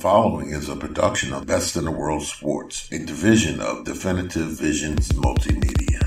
following 0.00 0.48
is 0.48 0.70
a 0.70 0.76
production 0.76 1.34
of 1.34 1.46
Best 1.46 1.76
in 1.76 1.84
the 1.84 1.90
World 1.90 2.22
Sports, 2.22 2.88
a 2.90 2.98
division 2.98 3.60
of 3.60 3.84
Definitive 3.84 4.48
Visions 4.48 5.10
Multimedia. 5.10 6.00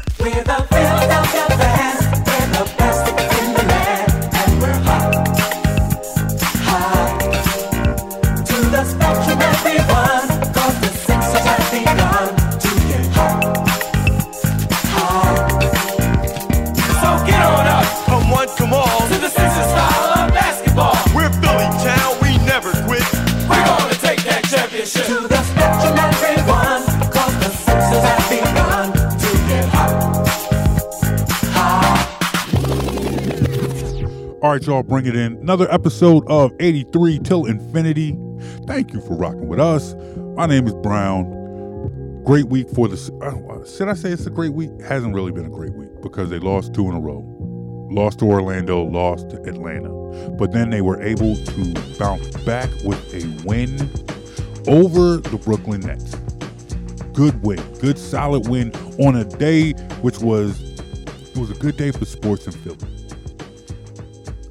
Y'all, 34.67 34.81
bring 34.81 35.05
it 35.05 35.15
in. 35.15 35.33
Another 35.37 35.69
episode 35.73 36.23
of 36.27 36.53
83 36.61 37.19
Til 37.19 37.45
Infinity. 37.45 38.17
Thank 38.65 38.93
you 38.93 39.01
for 39.01 39.17
rocking 39.17 39.49
with 39.49 39.59
us. 39.59 39.93
My 40.37 40.45
name 40.45 40.67
is 40.67 40.73
Brown. 40.75 42.23
Great 42.23 42.45
week 42.45 42.69
for 42.69 42.87
the. 42.87 42.95
Should 43.67 43.89
I 43.89 43.93
say 43.93 44.11
it's 44.11 44.25
a 44.25 44.29
great 44.29 44.53
week? 44.53 44.69
Hasn't 44.87 45.13
really 45.13 45.33
been 45.33 45.45
a 45.45 45.49
great 45.49 45.73
week 45.73 45.89
because 46.01 46.29
they 46.29 46.39
lost 46.39 46.73
two 46.73 46.87
in 46.87 46.95
a 46.95 46.99
row. 46.99 47.25
Lost 47.91 48.19
to 48.19 48.25
Orlando, 48.25 48.83
lost 48.83 49.31
to 49.31 49.41
Atlanta. 49.43 49.89
But 50.37 50.53
then 50.53 50.69
they 50.69 50.81
were 50.81 51.01
able 51.01 51.35
to 51.35 51.73
bounce 51.99 52.29
back 52.45 52.69
with 52.85 53.13
a 53.13 53.27
win 53.45 53.77
over 54.67 55.17
the 55.17 55.41
Brooklyn 55.43 55.81
Nets. 55.81 56.15
Good 57.11 57.43
win, 57.43 57.59
good 57.79 57.99
solid 57.99 58.47
win 58.47 58.73
on 58.99 59.17
a 59.17 59.25
day 59.25 59.73
which 60.01 60.19
was 60.19 60.61
it 60.61 61.37
was 61.37 61.51
a 61.51 61.55
good 61.55 61.75
day 61.75 61.91
for 61.91 62.05
sports 62.05 62.45
in 62.45 62.53
Philly. 62.53 63.02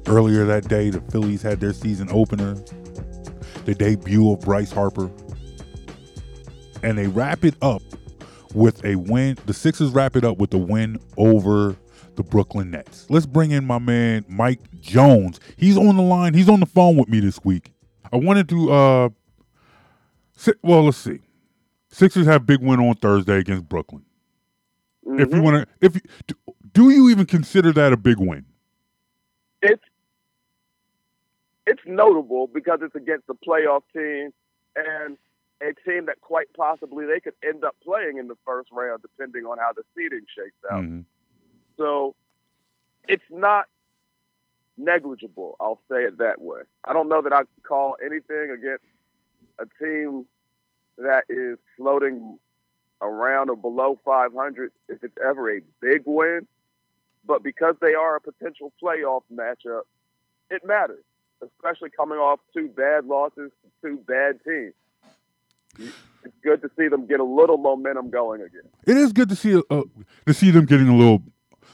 Earlier 0.07 0.45
that 0.45 0.67
day, 0.67 0.89
the 0.89 1.01
Phillies 1.01 1.41
had 1.41 1.59
their 1.59 1.73
season 1.73 2.09
opener, 2.11 2.55
the 3.65 3.73
debut 3.73 4.31
of 4.31 4.41
Bryce 4.41 4.71
Harper, 4.71 5.09
and 6.83 6.97
they 6.97 7.07
wrap 7.07 7.45
it 7.45 7.55
up 7.61 7.81
with 8.53 8.83
a 8.83 8.95
win. 8.95 9.37
The 9.45 9.53
Sixers 9.53 9.91
wrap 9.91 10.15
it 10.15 10.25
up 10.25 10.37
with 10.37 10.53
a 10.53 10.57
win 10.57 10.99
over 11.17 11.75
the 12.15 12.23
Brooklyn 12.23 12.71
Nets. 12.71 13.05
Let's 13.09 13.25
bring 13.25 13.51
in 13.51 13.65
my 13.65 13.79
man 13.79 14.25
Mike 14.27 14.59
Jones. 14.81 15.39
He's 15.57 15.77
on 15.77 15.95
the 15.95 16.03
line. 16.03 16.33
He's 16.33 16.49
on 16.49 16.59
the 16.59 16.65
phone 16.65 16.97
with 16.97 17.09
me 17.09 17.19
this 17.19 17.43
week. 17.43 17.71
I 18.11 18.17
wanted 18.17 18.49
to 18.49 18.71
uh 18.71 19.09
si- 20.35 20.53
well, 20.61 20.83
let's 20.83 20.97
see. 20.97 21.19
Sixers 21.89 22.25
have 22.27 22.45
big 22.45 22.61
win 22.61 22.79
on 22.79 22.95
Thursday 22.95 23.37
against 23.37 23.67
Brooklyn. 23.69 24.03
If 25.05 25.33
you 25.33 25.41
want 25.41 25.67
to 25.67 25.85
if 25.85 25.95
you, 25.95 26.01
do, 26.27 26.35
do 26.73 26.89
you 26.89 27.09
even 27.09 27.25
consider 27.25 27.71
that 27.73 27.93
a 27.93 27.97
big 27.97 28.19
win? 28.19 28.45
it's 29.61 29.83
it's 31.65 31.81
notable 31.85 32.47
because 32.47 32.79
it's 32.81 32.95
against 32.95 33.29
a 33.29 33.33
playoff 33.33 33.83
team 33.93 34.33
and 34.75 35.17
a 35.61 35.73
team 35.89 36.05
that 36.07 36.19
quite 36.21 36.47
possibly 36.55 37.05
they 37.05 37.19
could 37.19 37.33
end 37.43 37.63
up 37.63 37.75
playing 37.83 38.17
in 38.17 38.27
the 38.27 38.35
first 38.45 38.69
round 38.71 39.01
depending 39.01 39.45
on 39.45 39.57
how 39.57 39.71
the 39.73 39.83
seeding 39.95 40.25
shakes 40.35 40.57
out. 40.69 40.83
Mhm. 40.83 41.05
So 41.77 42.15
it's 43.07 43.23
not 43.29 43.69
negligible, 44.77 45.55
I'll 45.59 45.81
say 45.89 46.03
it 46.03 46.17
that 46.17 46.41
way. 46.41 46.63
I 46.83 46.93
don't 46.93 47.07
know 47.07 47.21
that 47.21 47.33
I 47.33 47.43
could 47.43 47.63
call 47.63 47.95
anything 48.03 48.49
against 48.51 48.85
a 49.59 49.65
team 49.81 50.27
that 50.97 51.25
is 51.29 51.57
floating 51.77 52.39
around 53.01 53.49
or 53.49 53.55
below 53.55 53.99
500 54.03 54.71
if 54.87 55.03
it's 55.03 55.17
ever 55.17 55.51
a 55.51 55.61
big 55.79 56.03
win. 56.05 56.47
But 57.25 57.43
because 57.43 57.75
they 57.79 57.93
are 57.93 58.15
a 58.15 58.21
potential 58.21 58.73
playoff 58.81 59.23
matchup, 59.31 59.83
it 60.49 60.65
matters, 60.65 61.03
especially 61.41 61.89
coming 61.89 62.17
off 62.17 62.39
two 62.53 62.69
bad 62.69 63.05
losses 63.05 63.51
to 63.63 63.69
two 63.81 63.97
bad 64.07 64.39
teams. 64.43 64.73
It's 66.23 66.35
good 66.43 66.61
to 66.61 66.69
see 66.77 66.87
them 66.87 67.05
get 67.05 67.19
a 67.19 67.23
little 67.23 67.57
momentum 67.57 68.09
going 68.09 68.41
again. 68.41 68.61
It 68.85 68.97
is 68.97 69.11
good 69.11 69.29
to 69.29 69.35
see 69.35 69.61
uh, 69.69 69.81
to 70.25 70.33
see 70.33 70.51
them 70.51 70.65
getting 70.65 70.87
a 70.87 70.95
little 70.95 71.23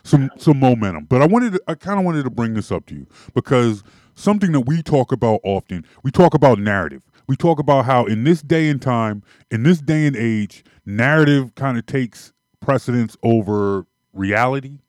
some 0.04 0.30
some 0.38 0.60
momentum. 0.60 1.06
But 1.06 1.22
I 1.22 1.28
wanted 1.28 1.54
to, 1.54 1.62
I 1.68 1.76
kind 1.76 2.00
of 2.00 2.06
wanted 2.06 2.24
to 2.24 2.30
bring 2.30 2.54
this 2.54 2.72
up 2.72 2.86
to 2.88 2.96
you 2.96 3.08
because 3.34 3.84
something 4.16 4.52
that 4.54 4.62
we 4.62 4.82
talk 4.82 5.12
about 5.12 5.40
often, 5.44 5.86
we 6.04 6.12
talk 6.12 6.34
about 6.34 6.60
narrative. 6.60 7.04
We 7.28 7.36
talk 7.36 7.60
about 7.60 7.86
how 7.86 8.06
in 8.06 8.24
this 8.24 8.42
day 8.42 8.70
and 8.70 8.82
time, 8.82 9.22
in 9.52 9.64
this 9.64 9.80
day 9.80 10.08
and 10.08 10.16
age, 10.16 10.64
narrative 10.86 11.54
kind 11.56 11.78
of 11.78 11.86
takes 11.86 12.34
precedence 12.60 13.16
over 13.22 13.86
reality. 14.14 14.80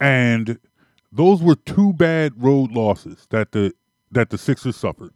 And 0.00 0.58
those 1.12 1.42
were 1.42 1.54
two 1.54 1.92
bad 1.92 2.42
road 2.42 2.72
losses 2.72 3.26
that 3.30 3.52
the 3.52 3.74
that 4.10 4.30
the 4.30 4.38
Sixers 4.38 4.76
suffered. 4.76 5.12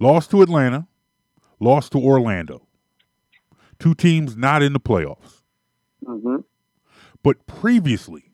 Lost 0.00 0.30
to 0.30 0.42
Atlanta, 0.42 0.86
lost 1.60 1.92
to 1.92 1.98
Orlando. 1.98 2.62
Two 3.78 3.94
teams 3.94 4.36
not 4.36 4.62
in 4.62 4.72
the 4.72 4.80
playoffs. 4.80 5.42
Mm-hmm. 6.04 6.38
But 7.22 7.46
previously, 7.46 8.30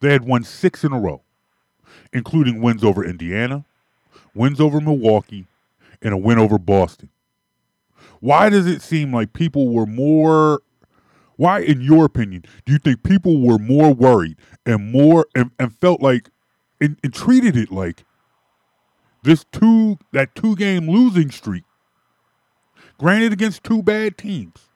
they 0.00 0.12
had 0.12 0.24
won 0.24 0.44
six 0.44 0.84
in 0.84 0.92
a 0.92 1.00
row, 1.00 1.22
including 2.12 2.60
wins 2.60 2.84
over 2.84 3.04
Indiana, 3.04 3.64
wins 4.34 4.60
over 4.60 4.80
Milwaukee, 4.80 5.46
and 6.02 6.12
a 6.14 6.18
win 6.18 6.38
over 6.38 6.58
Boston. 6.58 7.10
Why 8.20 8.50
does 8.50 8.66
it 8.66 8.82
seem 8.82 9.12
like 9.12 9.32
people 9.32 9.72
were 9.72 9.86
more 9.86 10.62
why 11.40 11.60
in 11.60 11.80
your 11.80 12.04
opinion 12.04 12.44
do 12.66 12.72
you 12.72 12.78
think 12.78 13.02
people 13.02 13.40
were 13.40 13.58
more 13.58 13.94
worried 13.94 14.36
and 14.66 14.92
more 14.92 15.26
and, 15.34 15.50
and 15.58 15.74
felt 15.74 16.02
like 16.02 16.28
and, 16.82 16.98
and 17.02 17.14
treated 17.14 17.56
it 17.56 17.72
like 17.72 18.04
this 19.22 19.46
two 19.50 19.98
that 20.12 20.34
two 20.34 20.54
game 20.54 20.86
losing 20.86 21.30
streak 21.30 21.64
granted 22.98 23.32
against 23.32 23.64
two 23.64 23.82
bad 23.82 24.18
teams 24.18 24.68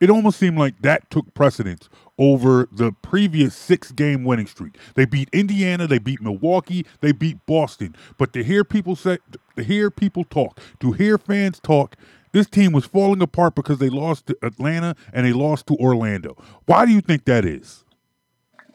it 0.00 0.10
almost 0.10 0.38
seemed 0.38 0.58
like 0.58 0.80
that 0.80 1.10
took 1.10 1.32
precedence 1.34 1.88
over 2.18 2.68
the 2.72 2.92
previous 2.92 3.54
six 3.54 3.92
game 3.92 4.24
winning 4.24 4.46
streak. 4.46 4.76
They 4.94 5.06
beat 5.06 5.30
Indiana, 5.32 5.86
they 5.86 5.98
beat 5.98 6.20
Milwaukee, 6.20 6.84
they 7.00 7.12
beat 7.12 7.38
Boston. 7.46 7.96
But 8.18 8.34
to 8.34 8.44
hear 8.44 8.62
people 8.62 8.94
say, 8.94 9.18
to 9.56 9.62
hear 9.62 9.90
people 9.90 10.24
talk, 10.24 10.60
to 10.80 10.92
hear 10.92 11.16
fans 11.16 11.60
talk, 11.60 11.96
this 12.32 12.48
team 12.48 12.72
was 12.72 12.84
falling 12.84 13.22
apart 13.22 13.54
because 13.54 13.78
they 13.78 13.88
lost 13.88 14.26
to 14.26 14.36
Atlanta 14.42 14.94
and 15.12 15.26
they 15.26 15.32
lost 15.32 15.66
to 15.68 15.74
Orlando. 15.76 16.36
Why 16.66 16.86
do 16.86 16.92
you 16.92 17.00
think 17.00 17.24
that 17.24 17.44
is? 17.44 17.84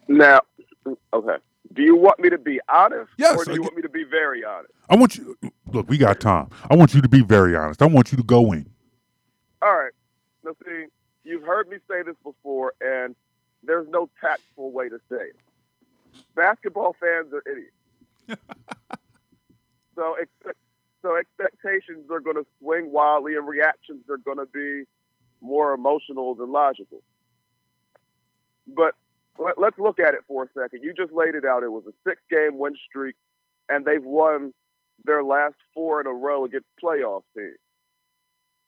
Now, 0.08 0.42
okay. 1.14 1.38
Do 1.74 1.84
you 1.84 1.96
want 1.96 2.20
me 2.20 2.30
to 2.30 2.38
be 2.38 2.60
honest, 2.68 3.12
Yes, 3.18 3.38
or 3.38 3.46
do 3.46 3.54
you 3.54 3.62
want 3.62 3.76
me 3.76 3.82
to 3.82 3.90
be 3.90 4.04
very 4.04 4.44
honest? 4.44 4.74
I 4.90 4.96
want 4.96 5.16
you, 5.16 5.38
look, 5.72 5.90
we 5.90 5.98
got 5.98 6.20
time. 6.20 6.50
I 6.70 6.76
want 6.76 6.94
you 6.94 7.02
to 7.02 7.08
be 7.08 7.22
very 7.22 7.56
honest. 7.56 7.82
I 7.82 7.86
want 7.86 8.12
you 8.12 8.18
to 8.18 8.24
go 8.24 8.52
in. 8.52 8.70
All 9.62 9.76
right. 9.76 9.94
Now, 10.44 10.52
see, 10.66 10.86
you've 11.24 11.44
heard 11.44 11.70
me 11.70 11.78
say 11.90 12.04
this 12.04 12.16
before, 12.24 12.74
and 12.82 13.16
there's 13.64 13.88
no 13.90 14.10
tactful 14.20 14.72
way 14.72 14.90
to 14.90 15.00
say 15.10 15.16
it. 15.18 15.36
Basketball 16.36 16.96
fans 17.00 17.32
are 17.32 17.44
idiots. 17.50 18.42
so, 19.96 20.16
expect, 20.16 20.58
so 21.02 21.18
expectations 21.18 22.10
are 22.12 22.20
going 22.20 22.36
to 22.36 22.46
swing 22.60 22.92
wildly, 22.92 23.36
and 23.36 23.48
reactions 23.48 24.04
are 24.10 24.18
going 24.18 24.38
to 24.38 24.46
be 24.46 24.84
more 25.42 25.74
emotional 25.74 26.36
than 26.36 26.52
logical. 26.52 27.02
But 28.68 28.94
let, 29.40 29.60
let's 29.60 29.80
look 29.80 30.00
at 30.00 30.14
it 30.14 30.22
for 30.28 30.44
a 30.44 30.48
second. 30.54 30.84
You 30.84 30.94
just 30.94 31.12
laid 31.12 31.36
it 31.36 31.46
out. 31.46 31.64
It 31.64 31.72
was 31.72 31.84
a 31.88 31.94
six-game 32.08 32.58
win 32.58 32.76
streak, 32.88 33.16
and 33.70 33.86
they've 33.86 34.04
won 34.04 34.54
their 35.04 35.24
last 35.24 35.56
four 35.74 36.00
in 36.00 36.08
a 36.08 36.14
row 36.14 36.46
against 36.46 36.68
playoff 36.82 37.24
teams 37.36 37.58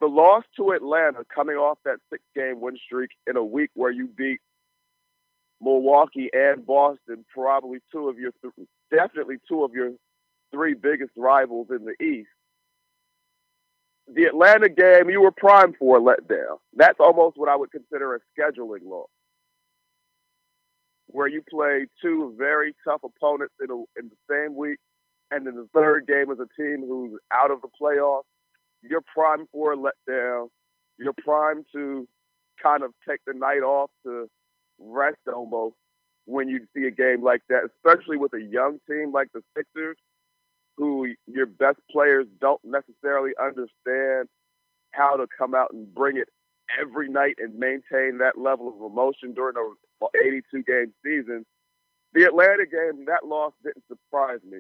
the 0.03 0.09
loss 0.09 0.43
to 0.57 0.71
Atlanta 0.71 1.23
coming 1.33 1.55
off 1.55 1.77
that 1.85 1.95
six 2.09 2.21
game 2.35 2.59
win 2.59 2.75
streak 2.85 3.11
in 3.25 3.37
a 3.37 3.43
week 3.43 3.69
where 3.73 3.89
you 3.89 4.05
beat 4.05 4.41
Milwaukee 5.61 6.29
and 6.33 6.65
Boston, 6.65 7.23
probably 7.33 7.79
two 7.89 8.09
of 8.09 8.19
your, 8.19 8.31
definitely 8.91 9.37
two 9.47 9.63
of 9.63 9.71
your 9.73 9.91
three 10.53 10.73
biggest 10.73 11.11
rivals 11.17 11.67
in 11.69 11.85
the 11.85 12.03
East. 12.03 12.29
The 14.13 14.25
Atlanta 14.25 14.69
game, 14.69 15.09
you 15.09 15.21
were 15.21 15.31
primed 15.31 15.75
for 15.77 15.97
a 15.97 16.01
letdown. 16.01 16.57
That's 16.75 16.99
almost 16.99 17.37
what 17.37 17.49
I 17.49 17.55
would 17.55 17.71
consider 17.71 18.15
a 18.15 18.19
scheduling 18.37 18.85
loss, 18.85 19.07
where 21.07 21.27
you 21.27 21.41
play 21.49 21.87
two 22.01 22.35
very 22.37 22.75
tough 22.85 23.01
opponents 23.03 23.53
in, 23.61 23.71
a, 23.71 23.75
in 23.99 24.09
the 24.09 24.17
same 24.29 24.55
week, 24.55 24.77
and 25.31 25.47
then 25.47 25.55
the 25.55 25.67
third 25.73 26.05
game 26.05 26.31
is 26.31 26.39
a 26.39 26.61
team 26.61 26.83
who's 26.85 27.17
out 27.31 27.49
of 27.49 27.61
the 27.61 27.69
playoffs 27.81 28.23
you're 28.83 29.01
primed 29.01 29.47
for 29.51 29.73
a 29.73 29.77
letdown. 29.77 30.49
You're 30.99 31.13
primed 31.13 31.65
to 31.73 32.07
kind 32.61 32.83
of 32.83 32.91
take 33.07 33.21
the 33.25 33.33
night 33.33 33.63
off 33.63 33.89
to 34.05 34.27
rest 34.79 35.17
almost 35.33 35.75
when 36.25 36.47
you 36.47 36.59
see 36.75 36.85
a 36.85 36.91
game 36.91 37.23
like 37.23 37.41
that, 37.49 37.63
especially 37.75 38.17
with 38.17 38.33
a 38.33 38.41
young 38.41 38.79
team 38.89 39.11
like 39.11 39.29
the 39.33 39.41
Sixers. 39.57 39.97
Who 40.77 41.13
your 41.27 41.45
best 41.45 41.79
players 41.91 42.25
don't 42.41 42.61
necessarily 42.63 43.31
understand 43.41 44.27
how 44.91 45.15
to 45.15 45.27
come 45.37 45.53
out 45.53 45.71
and 45.71 45.93
bring 45.93 46.17
it 46.17 46.29
every 46.79 47.09
night 47.09 47.35
and 47.39 47.57
maintain 47.57 48.17
that 48.19 48.37
level 48.37 48.69
of 48.69 48.91
emotion 48.91 49.33
during 49.33 49.55
a 49.57 50.05
82 50.17 50.63
game 50.63 50.93
season. 51.03 51.45
The 52.13 52.23
Atlanta 52.25 52.65
game, 52.65 53.05
that 53.05 53.25
loss 53.25 53.53
didn't 53.63 53.83
surprise 53.87 54.39
me, 54.49 54.59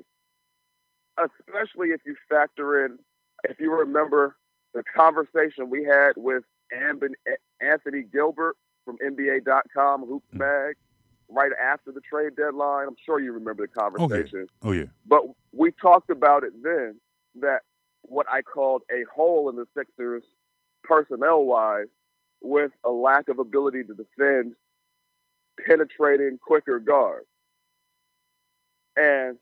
especially 1.17 1.89
if 1.89 2.01
you 2.05 2.15
factor 2.29 2.85
in, 2.85 2.97
if 3.43 3.59
you 3.59 3.71
remember 3.71 4.35
the 4.73 4.83
conversation 4.95 5.69
we 5.69 5.83
had 5.83 6.13
with 6.17 6.43
Anthony 6.71 8.03
Gilbert 8.11 8.55
from 8.85 8.97
NBA.com, 8.97 10.05
Hoops 10.05 10.25
mm-hmm. 10.33 10.39
Mag, 10.39 10.75
right 11.33 11.51
after 11.61 11.91
the 11.91 12.01
trade 12.01 12.35
deadline. 12.35 12.87
I'm 12.87 12.95
sure 13.05 13.19
you 13.19 13.33
remember 13.33 13.67
the 13.67 13.81
oh, 13.81 13.89
conversation. 13.89 14.47
Oh 14.61 14.71
yeah. 14.71 14.85
But 15.05 15.23
we 15.51 15.71
talked 15.71 16.09
about 16.09 16.43
it 16.43 16.53
then 16.63 16.99
that 17.41 17.61
what 18.03 18.27
I 18.29 18.41
called 18.41 18.83
a 18.91 19.03
hole 19.13 19.49
in 19.49 19.55
the 19.55 19.65
Sixers 19.75 20.23
personnel 20.83 21.43
wise 21.45 21.87
with 22.41 22.71
a 22.83 22.89
lack 22.89 23.29
of 23.29 23.39
ability 23.39 23.83
to 23.85 23.93
defend 23.93 24.53
penetrating 25.65 26.37
quicker 26.37 26.79
guards. 26.79 27.27
And 28.95 29.37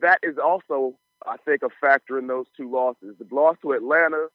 that 0.00 0.18
is 0.22 0.36
also, 0.38 0.96
I 1.26 1.36
think, 1.44 1.62
a 1.62 1.68
factor 1.80 2.18
in 2.18 2.26
those 2.26 2.46
two 2.56 2.70
losses. 2.70 3.16
The 3.18 3.34
loss 3.34 3.56
to 3.62 3.72
Atlanta, 3.72 4.28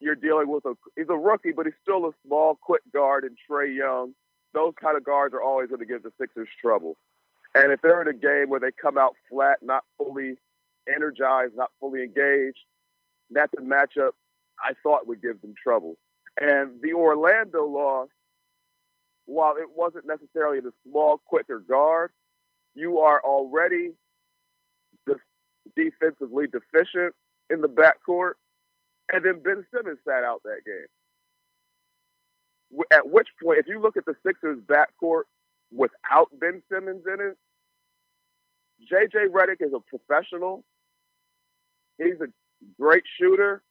you're 0.00 0.16
dealing 0.16 0.48
with 0.48 0.64
a 0.64 0.74
he's 0.96 1.06
a 1.08 1.16
rookie, 1.16 1.52
but 1.52 1.66
he's 1.66 1.74
still 1.82 2.06
a 2.06 2.12
small, 2.26 2.58
quick 2.60 2.82
guard 2.92 3.24
in 3.24 3.36
Trae 3.48 3.74
Young. 3.74 4.14
Those 4.52 4.72
kind 4.80 4.96
of 4.96 5.04
guards 5.04 5.34
are 5.34 5.42
always 5.42 5.68
going 5.68 5.80
to 5.80 5.86
give 5.86 6.02
the 6.02 6.12
Sixers 6.18 6.48
trouble. 6.60 6.96
And 7.54 7.72
if 7.72 7.80
they're 7.82 8.02
in 8.02 8.08
a 8.08 8.12
game 8.12 8.48
where 8.48 8.60
they 8.60 8.70
come 8.72 8.98
out 8.98 9.14
flat, 9.28 9.58
not 9.62 9.84
fully 9.96 10.36
energized, 10.92 11.56
not 11.56 11.70
fully 11.80 12.02
engaged, 12.02 12.58
that's 13.30 13.52
a 13.54 13.62
matchup 13.62 14.10
I 14.62 14.72
thought 14.82 15.06
would 15.06 15.22
give 15.22 15.40
them 15.40 15.54
trouble. 15.60 15.96
And 16.40 16.80
the 16.82 16.92
Orlando 16.92 17.64
loss, 17.64 18.08
while 19.26 19.56
it 19.56 19.68
wasn't 19.74 20.06
necessarily 20.06 20.60
the 20.60 20.72
small, 20.88 21.18
quicker 21.24 21.60
guard, 21.60 22.10
you 22.74 22.98
are 22.98 23.20
already 23.22 23.92
de- 25.06 25.16
defensively 25.76 26.46
deficient 26.46 27.14
in 27.48 27.60
the 27.60 27.68
backcourt. 27.68 28.32
And 29.12 29.24
then 29.24 29.40
Ben 29.42 29.64
Simmons 29.74 29.98
sat 30.06 30.24
out 30.24 30.42
that 30.44 30.60
game. 30.64 30.86
At 32.92 33.08
which 33.08 33.28
point, 33.42 33.58
if 33.58 33.66
you 33.66 33.80
look 33.80 33.96
at 33.96 34.04
the 34.04 34.14
Sixers 34.24 34.58
backcourt 34.66 35.22
without 35.72 36.28
Ben 36.38 36.62
Simmons 36.70 37.02
in 37.06 37.20
it, 37.20 37.36
JJ 38.90 39.28
Redick 39.28 39.60
is 39.60 39.72
a 39.74 39.80
professional. 39.80 40.64
He's 41.98 42.20
a 42.20 42.28
great 42.78 43.04
shooter. 43.18 43.62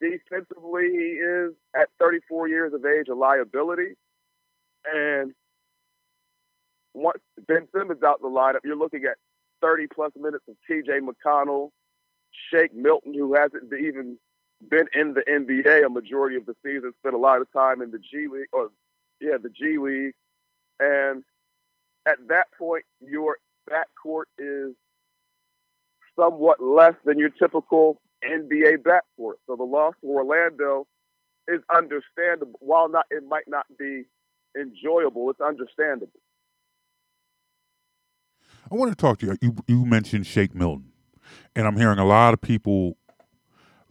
Defensively, 0.00 0.88
he 0.90 1.18
is 1.20 1.52
at 1.74 1.88
34 1.98 2.48
years 2.48 2.72
of 2.72 2.84
age 2.84 3.08
a 3.08 3.14
liability. 3.14 3.96
And 4.90 5.34
once 6.94 7.20
Ben 7.46 7.68
Simmons 7.74 8.02
out 8.02 8.20
the 8.20 8.28
lineup, 8.28 8.60
you're 8.64 8.76
looking 8.76 9.04
at 9.04 9.16
30 9.60 9.88
plus 9.88 10.12
minutes 10.18 10.44
of 10.48 10.56
TJ 10.68 11.00
McConnell, 11.00 11.70
Shake 12.52 12.74
Milton, 12.74 13.12
who 13.14 13.34
hasn't 13.34 13.72
even 13.72 14.18
been 14.68 14.86
in 14.94 15.14
the 15.14 15.22
NBA 15.22 15.86
a 15.86 15.88
majority 15.88 16.36
of 16.36 16.46
the 16.46 16.54
season, 16.64 16.92
spent 17.00 17.14
a 17.14 17.18
lot 17.18 17.40
of 17.40 17.50
time 17.52 17.82
in 17.82 17.90
the 17.90 17.98
G 17.98 18.28
League, 18.30 18.48
or 18.52 18.70
yeah, 19.20 19.36
the 19.42 19.48
G 19.48 19.78
League. 19.78 20.14
And 20.78 21.24
at 22.06 22.16
that 22.28 22.46
point, 22.58 22.84
your 23.00 23.38
backcourt 23.68 24.24
is 24.38 24.74
somewhat 26.18 26.62
less 26.62 26.94
than 27.04 27.18
your 27.18 27.30
typical 27.30 28.00
NBA 28.24 28.78
backcourt. 28.78 29.34
So 29.46 29.56
the 29.56 29.64
loss 29.64 29.94
to 30.02 30.08
Orlando 30.08 30.86
is 31.48 31.60
understandable. 31.74 32.58
While 32.60 32.88
not, 32.88 33.06
it 33.10 33.24
might 33.26 33.48
not 33.48 33.66
be 33.78 34.04
enjoyable. 34.58 35.30
It's 35.30 35.40
understandable. 35.40 36.20
I 38.70 38.74
want 38.74 38.90
to 38.90 38.96
talk 38.96 39.18
to 39.20 39.26
you. 39.26 39.36
You 39.40 39.56
you 39.66 39.84
mentioned 39.84 40.26
Shake 40.26 40.54
Milton, 40.54 40.92
and 41.56 41.66
I'm 41.66 41.76
hearing 41.76 41.98
a 41.98 42.06
lot 42.06 42.34
of 42.34 42.40
people, 42.40 42.96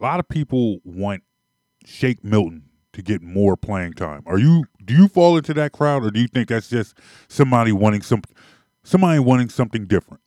a 0.00 0.04
lot 0.04 0.20
of 0.20 0.28
people 0.28 0.78
want 0.84 1.22
Shake 1.84 2.24
Milton 2.24 2.64
to 2.92 3.02
get 3.02 3.22
more 3.22 3.56
playing 3.56 3.94
time. 3.94 4.22
Are 4.26 4.38
you? 4.38 4.64
Do 4.84 4.94
you 4.94 5.08
fall 5.08 5.36
into 5.36 5.54
that 5.54 5.72
crowd, 5.72 6.04
or 6.04 6.10
do 6.10 6.20
you 6.20 6.26
think 6.26 6.48
that's 6.48 6.68
just 6.68 6.98
somebody 7.28 7.72
wanting 7.72 8.02
some, 8.02 8.22
somebody 8.82 9.18
wanting 9.18 9.48
something 9.48 9.86
different? 9.86 10.22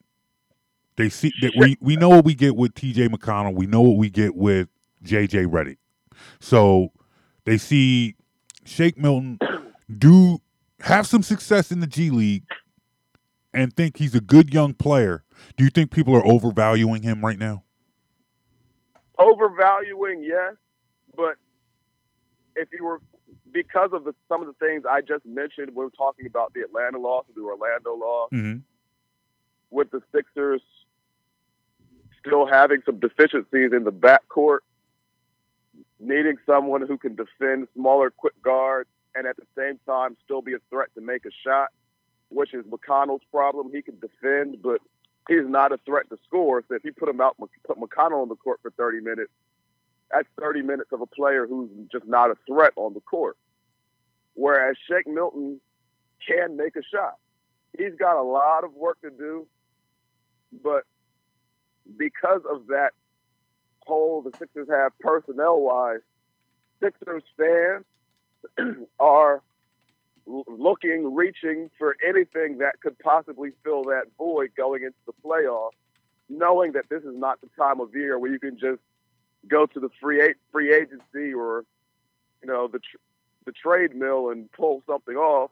They 0.96 1.10
see 1.10 1.34
that 1.42 1.54
we 1.58 1.78
we 1.82 1.96
know 1.96 2.10
what 2.10 2.26
we 2.26 2.36
get 2.36 2.56
with 2.56 2.76
T.J. 2.76 3.10
McConnell. 3.10 3.56
We 3.56 3.66
know 3.66 3.82
what 3.82 3.98
we 3.98 4.10
get 4.10 4.36
with 4.36 4.70
J.J. 5.02 5.46
Redick. 5.46 5.78
So 6.40 6.92
they 7.46 7.58
see 7.58 8.16
Shake 8.64 8.98
Milton 8.98 9.40
do 9.98 10.40
have 10.82 11.08
some 11.08 11.24
success 11.24 11.72
in 11.72 11.80
the 11.80 11.88
G 11.88 12.10
League 12.10 12.44
and 13.54 13.76
think 13.76 13.98
he's 13.98 14.16
a 14.16 14.22
good 14.22 14.54
young 14.54 14.74
player. 14.74 15.24
Do 15.58 15.64
you 15.64 15.70
think 15.70 15.92
people 15.92 16.16
are 16.16 16.26
overvaluing 16.26 17.02
him 17.02 17.26
right 17.26 17.40
now? 17.40 17.64
Overvaluing, 19.18 20.24
yes, 20.24 20.56
but 21.16 21.36
if 22.56 22.70
you 22.72 22.84
were 22.84 23.00
because 23.52 23.92
of 23.94 24.04
the, 24.04 24.16
some 24.28 24.42
of 24.42 24.48
the 24.48 24.66
things 24.66 24.84
I 24.90 25.02
just 25.02 25.26
mentioned, 25.26 25.76
when 25.76 25.86
we're 25.86 25.90
talking 25.92 26.26
about 26.26 26.54
the 26.54 26.62
Atlanta 26.62 26.98
loss 26.98 27.26
or 27.30 27.34
the 27.36 27.42
Orlando 27.42 27.94
loss, 27.96 28.30
Mm-hmm. 28.32 28.60
with 29.70 29.92
the 29.92 30.02
Sixers 30.12 30.62
still 32.26 32.46
having 32.48 32.82
some 32.86 33.00
deficiencies 33.00 33.72
in 33.74 33.84
the 33.84 33.92
backcourt, 33.92 34.60
needing 36.00 36.38
someone 36.46 36.82
who 36.88 36.98
can 36.98 37.16
defend 37.16 37.68
smaller, 37.76 38.10
quick 38.10 38.40
guards, 38.42 38.90
and 39.16 39.28
at 39.28 39.36
the 39.36 39.46
same 39.58 39.80
time 39.86 40.16
still 40.24 40.42
be 40.42 40.54
a 40.54 40.60
threat 40.70 40.90
to 40.96 41.02
make 41.02 41.26
a 41.26 41.32
shot, 41.46 41.68
which 42.30 42.54
is 42.54 42.66
McConnell's 42.66 43.24
problem. 43.32 43.70
He 43.72 43.82
can 43.82 44.00
defend, 44.00 44.62
but 44.62 44.80
he's 45.28 45.48
not 45.48 45.72
a 45.72 45.78
threat 45.86 46.10
to 46.10 46.18
score. 46.26 46.64
So 46.68 46.76
if 46.76 46.84
you 46.84 46.94
put 46.94 47.10
him 47.10 47.22
out, 47.22 47.38
put 47.38 47.80
McConnell 47.80 48.22
on 48.22 48.30
the 48.30 48.36
court 48.36 48.60
for 48.62 48.72
30 48.72 49.02
minutes, 49.02 49.32
that's 50.12 50.28
30 50.40 50.62
minutes 50.62 50.92
of 50.92 51.02
a 51.02 51.06
player 51.06 51.48
who's 51.48 51.70
just 51.92 52.06
not 52.06 52.30
a 52.30 52.36
threat 52.48 52.74
on 52.76 52.94
the 52.94 53.02
court. 53.02 53.38
Whereas 54.36 54.76
Shake 54.88 55.08
Milton 55.08 55.60
can 56.28 56.58
make 56.58 56.76
a 56.76 56.84
shot. 56.84 57.18
He's 57.78 57.96
got 57.98 58.20
a 58.20 58.24
lot 58.24 58.64
of 58.64 58.74
work 58.74 59.02
to 59.02 59.10
do, 59.10 59.48
but 60.64 60.84
because 61.98 62.42
of 62.50 62.68
that 62.68 62.92
hole 63.82 64.22
the 64.22 64.32
Sixers 64.38 64.68
have 64.70 64.98
personnel 65.00 65.60
wise, 65.60 66.02
Sixers 66.82 67.24
fans 67.38 67.86
are 69.00 69.42
looking, 70.26 71.14
reaching 71.14 71.70
for 71.78 71.96
anything 72.08 72.60
that 72.60 72.80
could 72.82 72.98
possibly 73.00 73.52
fill 73.64 73.84
that 73.84 74.06
void 74.18 74.52
going 74.56 74.84
into 74.84 74.98
the 75.06 75.14
playoffs, 75.24 75.72
knowing 76.30 76.74
that 76.74 76.86
this 76.90 77.04
is 77.04 77.16
not 77.16 77.42
the 77.42 77.50
time 77.58 77.80
of 77.80 77.94
year 77.94 78.18
where 78.18 78.32
you 78.32 78.40
can 78.40 78.58
just 78.58 78.82
go 79.48 79.66
to 79.66 79.80
the 79.80 79.90
free 80.02 80.34
free 80.52 80.74
agency 80.74 81.34
or 81.34 81.66
you 82.42 82.48
know 82.48 82.68
the 82.68 82.80
tr- 82.80 82.98
the 83.46 83.52
trade 83.52 83.96
mill 83.96 84.30
and 84.30 84.52
pull 84.52 84.82
something 84.88 85.16
off. 85.16 85.52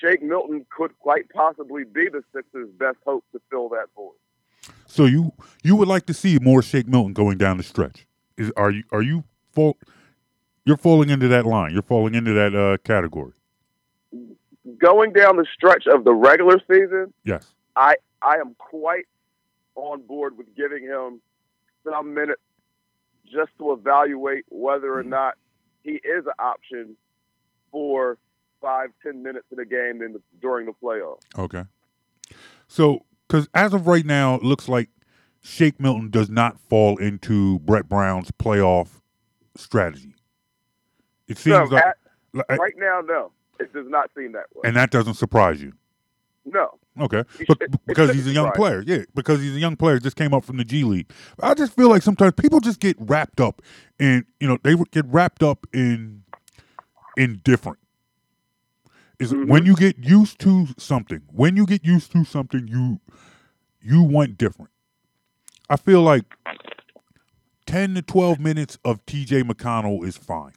Shake 0.00 0.22
Milton 0.22 0.66
could 0.76 0.98
quite 0.98 1.30
possibly 1.30 1.84
be 1.84 2.08
the 2.08 2.22
Sixers' 2.34 2.68
best 2.78 2.98
hope 3.06 3.24
to 3.32 3.40
fill 3.50 3.68
that 3.70 3.86
void. 3.94 4.12
So 4.86 5.06
you 5.06 5.32
you 5.62 5.76
would 5.76 5.88
like 5.88 6.06
to 6.06 6.14
see 6.14 6.38
more 6.38 6.62
Shake 6.62 6.86
Milton 6.86 7.12
going 7.12 7.38
down 7.38 7.56
the 7.56 7.62
stretch? 7.62 8.06
Is 8.36 8.52
are 8.56 8.70
you 8.70 8.84
are 8.92 9.02
you 9.02 9.24
fall? 9.52 9.76
You're 10.64 10.76
falling 10.76 11.10
into 11.10 11.28
that 11.28 11.44
line. 11.46 11.72
You're 11.72 11.82
falling 11.82 12.14
into 12.14 12.32
that 12.32 12.54
uh, 12.54 12.78
category. 12.84 13.32
Going 14.78 15.12
down 15.12 15.36
the 15.36 15.46
stretch 15.52 15.86
of 15.86 16.04
the 16.04 16.12
regular 16.14 16.58
season, 16.70 17.12
Yes. 17.24 17.52
I 17.76 17.96
I 18.22 18.36
am 18.36 18.54
quite 18.56 19.04
on 19.74 20.02
board 20.06 20.38
with 20.38 20.54
giving 20.56 20.84
him 20.84 21.20
some 21.84 22.14
minutes 22.14 22.40
just 23.30 23.50
to 23.58 23.72
evaluate 23.72 24.44
whether 24.48 24.96
or 24.96 25.02
not 25.02 25.34
he 25.82 25.92
is 25.92 26.24
an 26.26 26.32
option 26.38 26.96
for 27.70 28.16
five, 28.62 28.90
ten 29.02 29.22
minutes 29.22 29.46
in 29.52 29.58
a 29.58 29.64
game 29.66 30.00
in 30.00 30.12
the, 30.14 30.22
during 30.40 30.66
the 30.66 30.72
playoffs. 30.72 31.20
Okay. 31.38 31.64
So, 32.68 33.04
because 33.28 33.48
as 33.52 33.74
of 33.74 33.86
right 33.86 34.06
now, 34.06 34.36
it 34.36 34.42
looks 34.42 34.68
like 34.68 34.88
Shake 35.42 35.78
Milton 35.78 36.08
does 36.10 36.30
not 36.30 36.58
fall 36.58 36.96
into 36.96 37.58
Brett 37.58 37.88
Brown's 37.88 38.30
playoff 38.30 39.00
strategy. 39.56 40.13
It 41.28 41.38
seems 41.38 41.68
So, 41.68 41.74
like, 41.74 41.84
at- 41.84 41.96
like- 42.32 42.58
right 42.58 42.74
now, 42.76 43.00
no, 43.04 43.32
it 43.60 43.72
does 43.72 43.86
not 43.88 44.10
seem 44.16 44.32
that 44.32 44.46
way. 44.54 44.62
and 44.64 44.76
that 44.76 44.90
doesn't 44.90 45.14
surprise 45.14 45.62
you. 45.62 45.72
no, 46.44 46.78
Okay, 47.00 47.24
but, 47.48 47.58
because 47.86 48.12
he's 48.12 48.26
a 48.26 48.30
young 48.30 48.52
player, 48.52 48.82
yeah, 48.86 49.02
because 49.14 49.40
he's 49.40 49.56
a 49.56 49.58
young 49.58 49.74
player, 49.76 49.98
just 49.98 50.16
came 50.16 50.32
up 50.34 50.44
from 50.44 50.58
the 50.58 50.64
G 50.64 50.84
League. 50.84 51.10
I 51.42 51.54
just 51.54 51.74
feel 51.74 51.88
like 51.88 52.02
sometimes 52.02 52.34
people 52.36 52.60
just 52.60 52.78
get 52.80 52.96
wrapped 53.00 53.40
up 53.40 53.62
in, 53.98 54.24
you 54.38 54.46
know, 54.46 54.58
they 54.62 54.76
get 54.92 55.04
wrapped 55.06 55.42
up 55.42 55.66
in 55.72 56.22
indifferent. 57.16 57.78
Is 59.20 59.32
Mhm. 59.32 59.46
when 59.48 59.64
you 59.64 59.74
get 59.76 59.98
used 59.98 60.38
to 60.40 60.66
something, 60.76 61.22
when 61.32 61.56
you 61.56 61.66
get 61.66 61.84
used 61.84 62.10
to 62.12 62.24
something, 62.24 62.66
you 62.68 63.00
you 63.80 64.02
want 64.02 64.36
different. 64.38 64.70
I 65.70 65.76
feel 65.76 66.02
like 66.02 66.24
10 67.66 67.94
to 67.94 68.02
12 68.02 68.38
minutes 68.40 68.78
of 68.84 69.04
TJ 69.06 69.42
McConnell 69.42 70.04
is 70.04 70.16
fine. 70.16 70.52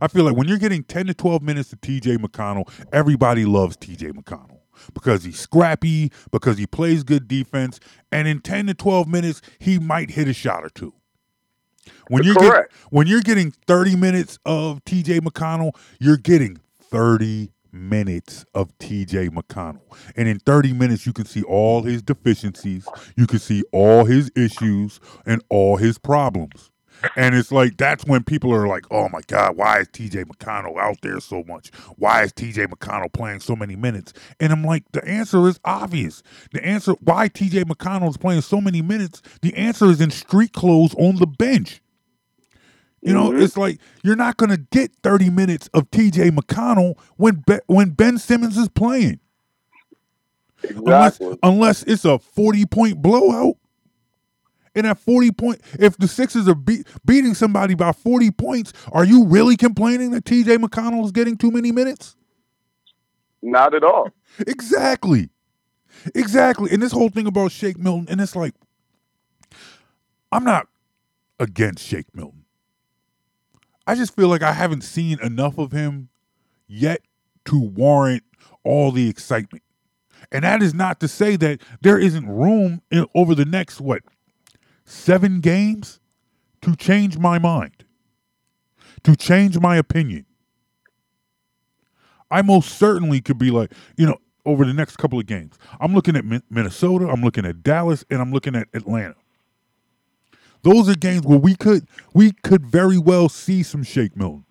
I 0.00 0.08
feel 0.08 0.24
like 0.24 0.36
when 0.36 0.48
you're 0.48 0.58
getting 0.58 0.84
10 0.84 1.06
to 1.06 1.14
12 1.14 1.42
minutes 1.42 1.72
of 1.72 1.80
TJ 1.80 2.18
McConnell, 2.18 2.70
everybody 2.92 3.44
loves 3.44 3.76
TJ 3.76 4.12
McConnell 4.12 4.60
because 4.94 5.24
he's 5.24 5.38
scrappy, 5.38 6.10
because 6.30 6.58
he 6.58 6.66
plays 6.66 7.04
good 7.04 7.28
defense, 7.28 7.78
and 8.10 8.26
in 8.26 8.40
10 8.40 8.66
to 8.66 8.74
12 8.74 9.08
minutes, 9.08 9.42
he 9.58 9.78
might 9.78 10.10
hit 10.10 10.28
a 10.28 10.32
shot 10.32 10.64
or 10.64 10.70
two. 10.70 10.94
When 12.08 12.22
you're 12.24 12.68
when 12.90 13.06
you're 13.06 13.22
getting 13.22 13.50
30 13.66 13.96
minutes 13.96 14.38
of 14.44 14.84
TJ 14.84 15.20
McConnell, 15.20 15.76
you're 15.98 16.16
getting 16.16 16.60
30 16.80 17.50
minutes 17.72 18.44
of 18.54 18.76
TJ 18.78 19.30
McConnell. 19.30 19.80
And 20.16 20.28
in 20.28 20.38
30 20.40 20.74
minutes 20.74 21.06
you 21.06 21.12
can 21.12 21.24
see 21.24 21.42
all 21.42 21.82
his 21.82 22.02
deficiencies, 22.02 22.86
you 23.16 23.26
can 23.26 23.38
see 23.38 23.64
all 23.72 24.04
his 24.04 24.30
issues 24.36 25.00
and 25.26 25.42
all 25.48 25.76
his 25.76 25.98
problems. 25.98 26.70
And 27.16 27.34
it's 27.34 27.50
like 27.50 27.76
that's 27.76 28.04
when 28.04 28.22
people 28.24 28.54
are 28.54 28.68
like, 28.68 28.86
"Oh 28.90 29.08
my 29.08 29.20
God, 29.26 29.56
why 29.56 29.80
is 29.80 29.88
TJ 29.88 30.24
McConnell 30.24 30.78
out 30.78 30.98
there 31.02 31.20
so 31.20 31.42
much? 31.46 31.70
Why 31.96 32.22
is 32.22 32.32
TJ 32.32 32.68
McConnell 32.68 33.12
playing 33.12 33.40
so 33.40 33.56
many 33.56 33.76
minutes?" 33.76 34.12
And 34.40 34.52
I'm 34.52 34.64
like, 34.64 34.84
the 34.92 35.04
answer 35.06 35.48
is 35.48 35.58
obvious. 35.64 36.22
The 36.52 36.64
answer 36.64 36.92
why 37.00 37.28
TJ 37.28 37.64
McConnell 37.64 38.10
is 38.10 38.16
playing 38.16 38.42
so 38.42 38.60
many 38.60 38.82
minutes, 38.82 39.22
the 39.42 39.54
answer 39.56 39.86
is 39.86 40.00
in 40.00 40.10
street 40.10 40.52
clothes 40.52 40.94
on 40.94 41.16
the 41.16 41.26
bench. 41.26 41.80
You 43.02 43.12
know, 43.12 43.30
mm-hmm. 43.30 43.42
it's 43.42 43.56
like 43.56 43.80
you're 44.04 44.16
not 44.16 44.36
going 44.36 44.50
to 44.50 44.58
get 44.70 44.92
30 45.02 45.30
minutes 45.30 45.68
of 45.74 45.90
TJ 45.90 46.30
McConnell 46.30 46.96
when 47.16 47.42
Be- 47.44 47.60
when 47.66 47.90
Ben 47.90 48.16
Simmons 48.16 48.56
is 48.56 48.68
playing, 48.68 49.18
unless 50.62 51.16
Exactly. 51.16 51.38
unless 51.42 51.82
it's 51.82 52.04
a 52.04 52.20
40 52.20 52.66
point 52.66 53.02
blowout. 53.02 53.56
And 54.74 54.86
at 54.86 54.98
40 54.98 55.32
point, 55.32 55.60
if 55.78 55.96
the 55.98 56.08
Sixers 56.08 56.48
are 56.48 56.54
beat, 56.54 56.86
beating 57.04 57.34
somebody 57.34 57.74
by 57.74 57.92
40 57.92 58.30
points, 58.30 58.72
are 58.90 59.04
you 59.04 59.26
really 59.26 59.56
complaining 59.56 60.12
that 60.12 60.24
TJ 60.24 60.58
McConnell 60.58 61.04
is 61.04 61.12
getting 61.12 61.36
too 61.36 61.50
many 61.50 61.72
minutes? 61.72 62.16
Not 63.42 63.74
at 63.74 63.84
all. 63.84 64.10
Exactly. 64.46 65.28
Exactly. 66.14 66.70
And 66.72 66.82
this 66.82 66.90
whole 66.90 67.10
thing 67.10 67.26
about 67.26 67.52
Shake 67.52 67.78
Milton, 67.78 68.06
and 68.08 68.18
it's 68.18 68.34
like, 68.34 68.54
I'm 70.32 70.42
not 70.42 70.68
against 71.38 71.86
Shake 71.86 72.06
Milton. 72.14 72.46
I 73.86 73.94
just 73.94 74.16
feel 74.16 74.28
like 74.28 74.42
I 74.42 74.52
haven't 74.52 74.84
seen 74.84 75.20
enough 75.20 75.58
of 75.58 75.72
him 75.72 76.08
yet 76.66 77.02
to 77.46 77.60
warrant 77.60 78.22
all 78.64 78.90
the 78.90 79.08
excitement. 79.08 79.62
And 80.30 80.44
that 80.44 80.62
is 80.62 80.72
not 80.72 81.00
to 81.00 81.08
say 81.08 81.36
that 81.36 81.60
there 81.80 81.98
isn't 81.98 82.26
room 82.26 82.80
in, 82.90 83.06
over 83.14 83.34
the 83.34 83.44
next, 83.44 83.80
what, 83.80 84.02
seven 84.84 85.40
games 85.40 86.00
to 86.62 86.76
change 86.76 87.18
my 87.18 87.38
mind, 87.38 87.84
to 89.04 89.16
change 89.16 89.58
my 89.58 89.76
opinion. 89.76 90.26
I 92.30 92.42
most 92.42 92.78
certainly 92.78 93.20
could 93.20 93.38
be 93.38 93.50
like, 93.50 93.72
you 93.96 94.06
know, 94.06 94.18
over 94.46 94.64
the 94.64 94.72
next 94.72 94.96
couple 94.96 95.18
of 95.18 95.26
games. 95.26 95.58
I'm 95.80 95.94
looking 95.94 96.16
at 96.16 96.24
Minnesota, 96.50 97.08
I'm 97.08 97.22
looking 97.22 97.44
at 97.44 97.62
Dallas, 97.62 98.04
and 98.10 98.20
I'm 98.20 98.32
looking 98.32 98.56
at 98.56 98.68
Atlanta. 98.74 99.14
Those 100.62 100.88
are 100.88 100.94
games 100.94 101.26
where 101.26 101.38
we 101.38 101.54
could 101.56 101.86
we 102.14 102.32
could 102.32 102.64
very 102.64 102.98
well 102.98 103.28
see 103.28 103.62
some 103.62 103.82
Shake 103.82 104.16
Milton. 104.16 104.44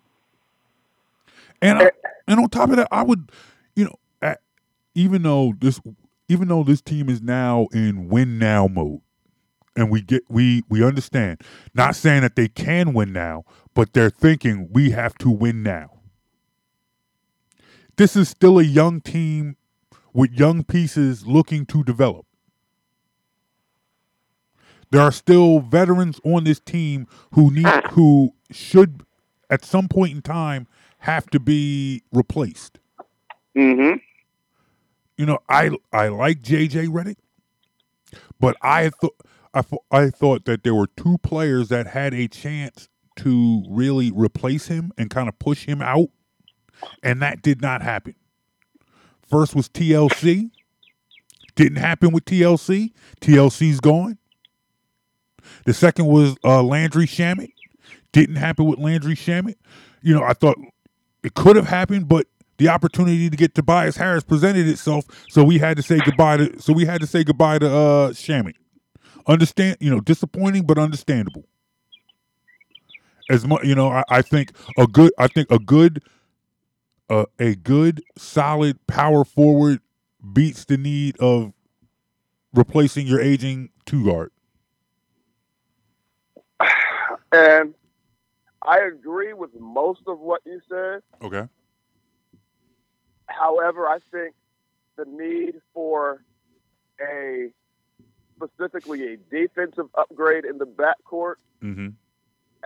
And 1.60 1.78
I, 1.78 1.90
and 2.28 2.40
on 2.40 2.48
top 2.50 2.70
of 2.70 2.76
that, 2.76 2.88
I 2.90 3.02
would, 3.02 3.30
you 3.74 3.84
know, 3.84 3.96
even 4.94 5.22
though 5.22 5.54
this 5.58 5.80
even 6.28 6.48
though 6.48 6.62
this 6.62 6.80
team 6.80 7.08
is 7.08 7.20
now 7.22 7.66
in 7.72 8.08
win 8.08 8.38
now 8.38 8.66
mode, 8.66 9.00
and 9.76 9.90
we 9.90 10.02
get 10.02 10.22
we 10.28 10.62
we 10.68 10.84
understand, 10.84 11.40
not 11.74 11.96
saying 11.96 12.22
that 12.22 12.36
they 12.36 12.48
can 12.48 12.92
win 12.92 13.12
now, 13.12 13.44
but 13.74 13.92
they're 13.92 14.10
thinking 14.10 14.68
we 14.72 14.90
have 14.90 15.14
to 15.18 15.30
win 15.30 15.62
now 15.62 15.90
this 17.96 18.16
is 18.16 18.28
still 18.28 18.58
a 18.58 18.64
young 18.64 19.00
team 19.00 19.56
with 20.12 20.32
young 20.32 20.64
pieces 20.64 21.26
looking 21.26 21.66
to 21.66 21.84
develop. 21.84 22.26
There 24.90 25.00
are 25.00 25.12
still 25.12 25.60
veterans 25.60 26.20
on 26.24 26.44
this 26.44 26.60
team 26.60 27.06
who 27.32 27.50
need 27.50 27.66
who 27.92 28.34
should 28.50 29.04
at 29.48 29.64
some 29.64 29.88
point 29.88 30.12
in 30.12 30.22
time 30.22 30.66
have 30.98 31.30
to 31.30 31.40
be 31.40 32.02
replaced. 32.12 32.78
Mm-hmm. 33.56 33.98
You 35.16 35.26
know, 35.26 35.38
I 35.48 35.70
I 35.92 36.08
like 36.08 36.42
JJ 36.42 36.88
Redick, 36.88 37.16
but 38.38 38.56
I 38.60 38.90
thought 38.90 39.16
I, 39.54 39.62
I 39.90 40.10
thought 40.10 40.44
that 40.46 40.62
there 40.62 40.74
were 40.74 40.88
two 40.96 41.18
players 41.18 41.68
that 41.68 41.86
had 41.86 42.14
a 42.14 42.28
chance 42.28 42.88
to 43.16 43.64
really 43.68 44.10
replace 44.10 44.68
him 44.68 44.92
and 44.96 45.10
kind 45.10 45.28
of 45.28 45.38
push 45.38 45.66
him 45.66 45.82
out, 45.82 46.08
and 47.02 47.20
that 47.22 47.42
did 47.42 47.60
not 47.60 47.82
happen. 47.82 48.14
First 49.28 49.54
was 49.54 49.68
TLC. 49.68 50.50
Didn't 51.54 51.78
happen 51.78 52.12
with 52.12 52.24
TLC. 52.24 52.92
TLC's 53.20 53.80
gone. 53.80 54.18
The 55.66 55.74
second 55.74 56.06
was 56.06 56.36
uh, 56.44 56.62
Landry 56.62 57.06
Shamet. 57.06 57.52
Didn't 58.12 58.36
happen 58.36 58.66
with 58.66 58.78
Landry 58.78 59.14
Shamet. 59.14 59.56
You 60.02 60.14
know, 60.14 60.22
I 60.22 60.32
thought 60.32 60.56
it 61.22 61.34
could 61.34 61.56
have 61.56 61.66
happened, 61.66 62.08
but 62.08 62.26
the 62.58 62.68
opportunity 62.68 63.28
to 63.28 63.36
get 63.36 63.54
Tobias 63.54 63.96
Harris 63.96 64.22
presented 64.22 64.68
itself, 64.68 65.04
so 65.28 65.42
we 65.44 65.58
had 65.58 65.76
to 65.76 65.82
say 65.82 65.98
goodbye 66.04 66.38
to. 66.38 66.60
So 66.60 66.72
we 66.72 66.84
had 66.84 67.00
to 67.00 67.06
say 67.06 67.24
goodbye 67.24 67.58
to 67.58 67.66
uh, 67.66 68.10
Shamet. 68.10 68.54
Understand, 69.26 69.76
you 69.80 69.90
know, 69.90 70.00
disappointing 70.00 70.66
but 70.66 70.78
understandable. 70.78 71.44
As 73.30 73.46
much, 73.46 73.64
you 73.64 73.74
know, 73.74 73.88
I, 73.88 74.02
I 74.08 74.22
think 74.22 74.52
a 74.76 74.86
good, 74.86 75.12
I 75.18 75.28
think 75.28 75.50
a 75.50 75.58
good, 75.58 76.02
uh, 77.08 77.26
a 77.38 77.54
good 77.54 78.02
solid 78.16 78.84
power 78.86 79.24
forward 79.24 79.80
beats 80.32 80.64
the 80.64 80.76
need 80.76 81.18
of 81.18 81.52
replacing 82.52 83.06
your 83.06 83.20
aging 83.20 83.70
two 83.86 84.04
guard. 84.04 84.30
And 87.32 87.74
I 88.62 88.80
agree 88.80 89.32
with 89.32 89.50
most 89.58 90.02
of 90.06 90.18
what 90.18 90.42
you 90.44 90.60
said. 90.68 91.00
Okay. 91.22 91.48
However, 93.26 93.88
I 93.88 93.98
think 94.12 94.34
the 94.96 95.04
need 95.06 95.60
for 95.72 96.22
a 97.00 97.50
specifically 98.46 99.14
a 99.14 99.16
defensive 99.30 99.86
upgrade 99.96 100.44
in 100.44 100.58
the 100.58 100.66
backcourt 100.66 101.34
Mm-hmm. 101.62 101.90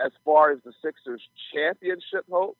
as 0.03 0.11
far 0.25 0.51
as 0.51 0.57
the 0.65 0.73
Sixers 0.83 1.21
championship 1.53 2.25
hope 2.31 2.57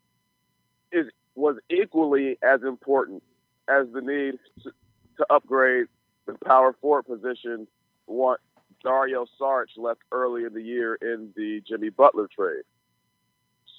is 0.92 1.08
was 1.34 1.56
equally 1.68 2.38
as 2.44 2.62
important 2.62 3.24
as 3.68 3.88
the 3.92 4.02
need 4.02 4.38
to, 4.64 4.72
to 5.18 5.26
upgrade 5.32 5.88
the 6.28 6.36
power 6.46 6.74
forward 6.80 7.08
position 7.08 7.68
once 8.06 8.40
Dario 8.84 9.26
Saric 9.42 9.70
left 9.78 10.02
early 10.12 10.44
in 10.44 10.54
the 10.54 10.62
year 10.62 10.94
in 10.96 11.34
the 11.36 11.62
Jimmy 11.68 11.90
Butler 11.90 12.28
trade. 12.28 12.64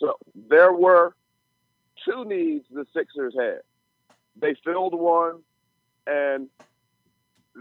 So 0.00 0.16
there 0.34 0.72
were 0.72 1.14
two 2.04 2.24
needs 2.24 2.64
the 2.72 2.86
Sixers 2.92 3.34
had. 3.38 3.60
They 4.34 4.56
filled 4.64 4.94
one 4.98 5.42
and 6.08 6.48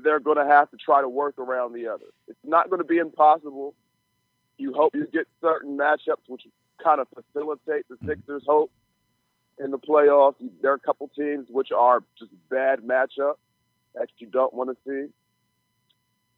they're 0.03 0.19
going 0.19 0.37
to 0.37 0.45
have 0.45 0.69
to 0.71 0.77
try 0.77 1.01
to 1.01 1.09
work 1.09 1.37
around 1.37 1.73
the 1.73 1.87
other. 1.87 2.05
It's 2.27 2.39
not 2.43 2.69
going 2.69 2.81
to 2.81 2.87
be 2.87 2.97
impossible. 2.97 3.75
You 4.57 4.73
hope 4.73 4.95
you 4.95 5.07
get 5.11 5.27
certain 5.41 5.77
matchups 5.77 6.27
which 6.27 6.43
kind 6.83 6.99
of 6.99 7.07
facilitate 7.09 7.87
the 7.89 7.95
mm-hmm. 7.95 8.07
Sixers' 8.07 8.43
hope 8.45 8.71
in 9.59 9.71
the 9.71 9.79
playoffs. 9.79 10.35
There 10.61 10.71
are 10.71 10.75
a 10.75 10.79
couple 10.79 11.09
teams 11.09 11.47
which 11.49 11.71
are 11.71 12.03
just 12.17 12.31
bad 12.49 12.79
matchups 12.79 13.37
that 13.95 14.09
you 14.17 14.27
don't 14.27 14.53
want 14.53 14.69
to 14.69 14.77
see. 14.85 15.11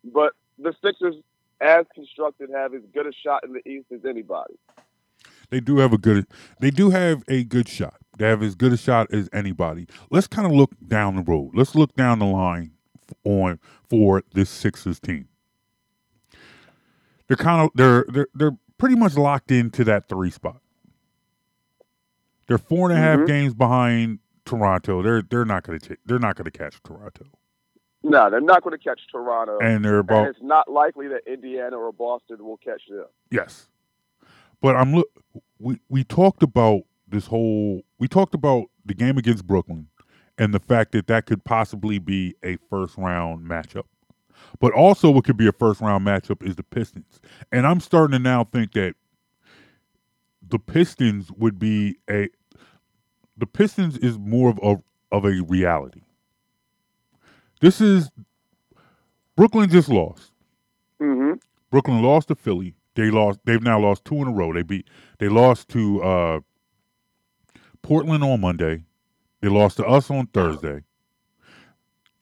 But 0.04 0.34
the 0.58 0.74
Sixers, 0.84 1.16
as 1.62 1.86
constructed, 1.94 2.50
have 2.54 2.74
as 2.74 2.82
good 2.94 3.08
a 3.08 3.12
shot 3.12 3.44
in 3.44 3.54
the 3.54 3.68
East 3.70 3.88
as 3.94 4.06
anybody. 4.06 4.56
They 5.50 5.60
do 5.60 5.78
have 5.78 5.94
a 5.94 5.98
good. 5.98 6.28
They 6.60 6.70
do 6.70 6.92
have 6.92 7.24
a 7.28 7.44
good 7.44 7.68
shot. 7.68 7.98
They 8.18 8.28
have 8.28 8.44
as 8.44 8.56
good 8.56 8.74
a 8.74 8.78
shot 8.78 9.08
as 9.12 9.30
anybody. 9.34 9.88
Let's 10.12 10.28
kind 10.28 10.46
of 10.46 10.54
look 10.54 10.72
down 10.88 11.16
the 11.16 11.24
road. 11.24 11.52
Let's 11.56 11.74
look 11.74 11.96
down 11.96 12.20
the 12.20 12.26
line 12.26 12.74
on 13.24 13.60
for 13.90 14.24
this 14.34 14.50
Sixers 14.50 15.00
team. 15.00 15.28
They're 17.28 17.38
kind 17.38 17.62
of 17.62 17.70
they're 17.76 18.06
they're 18.10 18.28
they're 18.34 18.58
pretty 18.78 18.96
much 18.96 19.16
locked 19.16 19.52
into 19.52 19.84
that 19.86 20.08
three 20.10 20.32
spot. 20.32 20.62
They're 22.48 22.58
four 22.58 22.90
and 22.90 22.98
a 22.98 23.02
half 23.02 23.20
Mhm. 23.20 23.28
games 23.28 23.54
behind 23.54 24.20
Toronto. 24.46 25.02
They're 25.04 25.22
they're 25.22 25.46
not 25.46 25.64
going 25.64 25.80
to 25.80 25.98
they're 26.06 26.20
not 26.20 26.36
going 26.36 26.46
to 26.46 26.58
catch 26.58 26.82
Toronto, 26.82 27.26
No, 28.04 28.30
they're 28.32 28.42
not 28.42 28.64
going 28.64 28.76
to 28.78 28.84
catch 28.84 29.02
Toronto. 29.12 29.60
and 29.60 29.86
they're 29.86 30.00
and 30.00 30.10
about 30.10 30.28
it's 30.30 30.42
not 30.42 30.70
likely 30.72 31.08
that 31.10 31.22
Indiana 31.28 31.78
or 31.78 31.92
Boston 31.92 32.44
will 32.44 32.58
catch 32.58 32.82
them. 32.90 33.06
Yes. 33.30 33.68
But 34.62 34.76
I'm 34.76 34.94
look 34.96 35.08
we 35.60 35.80
we 35.90 36.04
talked 36.04 36.42
about 36.42 36.82
this 37.08 37.28
whole 37.28 37.84
we 38.00 38.08
talked 38.08 38.34
about 38.34 38.66
the 38.86 38.96
game 38.96 39.18
against 39.20 39.46
Brooklyn 39.46 39.88
and 40.40 40.54
the 40.56 40.60
fact 40.60 40.94
that 40.94 41.08
that 41.08 41.28
could 41.28 41.46
possibly 41.46 42.00
be 42.00 42.36
a 42.44 42.58
first 42.70 42.98
round 42.98 43.46
matchup. 43.46 43.86
But 44.60 44.74
also, 44.74 45.12
what 45.12 45.26
could 45.26 45.38
be 45.38 45.48
a 45.48 45.52
first 45.54 45.82
round 45.82 46.06
matchup 46.08 46.48
is 46.48 46.56
the 46.56 46.64
Pistons, 46.64 47.22
and 47.52 47.68
I'm 47.68 47.82
starting 47.82 48.14
to 48.14 48.20
now 48.20 48.46
think 48.46 48.74
that 48.74 48.96
the 50.48 50.60
Pistons 50.60 51.32
would 51.32 51.60
be 51.60 51.98
a 52.10 52.30
the 53.38 53.48
Pistons 53.48 53.98
is 53.98 54.18
more 54.18 54.50
of 54.50 54.60
a 54.64 54.82
of 55.16 55.26
a 55.26 55.42
reality. 55.48 56.02
This 57.62 57.82
is 57.82 58.12
Brooklyn 59.36 59.70
just 59.70 59.90
lost. 59.90 60.32
hmm 61.00 61.34
Brooklyn 61.72 62.02
lost 62.02 62.30
to 62.30 62.36
Philly. 62.36 62.76
They 62.96 63.12
lost. 63.12 63.40
They've 63.46 63.64
now 63.64 63.80
lost 63.80 64.06
two 64.06 64.16
in 64.16 64.28
a 64.28 64.32
row. 64.32 64.54
They 64.54 64.64
beat. 64.64 64.88
They 65.20 65.30
lost 65.30 65.70
to 65.70 66.04
uh, 66.04 66.40
Portland 67.82 68.24
on 68.24 68.42
Monday. 68.42 68.84
They 69.42 69.50
lost 69.50 69.78
to 69.78 69.86
us 69.86 70.12
on 70.12 70.28
Thursday. 70.28 70.84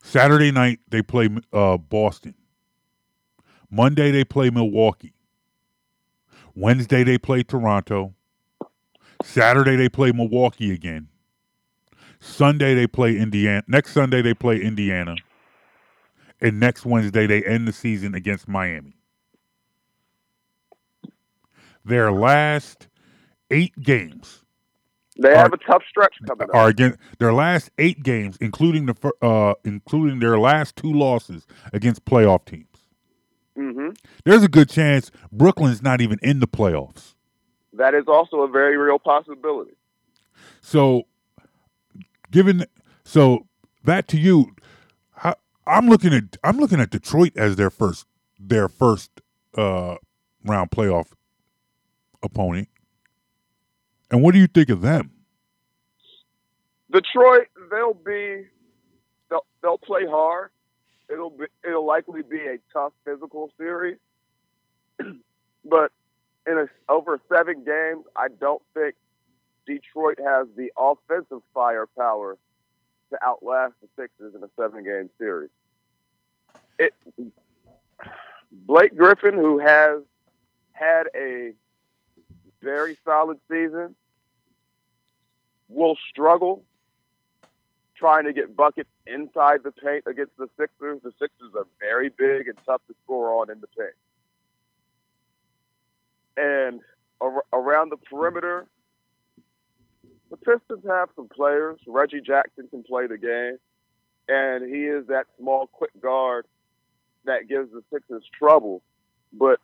Saturday 0.02 0.50
night 0.52 0.80
they 0.88 1.02
play 1.02 1.28
uh, 1.52 1.76
Boston. 1.76 2.34
Monday 3.70 4.10
they 4.10 4.24
play 4.24 4.50
Milwaukee. 4.50 5.14
Wednesday 6.54 7.04
they 7.04 7.18
play 7.18 7.42
Toronto. 7.42 8.14
Saturday 9.22 9.76
they 9.76 9.88
play 9.88 10.12
Milwaukee 10.12 10.72
again. 10.72 11.08
Sunday 12.20 12.74
they 12.74 12.86
play 12.86 13.16
Indiana. 13.16 13.62
Next 13.66 13.92
Sunday 13.92 14.22
they 14.22 14.34
play 14.34 14.60
Indiana. 14.60 15.16
And 16.40 16.60
next 16.60 16.86
Wednesday 16.86 17.26
they 17.26 17.42
end 17.44 17.68
the 17.68 17.72
season 17.72 18.14
against 18.14 18.48
Miami. 18.48 18.94
Their 21.84 22.12
last 22.12 22.88
eight 23.50 23.74
games 23.82 24.44
They 25.20 25.34
have 25.36 25.52
a 25.52 25.56
tough 25.56 25.82
stretch 25.88 26.14
coming 26.26 26.48
up. 26.48 26.54
are 26.54 26.68
against 26.68 26.98
their 27.18 27.32
last 27.32 27.70
eight 27.76 28.04
games, 28.04 28.38
including 28.40 28.86
the 28.86 29.12
uh, 29.20 29.54
including 29.64 30.20
their 30.20 30.38
last 30.38 30.76
two 30.76 30.92
losses 30.92 31.46
against 31.72 32.04
playoff 32.04 32.44
teams. 32.44 32.66
Mm-hmm. 33.56 33.90
There's 34.24 34.44
a 34.44 34.48
good 34.48 34.70
chance 34.70 35.10
Brooklyn's 35.32 35.82
not 35.82 36.00
even 36.00 36.20
in 36.22 36.38
the 36.38 36.46
playoffs. 36.46 37.14
That 37.72 37.94
is 37.94 38.04
also 38.06 38.42
a 38.42 38.48
very 38.48 38.76
real 38.76 39.00
possibility. 39.00 39.72
So, 40.60 41.02
given 42.30 42.66
so 43.04 43.46
that 43.82 44.06
to 44.08 44.18
you, 44.18 44.54
how, 45.14 45.34
I'm 45.66 45.88
looking 45.88 46.14
at 46.14 46.36
I'm 46.44 46.58
looking 46.58 46.80
at 46.80 46.90
Detroit 46.90 47.32
as 47.36 47.56
their 47.56 47.70
first 47.70 48.06
their 48.38 48.68
first 48.68 49.10
uh, 49.56 49.96
round 50.44 50.70
playoff 50.70 51.08
opponent. 52.22 52.68
And 54.10 54.22
what 54.22 54.32
do 54.32 54.40
you 54.40 54.46
think 54.46 54.70
of 54.70 54.80
them? 54.80 55.10
Detroit, 56.90 57.48
they'll 57.70 57.94
be, 57.94 58.46
they'll, 59.28 59.44
they'll 59.62 59.78
play 59.78 60.06
hard. 60.06 60.50
It'll 61.10 61.30
be, 61.30 61.46
it'll 61.66 61.86
likely 61.86 62.22
be 62.22 62.40
a 62.40 62.58
tough 62.72 62.92
physical 63.04 63.50
series, 63.58 63.98
but 65.64 65.92
in 66.46 66.58
a, 66.58 66.66
over 66.90 67.20
seven 67.28 67.64
games, 67.64 68.04
I 68.16 68.28
don't 68.28 68.62
think 68.74 68.94
Detroit 69.66 70.18
has 70.18 70.48
the 70.56 70.72
offensive 70.76 71.42
firepower 71.52 72.38
to 73.10 73.24
outlast 73.24 73.74
the 73.82 73.88
Sixers 73.96 74.34
in 74.34 74.42
a 74.42 74.48
seven-game 74.58 75.10
series. 75.18 75.50
It, 76.78 76.94
Blake 78.50 78.96
Griffin, 78.96 79.34
who 79.34 79.58
has 79.58 80.00
had 80.72 81.04
a 81.14 81.52
very 82.62 82.96
solid 83.04 83.38
season, 83.50 83.94
will 85.68 85.96
struggle 86.10 86.64
trying 87.98 88.24
to 88.24 88.32
get 88.32 88.56
buckets 88.56 88.90
inside 89.06 89.62
the 89.64 89.72
paint 89.72 90.04
against 90.06 90.36
the 90.38 90.48
Sixers. 90.58 91.00
The 91.02 91.12
Sixers 91.18 91.52
are 91.56 91.66
very 91.80 92.08
big 92.08 92.48
and 92.48 92.56
tough 92.64 92.80
to 92.88 92.94
score 93.04 93.40
on 93.40 93.50
in 93.50 93.60
the 93.60 93.66
paint. 93.66 93.90
And 96.36 96.80
ar- 97.20 97.44
around 97.52 97.90
the 97.90 97.96
perimeter, 97.96 98.66
the 100.30 100.36
Pistons 100.36 100.84
have 100.86 101.08
some 101.16 101.28
players. 101.28 101.80
Reggie 101.86 102.20
Jackson 102.20 102.68
can 102.68 102.84
play 102.84 103.06
the 103.06 103.18
game, 103.18 103.58
and 104.28 104.72
he 104.72 104.84
is 104.84 105.06
that 105.08 105.26
small, 105.38 105.66
quick 105.66 105.90
guard 106.00 106.46
that 107.24 107.48
gives 107.48 107.72
the 107.72 107.82
Sixers 107.92 108.24
trouble. 108.38 108.82
But 109.32 109.58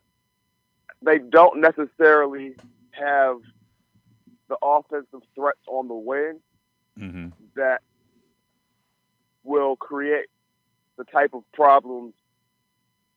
they 1.02 1.18
don't 1.18 1.60
necessarily 1.60 2.56
have 2.98 3.38
the 4.48 4.56
offensive 4.62 5.22
threats 5.34 5.60
on 5.66 5.88
the 5.88 5.94
wing 5.94 6.40
Mm-hmm. 6.98 7.30
that 7.56 7.82
will 9.42 9.74
create 9.74 10.26
the 10.96 11.02
type 11.02 11.34
of 11.34 11.42
problems 11.52 12.14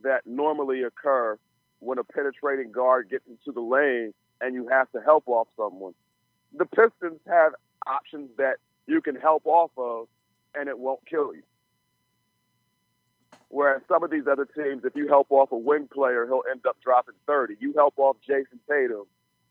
that 0.01 0.25
normally 0.25 0.81
occur 0.81 1.37
when 1.79 1.99
a 1.99 2.03
penetrating 2.03 2.71
guard 2.71 3.07
gets 3.07 3.25
into 3.27 3.51
the 3.51 3.61
lane 3.61 4.15
and 4.41 4.55
you 4.55 4.67
have 4.67 4.91
to 4.93 4.99
help 5.01 5.27
off 5.27 5.47
someone. 5.55 5.93
The 6.57 6.65
Pistons 6.65 7.19
have 7.27 7.53
options 7.85 8.29
that 8.37 8.55
you 8.87 8.99
can 8.99 9.15
help 9.15 9.43
off 9.45 9.69
of 9.77 10.07
and 10.55 10.67
it 10.67 10.79
won't 10.79 11.05
kill 11.07 11.35
you. 11.35 11.43
Whereas 13.49 13.83
some 13.87 14.03
of 14.03 14.09
these 14.09 14.25
other 14.25 14.45
teams, 14.45 14.83
if 14.85 14.95
you 14.95 15.07
help 15.07 15.27
off 15.29 15.51
a 15.51 15.57
wing 15.57 15.87
player, 15.93 16.25
he'll 16.25 16.43
end 16.49 16.65
up 16.65 16.77
dropping 16.83 17.13
30. 17.27 17.57
You 17.59 17.73
help 17.73 17.93
off 17.97 18.17
Jayson 18.27 18.59
Tatum 18.67 19.05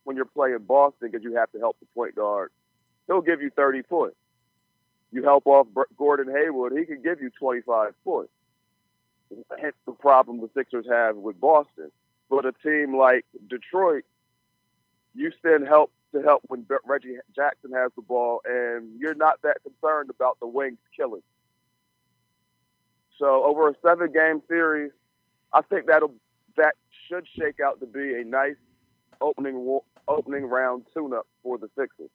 when 0.07 0.15
you're 0.15 0.25
playing 0.25 0.59
Boston 0.61 1.11
because 1.11 1.25
you 1.25 1.35
have 1.35 1.51
to 1.51 1.59
help 1.59 1.77
the 1.81 1.87
point 1.87 2.15
guard. 2.15 2.53
He'll 3.09 3.21
give 3.21 3.43
you 3.43 3.51
30 3.51 3.83
points. 3.83 4.17
You 5.11 5.25
help 5.25 5.47
off 5.47 5.67
Gordon 5.97 6.33
Hayward, 6.33 6.79
he 6.79 6.85
can 6.85 7.03
give 7.03 7.21
you 7.21 7.31
25 7.31 7.93
points. 8.05 8.33
Hence 9.61 9.75
the 9.85 9.93
problem 9.93 10.41
the 10.41 10.49
Sixers 10.55 10.87
have 10.89 11.17
with 11.17 11.41
Boston. 11.41 11.91
But 12.31 12.47
a 12.47 12.53
team 12.53 12.97
like 12.97 13.25
Detroit, 13.49 14.05
you 15.15 15.33
send 15.43 15.67
help 15.67 15.91
to 16.15 16.23
help 16.23 16.43
when 16.47 16.65
Reggie 16.85 17.17
Jackson 17.35 17.73
has 17.73 17.91
the 17.97 18.03
ball, 18.03 18.43
and 18.45 19.01
you're 19.01 19.15
not 19.15 19.43
that 19.43 19.57
concerned 19.65 20.11
about 20.11 20.39
the 20.39 20.47
wings 20.47 20.79
killing. 20.97 21.23
So 23.19 23.43
over 23.45 23.69
a 23.69 23.75
seven-game 23.85 24.43
series, 24.47 24.93
I 25.53 25.63
think 25.63 25.87
that'll 25.87 26.15
that 26.57 26.75
should 27.09 27.27
shake 27.37 27.61
out 27.61 27.81
to 27.81 27.87
be 27.87 28.15
a 28.15 28.25
nice 28.25 28.57
opening 29.21 29.81
opening 30.09 30.45
round 30.45 30.85
tune-up 30.95 31.27
for 31.43 31.59
the 31.59 31.69
Sixers. 31.79 32.11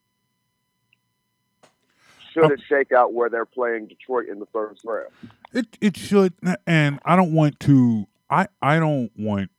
Should 2.31 2.51
it 2.51 2.61
shake 2.67 2.91
out 2.93 3.13
where 3.13 3.29
they're 3.29 3.45
playing 3.45 3.87
Detroit 3.87 4.27
in 4.29 4.39
the 4.39 4.45
first 4.53 4.81
round? 4.85 5.09
It 5.53 5.77
it 5.81 5.97
should, 5.97 6.33
and 6.65 6.99
I 7.03 7.15
don't 7.17 7.33
want 7.33 7.59
to. 7.61 8.07
I 8.29 8.47
I 8.61 8.79
don't 8.79 9.11
want 9.17 9.51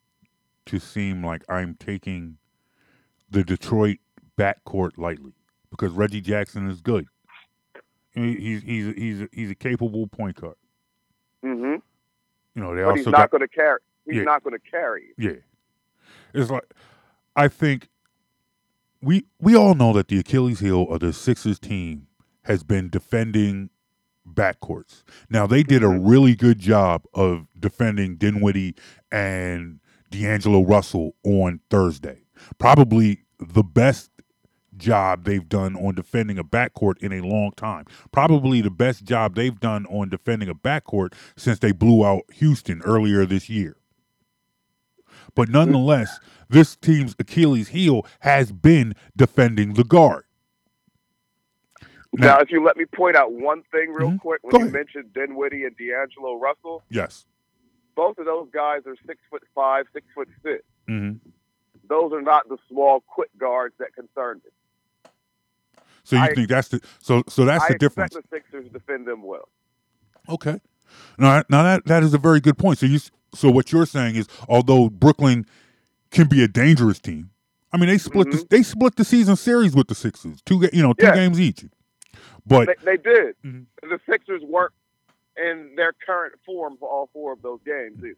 to 0.66 0.78
seem 0.78 1.22
like 1.24 1.42
I'm 1.50 1.74
taking 1.74 2.38
the 3.30 3.44
Detroit 3.44 3.98
backcourt 4.38 4.92
lightly 4.96 5.34
because 5.70 5.92
Reggie 5.92 6.22
Jackson 6.22 6.66
is 6.70 6.80
good. 6.80 7.06
He- 8.14 8.36
He's 8.36 8.62
he's 8.62 8.94
he's 8.94 9.20
a, 9.22 9.28
he's 9.32 9.50
a 9.50 9.54
capable 9.54 10.06
point 10.06 10.36
guard. 10.40 10.56
Mm-hmm. 11.44 11.74
You 12.54 12.62
know 12.62 12.74
they 12.74 12.82
But 12.84 12.96
he's 12.96 13.06
also 13.06 13.10
not 13.10 13.30
got 13.30 13.38
going 13.38 13.40
to 13.42 13.54
carry. 13.54 13.80
He's 14.06 14.16
Yeah. 14.16 14.22
not 14.22 14.42
going 14.44 14.58
to 14.58 14.70
carry. 14.70 15.08
yeah. 15.18 15.32
It's 16.32 16.50
like 16.50 16.64
I 17.36 17.48
think 17.48 17.88
we 19.02 19.26
we 19.40 19.56
all 19.56 19.74
know 19.74 19.92
that 19.92 20.08
the 20.08 20.18
Achilles 20.18 20.60
heel 20.60 20.82
of 20.88 21.00
the 21.00 21.12
Sixers 21.12 21.58
team 21.58 22.06
has 22.44 22.62
been 22.62 22.88
defending 22.88 23.70
backcourts. 24.28 25.02
Now 25.28 25.46
they 25.46 25.62
did 25.62 25.82
a 25.82 25.86
mm-hmm. 25.86 26.06
really 26.06 26.34
good 26.36 26.58
job 26.58 27.04
of 27.12 27.48
defending 27.58 28.16
Dinwiddie 28.16 28.76
and 29.10 29.80
D'Angelo 30.10 30.62
Russell 30.62 31.16
on 31.24 31.60
Thursday. 31.70 32.22
Probably 32.58 33.24
the 33.38 33.64
best 33.64 34.10
job 34.76 35.24
they've 35.24 35.48
done 35.48 35.76
on 35.76 35.94
defending 35.94 36.38
a 36.38 36.44
backcourt 36.44 36.98
in 36.98 37.12
a 37.12 37.20
long 37.20 37.52
time. 37.56 37.84
Probably 38.10 38.60
the 38.60 38.70
best 38.70 39.04
job 39.04 39.34
they've 39.34 39.58
done 39.58 39.86
on 39.86 40.08
defending 40.08 40.48
a 40.48 40.54
backcourt 40.54 41.12
since 41.36 41.58
they 41.58 41.72
blew 41.72 42.04
out 42.04 42.22
Houston 42.34 42.82
earlier 42.82 43.26
this 43.26 43.50
year. 43.50 43.76
But 45.34 45.48
nonetheless, 45.48 46.20
this 46.48 46.76
team's 46.76 47.14
Achilles 47.18 47.68
heel 47.68 48.06
has 48.20 48.52
been 48.52 48.94
defending 49.16 49.74
the 49.74 49.84
guard. 49.84 50.24
Now, 52.14 52.26
Now- 52.36 52.40
if 52.40 52.50
you 52.50 52.62
let 52.62 52.76
me 52.76 52.84
point 52.84 53.16
out 53.16 53.32
one 53.32 53.62
thing 53.72 53.90
real 53.92 54.10
Mhm. 54.10 54.20
quick, 54.20 54.42
when 54.42 54.50
Go 54.50 54.58
you 54.58 54.64
ahead. 54.64 54.74
mentioned 54.74 55.12
Dinwiddie 55.14 55.64
and 55.64 55.74
D'Angelo 55.76 56.34
Russell, 56.38 56.84
Yes. 56.90 57.24
both 57.94 58.18
of 58.18 58.26
those 58.26 58.50
guys 58.50 58.86
are 58.86 58.96
six 59.06 59.22
foot 59.30 59.42
five, 59.54 59.86
six 59.92 60.06
foot 60.14 60.28
six. 60.42 60.62
hmm 60.86 61.12
Those 61.88 62.12
are 62.12 62.22
not 62.22 62.48
the 62.48 62.58
small, 62.68 63.00
quick 63.00 63.30
guards 63.38 63.74
that 63.78 63.94
concern 63.94 64.40
me. 64.44 64.50
So 66.04 66.16
you 66.16 66.22
I- 66.22 66.34
think 66.34 66.48
that's 66.48 66.68
the 66.68 66.80
so 67.00 67.22
so 67.28 67.44
that's 67.44 67.64
I 67.64 67.68
the 67.68 67.74
expect 67.74 67.80
difference? 67.80 68.14
the 68.14 68.22
Sixers 68.30 68.68
defend 68.70 69.06
them 69.06 69.22
well. 69.22 69.48
Okay. 70.28 70.60
Now, 71.18 71.42
now 71.48 71.62
that 71.62 71.84
that 71.86 72.02
is 72.02 72.12
a 72.14 72.18
very 72.18 72.40
good 72.40 72.56
point. 72.58 72.78
So 72.78 72.86
you 72.86 72.98
so 73.34 73.50
what 73.50 73.72
you're 73.72 73.86
saying 73.86 74.16
is, 74.16 74.28
although 74.48 74.88
Brooklyn 74.90 75.46
can 76.10 76.28
be 76.28 76.42
a 76.42 76.48
dangerous 76.48 76.98
team, 76.98 77.30
I 77.72 77.78
mean 77.78 77.88
they 77.88 77.98
split 77.98 78.30
the, 78.30 78.44
they 78.50 78.62
split 78.62 78.96
the 78.96 79.04
season 79.04 79.36
series 79.36 79.74
with 79.74 79.88
the 79.88 79.94
Sixers, 79.94 80.42
two 80.42 80.68
you 80.72 80.82
know 80.82 80.92
two 80.92 81.06
Yeah. 81.06 81.14
games 81.14 81.40
each. 81.40 81.64
But 82.46 82.68
They, 82.84 82.96
they 82.96 83.02
did. 83.02 83.36
Mhm. 83.44 83.66
The 83.82 84.00
Sixers 84.08 84.42
weren't 84.42 84.72
in 85.36 85.74
their 85.76 85.92
current 86.04 86.34
form 86.44 86.76
for 86.78 86.88
all 86.88 87.08
four 87.12 87.32
of 87.32 87.40
those 87.42 87.60
games 87.64 87.98
either. 87.98 88.16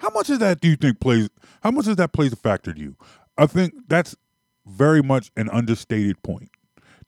How 0.00 0.10
much 0.10 0.30
of 0.30 0.40
that 0.40 0.60
do 0.60 0.68
you 0.68 0.76
think 0.76 1.00
plays? 1.00 1.28
How 1.62 1.70
much 1.70 1.86
of 1.86 1.96
that 1.98 2.12
plays 2.12 2.32
a 2.32 2.36
factor 2.36 2.72
to 2.72 2.80
you? 2.80 2.96
I 3.36 3.46
think 3.46 3.74
that's 3.88 4.16
very 4.66 5.02
much 5.02 5.30
an 5.36 5.48
understated 5.50 6.22
point. 6.22 6.50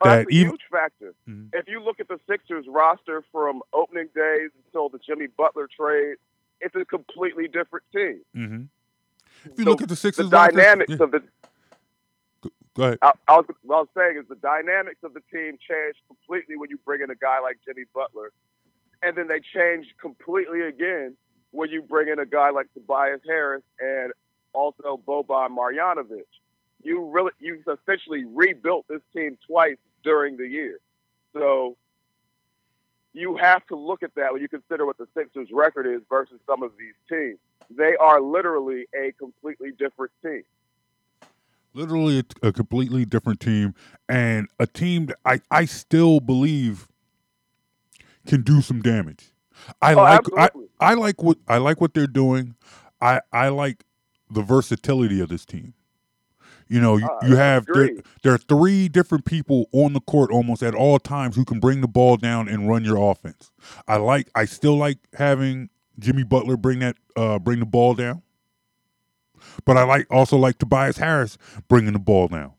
That 0.03 0.17
That's 0.17 0.31
a 0.31 0.35
even 0.35 0.51
huge 0.53 0.61
factor. 0.71 1.15
Mhm. 1.29 1.49
If 1.53 1.69
you 1.69 1.81
look 1.83 2.01
at 2.01 2.09
the 2.09 2.19
Sixers 2.29 2.67
roster 2.69 3.23
from 3.33 3.63
opening 3.73 4.09
days 4.15 4.51
until 4.65 4.89
the 4.89 4.99
Jimmy 4.99 5.27
Butler 5.27 5.69
trade, 5.77 6.17
it's 6.61 6.75
a 6.75 6.85
completely 6.85 7.49
different 7.49 7.85
team. 7.95 8.21
Mhm. 8.37 8.69
if 9.45 9.59
you 9.59 9.65
So 9.65 9.71
look 9.71 9.83
at 9.83 9.89
the 9.89 9.95
The 9.95 9.97
Sixers, 9.97 10.31
roster- 10.31 10.57
dynamics 10.57 10.91
yeah, 10.91 11.03
of 11.05 11.11
the 11.13 11.23
go 12.75 12.83
ahead. 12.85 12.99
I, 13.03 13.13
I 13.29 13.37
was, 13.37 13.47
what 13.63 13.77
I 13.77 13.81
was 13.81 13.89
saying 13.97 14.17
is 14.19 14.29
the 14.29 14.37
dynamics 14.37 15.01
of 15.03 15.15
the 15.15 15.21
team 15.33 15.59
change 15.59 15.97
completely 16.07 16.57
when 16.57 16.71
you 16.71 16.79
bring 16.85 17.01
in 17.03 17.11
a 17.11 17.15
guy 17.15 17.41
like 17.41 17.59
Jimmy 17.67 17.85
Butler, 17.95 18.33
and 19.03 19.17
then 19.17 19.29
they 19.29 19.41
change 19.41 19.87
completely 20.01 20.61
again 20.63 21.17
when 21.53 21.71
you 21.71 21.83
bring 21.83 22.09
in 22.09 22.19
a 22.19 22.27
guy 22.27 22.51
like 22.51 22.73
Tobias 22.75 23.21
Harris 23.27 23.63
and 23.81 24.13
also 24.53 25.01
Boban 25.07 25.51
Marjanovic. 25.57 26.25
You 26.83 27.05
really, 27.11 27.33
you 27.41 27.63
essentially 27.67 28.25
rebuilt 28.25 28.87
this 28.89 29.03
team 29.15 29.37
twice 29.47 29.77
during 30.03 30.37
the 30.37 30.47
year, 30.47 30.79
so 31.35 31.77
you 33.13 33.37
have 33.37 33.67
to 33.69 33.77
look 33.77 34.03
at 34.03 34.15
that 34.17 34.33
when 34.33 34.43
you 34.43 34.49
consider 34.49 34.87
what 34.87 34.99
the 34.99 35.09
Sixers' 35.17 35.49
record 35.53 35.87
is 35.87 36.03
versus 36.09 36.41
some 36.47 36.63
of 36.63 36.73
these 36.79 36.95
teams. 37.09 37.39
They 37.71 37.97
are 37.97 38.21
literally 38.21 38.87
a 38.95 39.13
completely 39.19 39.73
different 39.79 40.13
team. 40.23 40.43
literally 41.75 42.21
a, 42.43 42.49
a 42.49 42.53
completely 42.53 43.05
different 43.05 43.41
team 43.41 43.75
and 44.09 44.49
a 44.59 44.67
team 44.67 45.07
that 45.07 45.19
I, 45.25 45.41
I 45.51 45.65
still 45.67 46.21
believe 46.21 46.89
can 48.27 48.43
do 48.43 48.61
some 48.63 48.83
damage. 48.83 49.33
I 49.81 49.95
Oh, 49.95 50.03
like 50.05 50.23
I. 50.37 50.51
I 50.81 50.95
like 50.95 51.23
what 51.23 51.39
I 51.49 51.59
like 51.59 51.81
what 51.81 51.95
they're 51.95 52.07
doing. 52.07 52.55
I 53.01 53.21
I 53.33 53.49
like 53.49 53.85
the 54.31 54.43
versatility 54.43 55.21
of 55.21 55.29
this 55.29 55.45
team. 55.47 55.75
You 56.71 56.81
know, 56.81 56.97
you, 56.97 57.07
Uh, 57.07 57.27
you 57.27 57.37
have 57.37 57.67
there, 57.67 57.91
there 58.23 58.33
are 58.33 58.39
three 58.39 58.89
different 58.89 59.25
people 59.25 59.69
on 59.73 59.93
the 59.93 60.01
court 60.01 60.31
almost 60.31 60.63
at 60.63 60.73
all 60.73 61.01
times 61.01 61.35
who 61.35 61.45
can 61.45 61.59
bring 61.59 61.81
the 61.81 61.89
ball 61.89 62.17
down 62.17 62.49
and 62.49 62.69
run 62.69 62.85
your 62.85 63.11
offense. 63.11 63.51
I 63.89 63.97
like 63.97 64.31
I 64.37 64.45
still 64.45 64.77
like 64.77 64.99
having 65.15 65.69
Jimmy 65.99 66.23
Butler 66.23 66.57
bring 66.57 66.79
that 66.79 66.97
uh 67.17 67.41
bring 67.41 67.59
the 67.59 67.67
ball 67.67 67.95
down. 67.95 68.23
But 69.65 69.79
I 69.79 69.83
like 69.83 70.07
also 70.11 70.37
like 70.37 70.59
Tobias 70.59 70.97
Harris 70.97 71.37
bringing 71.69 71.93
the 71.93 71.99
ball 71.99 72.29
down. 72.29 72.53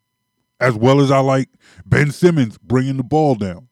As 0.59 0.75
well 0.75 0.99
as 0.99 1.09
I 1.09 1.19
like 1.19 1.47
Ben 1.85 2.11
Simmons 2.11 2.57
bringing 2.57 2.97
the 2.97 3.03
ball 3.03 3.35
down. 3.35 3.69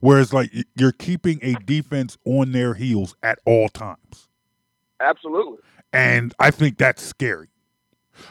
Whereas 0.00 0.32
like 0.32 0.50
you're 0.76 0.92
keeping 0.92 1.40
a 1.42 1.54
defense 1.66 2.16
on 2.24 2.52
their 2.52 2.72
heels 2.72 3.14
at 3.22 3.38
all 3.44 3.68
times. 3.68 4.28
Absolutely. 4.98 5.58
And 5.92 6.32
I 6.38 6.50
think 6.50 6.78
that's 6.78 7.02
scary. 7.02 7.49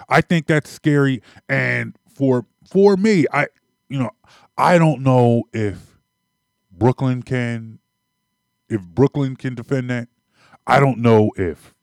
I 0.07 0.21
think 0.21 0.47
that's 0.47 0.69
scary 0.69 1.21
and 1.47 1.95
for 2.13 2.45
for 2.69 2.97
me, 2.97 3.25
I 3.33 3.47
you 3.87 3.99
know, 3.99 4.11
I 4.57 4.77
don't 4.77 5.01
know 5.01 5.43
if 5.53 5.97
Brooklyn 6.71 7.23
can 7.23 7.79
if 8.69 8.81
Brooklyn 8.81 9.35
can 9.35 9.55
defend 9.55 9.89
that. 9.89 10.07
I 10.67 10.79
don't 10.79 10.99
know 10.99 11.31
if 11.35 11.73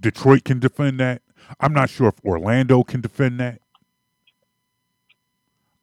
Detroit 0.00 0.44
can 0.44 0.58
defend 0.58 0.98
that. 1.00 1.22
I'm 1.60 1.72
not 1.72 1.90
sure 1.90 2.08
if 2.08 2.24
Orlando 2.24 2.82
can 2.82 3.00
defend 3.00 3.38
that. 3.40 3.60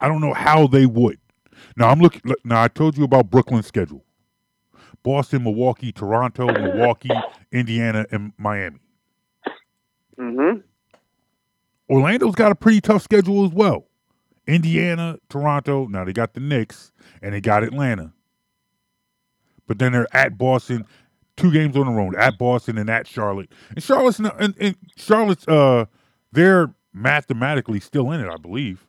I 0.02 0.08
don't 0.08 0.22
know 0.22 0.34
how 0.34 0.68
they 0.68 0.86
would. 0.86 1.20
Now 1.76 1.90
I'm 1.90 2.00
looking. 2.00 2.22
Now 2.44 2.64
I 2.64 2.68
told 2.68 2.98
you 2.98 3.04
about 3.04 3.30
Brooklyn's 3.30 3.68
schedule: 3.68 4.04
Boston, 5.04 5.44
Milwaukee, 5.44 5.92
Toronto, 5.92 6.48
Milwaukee, 6.48 7.10
Indiana, 7.52 8.06
and 8.12 8.34
Miami. 8.38 8.80
Mm-hmm. 10.18 10.60
Orlando's 11.90 12.36
got 12.36 12.52
a 12.52 12.56
pretty 12.56 12.82
tough 12.82 13.02
schedule 13.02 13.46
as 13.46 13.52
well. 13.52 13.86
Indiana, 14.48 15.18
Toronto. 15.30 15.88
Now 15.88 16.04
they 16.04 16.14
got 16.14 16.34
the 16.34 16.40
Knicks 16.40 16.92
and 17.22 17.34
they 17.34 17.42
got 17.42 17.64
Atlanta. 17.64 18.14
But 19.68 19.80
then 19.80 19.92
they're 19.92 20.08
at 20.12 20.38
Boston, 20.38 20.86
two 21.38 21.52
games 21.52 21.78
on 21.78 21.86
the 21.86 21.92
road, 21.92 22.16
at 22.16 22.38
Boston 22.40 22.78
and 22.78 22.90
at 22.90 23.08
Charlotte. 23.08 23.52
And 23.70 23.84
Charlotte's 23.84 24.20
not, 24.20 24.36
and, 24.42 24.56
and 24.60 24.76
Charlotte's 24.98 25.48
uh 25.48 25.86
they're 26.32 26.74
mathematically 26.94 27.80
still 27.80 28.12
in 28.12 28.20
it, 28.20 28.30
I 28.30 28.38
believe. 28.38 28.88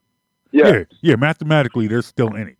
Yeah. 0.52 0.68
yeah, 0.68 0.84
yeah, 1.00 1.16
mathematically 1.16 1.86
they're 1.86 2.02
still 2.02 2.34
in 2.34 2.48
it. 2.48 2.56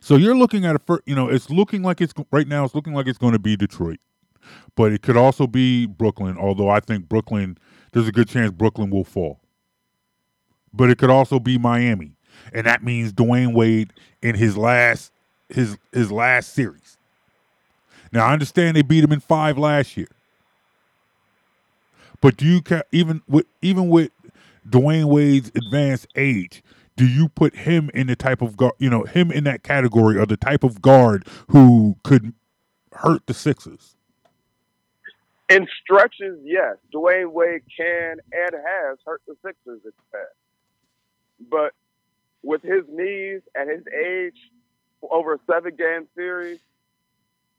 So 0.00 0.16
you're 0.16 0.36
looking 0.36 0.64
at 0.64 0.76
a 0.76 0.78
first, 0.78 1.02
you 1.06 1.14
know, 1.14 1.28
it's 1.28 1.50
looking 1.50 1.82
like 1.82 2.00
it's 2.00 2.12
right 2.30 2.46
now. 2.46 2.64
It's 2.64 2.74
looking 2.74 2.94
like 2.94 3.06
it's 3.06 3.18
going 3.18 3.32
to 3.32 3.38
be 3.38 3.56
Detroit, 3.56 3.98
but 4.76 4.92
it 4.92 5.02
could 5.02 5.16
also 5.16 5.46
be 5.46 5.86
Brooklyn. 5.86 6.36
Although 6.38 6.68
I 6.68 6.80
think 6.80 7.08
Brooklyn, 7.08 7.58
there's 7.92 8.08
a 8.08 8.12
good 8.12 8.28
chance 8.28 8.50
Brooklyn 8.50 8.90
will 8.90 9.04
fall. 9.04 9.40
But 10.72 10.90
it 10.90 10.98
could 10.98 11.10
also 11.10 11.38
be 11.38 11.58
Miami, 11.58 12.12
and 12.52 12.66
that 12.66 12.82
means 12.82 13.12
Dwyane 13.12 13.54
Wade 13.54 13.92
in 14.22 14.34
his 14.34 14.56
last 14.56 15.12
his 15.48 15.76
his 15.92 16.10
last 16.10 16.54
series. 16.54 16.96
Now 18.10 18.26
I 18.26 18.32
understand 18.32 18.76
they 18.76 18.82
beat 18.82 19.04
him 19.04 19.12
in 19.12 19.20
five 19.20 19.58
last 19.58 19.96
year, 19.96 20.08
but 22.20 22.36
do 22.36 22.46
you 22.46 22.62
even 22.90 23.22
with 23.28 23.46
even 23.60 23.88
with 23.88 24.10
Dwyane 24.68 25.06
Wade's 25.06 25.50
advanced 25.54 26.06
age, 26.16 26.62
do 26.96 27.06
you 27.06 27.28
put 27.28 27.54
him 27.56 27.90
in 27.92 28.06
the 28.06 28.16
type 28.16 28.40
of 28.42 28.56
guard, 28.56 28.74
you 28.78 28.88
know, 28.88 29.04
him 29.04 29.30
in 29.30 29.44
that 29.44 29.62
category 29.62 30.20
of 30.20 30.28
the 30.28 30.36
type 30.36 30.64
of 30.64 30.80
guard 30.80 31.26
who 31.48 31.96
could 32.04 32.32
hurt 32.92 33.26
the 33.26 33.34
Sixers? 33.34 33.96
In 35.52 35.66
stretches, 35.82 36.38
yes, 36.44 36.76
Dwyane 36.94 37.32
Wade 37.32 37.62
can 37.76 38.16
and 38.32 38.54
has 38.54 38.98
hurt 39.04 39.22
the 39.26 39.34
Sixers 39.44 39.80
in 39.84 39.90
the 39.90 39.92
past. 40.12 41.50
But 41.50 41.72
with 42.42 42.62
his 42.62 42.84
knees 42.88 43.42
and 43.54 43.70
his 43.70 43.84
age 43.88 44.36
over 45.10 45.34
a 45.34 45.38
seven 45.46 45.76
game 45.76 46.06
series, 46.14 46.58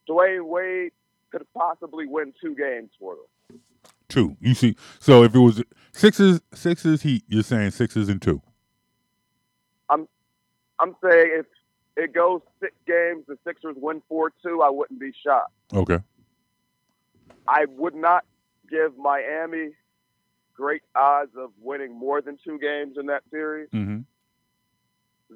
Dwyane 0.10 0.45
Wade 0.45 0.91
could 1.32 1.45
possibly 1.53 2.08
win 2.08 2.34
two 2.41 2.56
games 2.56 2.89
for 2.99 3.15
them. 3.15 3.60
Two. 4.10 4.38
You 4.39 4.53
see, 4.53 4.75
so 4.99 5.23
if 5.23 5.34
it 5.36 5.39
was 5.39 5.63
Sixers, 5.91 6.41
Sixers, 6.53 7.01
he 7.01 7.23
you're 7.27 7.43
saying 7.43 7.71
Sixers 7.71 8.10
and 8.10 8.21
two. 8.21 8.41
I'm 10.84 10.95
saying 11.01 11.32
if 11.39 11.45
it 11.95 12.13
goes 12.13 12.41
six 12.60 12.73
games, 12.86 13.23
the 13.27 13.38
Sixers 13.45 13.75
win 13.77 14.01
4 14.10 14.34
2, 14.43 14.62
I 14.62 14.69
wouldn't 14.69 14.99
be 14.99 15.13
shocked. 15.25 15.53
Okay. 15.73 15.99
I 17.47 17.65
would 17.69 17.95
not 17.95 18.25
give 18.69 18.97
Miami 18.97 19.71
great 20.53 20.82
odds 20.95 21.32
of 21.38 21.51
winning 21.62 21.97
more 21.97 22.21
than 22.21 22.38
two 22.43 22.60
games 22.60 22.97
in 22.97 23.08
that 23.08 23.23
series. 23.32 23.69
Mm-hmm. 23.71 24.01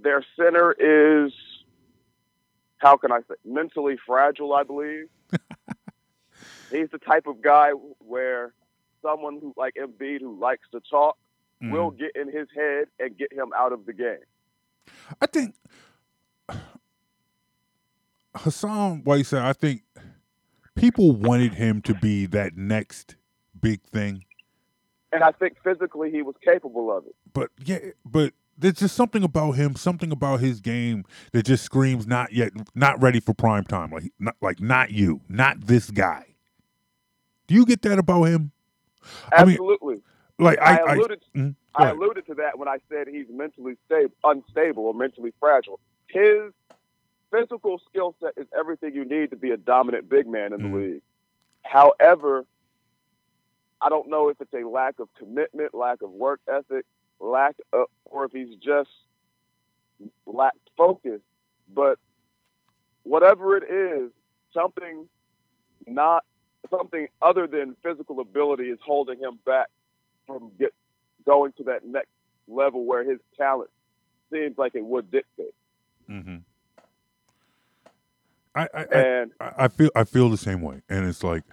Their 0.01 0.23
center 0.35 0.71
is, 0.73 1.33
how 2.77 2.97
can 2.97 3.11
I 3.11 3.19
say, 3.21 3.35
mentally 3.43 3.97
fragile, 4.05 4.53
I 4.53 4.63
believe. 4.63 5.07
He's 6.71 6.89
the 6.91 6.99
type 6.99 7.27
of 7.27 7.41
guy 7.41 7.71
where 7.99 8.53
someone 9.01 9.39
who, 9.41 9.53
like 9.57 9.75
Embiid, 9.75 10.21
who 10.21 10.37
likes 10.39 10.67
to 10.71 10.81
talk, 10.89 11.17
will 11.61 11.91
get 11.91 12.15
in 12.15 12.31
his 12.31 12.47
head 12.55 12.85
and 12.99 13.17
get 13.17 13.33
him 13.33 13.51
out 13.57 13.73
of 13.73 13.85
the 13.85 13.93
game. 13.93 14.19
I 15.21 15.25
think 15.25 15.55
Hassan 18.35 19.03
Whiteside, 19.03 19.43
I 19.43 19.53
think 19.53 19.81
people 20.77 21.11
wanted 21.11 21.55
him 21.55 21.81
to 21.83 21.93
be 21.93 22.25
that 22.27 22.55
next 22.55 23.15
big 23.59 23.81
thing. 23.83 24.23
And 25.11 25.23
I 25.23 25.31
think 25.31 25.57
physically 25.63 26.11
he 26.11 26.21
was 26.21 26.35
capable 26.43 26.95
of 26.95 27.05
it. 27.05 27.15
But 27.33 27.49
yeah, 27.63 27.79
but 28.05 28.33
there's 28.57 28.75
just 28.75 28.95
something 28.95 29.23
about 29.23 29.53
him, 29.53 29.75
something 29.75 30.11
about 30.11 30.39
his 30.39 30.59
game 30.59 31.05
that 31.31 31.45
just 31.45 31.63
screams 31.63 32.07
not 32.07 32.33
yet 32.33 32.51
not 32.75 33.01
ready 33.01 33.19
for 33.19 33.33
prime 33.33 33.63
time. 33.63 33.91
Like 33.91 34.11
not 34.19 34.35
like 34.41 34.59
not 34.59 34.91
you, 34.91 35.21
not 35.29 35.61
this 35.61 35.89
guy. 35.89 36.25
Do 37.47 37.55
you 37.55 37.65
get 37.65 37.81
that 37.83 37.99
about 37.99 38.23
him? 38.23 38.51
I 39.31 39.45
mean, 39.45 39.53
Absolutely. 39.53 40.01
Like 40.39 40.59
I, 40.59 40.77
I, 40.77 40.91
I, 40.91 40.93
alluded 40.95 41.23
mm, 41.35 41.55
I 41.75 41.89
alluded 41.89 42.25
to 42.27 42.33
that 42.35 42.59
when 42.59 42.67
I 42.67 42.77
said 42.89 43.07
he's 43.07 43.27
mentally 43.29 43.77
stable, 43.85 44.13
unstable 44.23 44.85
or 44.85 44.93
mentally 44.93 45.33
fragile. 45.39 45.79
His 46.07 46.51
physical 47.31 47.79
skill 47.89 48.15
set 48.21 48.33
is 48.37 48.47
everything 48.57 48.93
you 48.93 49.05
need 49.05 49.29
to 49.31 49.35
be 49.35 49.51
a 49.51 49.57
dominant 49.57 50.09
big 50.09 50.27
man 50.27 50.53
in 50.53 50.61
the 50.61 50.67
Mhm. 50.67 50.73
league. 50.75 51.01
However, 51.63 52.45
I 53.81 53.89
don't 53.89 54.07
know 54.07 54.29
if 54.29 54.41
it's 54.41 54.53
a 54.53 54.63
lack 54.67 54.99
of 54.99 55.13
commitment, 55.15 55.73
lack 55.73 56.01
of 56.01 56.11
work 56.11 56.41
ethic, 56.47 56.85
lack 57.19 57.55
of, 57.73 57.87
or 58.05 58.25
if 58.25 58.31
he's 58.31 58.55
just 58.55 58.89
lacked 60.25 60.69
focus. 60.75 61.21
But 61.73 61.99
whatever 63.03 63.57
it 63.57 63.63
is, 63.69 64.11
something 64.53 65.09
not 65.85 66.25
something 66.69 67.07
other 67.21 67.47
than 67.47 67.75
physical 67.83 68.19
ability 68.19 68.69
is 68.69 68.79
holding 68.83 69.19
him 69.19 69.39
back 69.45 69.67
from 70.25 70.51
get 70.59 70.73
going 71.25 71.53
to 71.53 71.63
that 71.63 71.85
next 71.85 72.09
level 72.47 72.85
where 72.85 73.03
his 73.03 73.19
talent 73.37 73.69
seems 74.31 74.57
like 74.57 74.75
it 74.75 74.83
would 74.83 75.09
dictate. 75.11 75.53
hmm 76.07 76.37
I 76.37 76.46
I, 78.57 78.67
I 78.73 78.83
And 78.91 79.31
I 79.39 79.51
I 79.57 79.67
feel 79.67 79.89
I 79.95 80.03
feel 80.03 80.29
the 80.29 80.37
same 80.37 80.61
way, 80.61 80.81
and 80.89 81.07
it's 81.07 81.23
like 81.23 81.43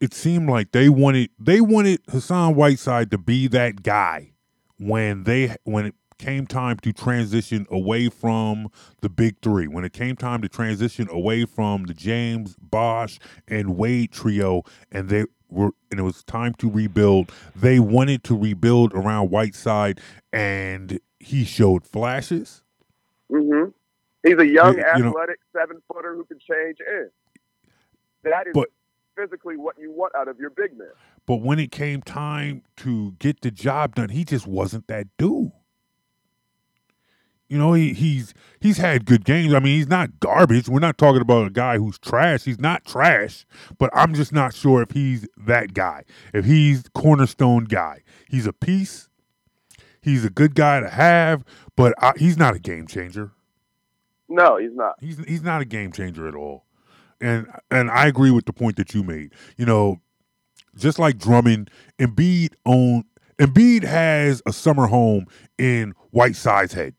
it 0.00 0.12
seemed 0.12 0.48
like 0.48 0.72
they 0.72 0.88
wanted 0.88 1.30
they 1.38 1.60
wanted 1.60 2.00
Hassan 2.08 2.54
Whiteside 2.54 3.10
to 3.12 3.18
be 3.18 3.46
that 3.48 3.82
guy 3.82 4.32
when 4.78 5.24
they 5.24 5.56
when 5.64 5.86
it 5.86 5.94
came 6.18 6.46
time 6.46 6.78
to 6.78 6.92
transition 6.92 7.66
away 7.70 8.08
from 8.08 8.70
the 9.02 9.08
big 9.08 9.36
three, 9.42 9.66
when 9.66 9.84
it 9.84 9.92
came 9.92 10.16
time 10.16 10.40
to 10.42 10.48
transition 10.48 11.08
away 11.10 11.44
from 11.44 11.84
the 11.84 11.94
James 11.94 12.56
Bosh 12.56 13.18
and 13.46 13.76
Wade 13.76 14.12
trio, 14.12 14.62
and 14.90 15.08
they 15.08 15.24
were 15.48 15.70
and 15.90 16.00
it 16.00 16.02
was 16.02 16.22
time 16.24 16.54
to 16.54 16.70
rebuild. 16.70 17.32
They 17.54 17.78
wanted 17.78 18.24
to 18.24 18.36
rebuild 18.36 18.92
around 18.92 19.30
Whiteside, 19.30 20.00
and 20.32 20.98
he 21.20 21.44
showed 21.44 21.86
flashes. 21.86 22.62
hmm 23.30 23.70
he's 24.26 24.38
a 24.38 24.46
young, 24.46 24.76
You- 24.76 24.84
you 24.98 25.06
athletic 25.08 25.38
seven 25.52 25.80
footer 25.92 26.14
who 26.14 26.24
can 26.24 26.38
change 26.38 26.78
in. 26.80 27.10
That 28.24 28.46
is 28.48 28.52
But- 28.54 28.68
physically 29.16 29.56
what 29.56 29.78
you 29.78 29.90
want 29.92 30.14
out 30.14 30.28
of 30.28 30.38
your 30.38 30.50
big 30.50 30.76
man. 30.76 30.88
But 31.26 31.36
when 31.36 31.58
it 31.58 31.70
came 31.72 32.02
time 32.02 32.62
to 32.78 33.12
get 33.18 33.40
the 33.40 33.50
job 33.50 33.94
done, 33.94 34.10
he 34.10 34.24
just 34.24 34.46
wasn't 34.46 34.86
that 34.88 35.06
dude. 35.16 35.52
You 37.48 37.58
know, 37.58 37.74
he, 37.74 37.92
he's 37.92 38.34
he's 38.60 38.78
had 38.78 39.06
good 39.06 39.24
games. 39.24 39.54
I 39.54 39.60
mean, 39.60 39.76
he's 39.76 39.86
not 39.86 40.18
garbage. 40.18 40.68
We're 40.68 40.80
not 40.80 40.98
talking 40.98 41.20
about 41.22 41.46
a 41.46 41.50
guy 41.50 41.78
who's 41.78 41.96
trash. 41.98 42.42
He's 42.44 42.58
not 42.58 42.84
trash, 42.84 43.46
but 43.78 43.88
I'm 43.94 44.14
just 44.14 44.32
not 44.32 44.52
sure 44.52 44.82
if 44.82 44.90
he's 44.90 45.28
that 45.36 45.72
guy. 45.72 46.02
If 46.34 46.44
he's 46.44 46.88
cornerstone 46.92 47.64
guy, 47.64 48.02
he's 48.28 48.46
a 48.48 48.52
piece. 48.52 49.08
He's 50.02 50.24
a 50.24 50.30
good 50.30 50.56
guy 50.56 50.80
to 50.80 50.88
have, 50.88 51.44
but 51.76 51.94
I, 52.02 52.12
he's 52.16 52.36
not 52.36 52.56
a 52.56 52.58
game 52.58 52.86
changer. 52.88 53.30
No, 54.28 54.56
he's 54.56 54.74
not. 54.74 54.94
He's 55.00 55.18
he's 55.26 55.42
not 55.42 55.62
a 55.62 55.64
game 55.64 55.92
changer 55.92 56.26
at 56.28 56.34
all. 56.34 56.64
And 57.20 57.46
and 57.70 57.90
I 57.90 58.06
agree 58.06 58.30
with 58.30 58.46
the 58.46 58.52
point 58.52 58.76
that 58.76 58.94
you 58.94 59.02
made. 59.02 59.32
You 59.56 59.66
know, 59.66 60.00
just 60.76 60.98
like 60.98 61.18
Drummond, 61.18 61.70
Embiid 61.98 62.54
own 62.64 63.04
Embiid 63.38 63.84
has 63.84 64.42
a 64.46 64.52
summer 64.52 64.86
home 64.86 65.26
in 65.58 65.94
Whiteside's 66.10 66.72
head. 66.72 66.94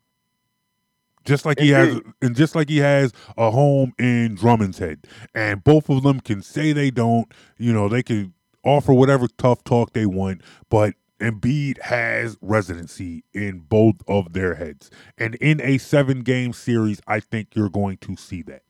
Just 1.25 1.45
like 1.45 1.59
he 1.59 1.71
has 1.71 1.99
and 2.21 2.35
just 2.35 2.55
like 2.55 2.69
he 2.69 2.77
has 2.77 3.11
a 3.37 3.51
home 3.51 3.91
in 3.99 4.35
Drummond's 4.35 4.77
head. 4.77 5.05
And 5.35 5.61
both 5.61 5.89
of 5.89 6.03
them 6.03 6.21
can 6.21 6.41
say 6.41 6.71
they 6.71 6.89
don't, 6.89 7.29
you 7.57 7.73
know, 7.73 7.89
they 7.89 8.01
can 8.01 8.33
offer 8.63 8.93
whatever 8.93 9.27
tough 9.37 9.63
talk 9.65 9.91
they 9.91 10.05
want, 10.05 10.41
but 10.69 10.93
Embiid 11.19 11.81
has 11.81 12.37
residency 12.41 13.23
in 13.33 13.59
both 13.59 13.95
of 14.07 14.33
their 14.33 14.55
heads. 14.55 14.91
And 15.17 15.35
in 15.35 15.61
a 15.61 15.77
seven 15.77 16.21
game 16.21 16.53
series, 16.53 17.01
I 17.07 17.19
think 17.19 17.49
you're 17.55 17.69
going 17.69 17.97
to 17.99 18.15
see 18.15 18.41
that. 18.43 18.63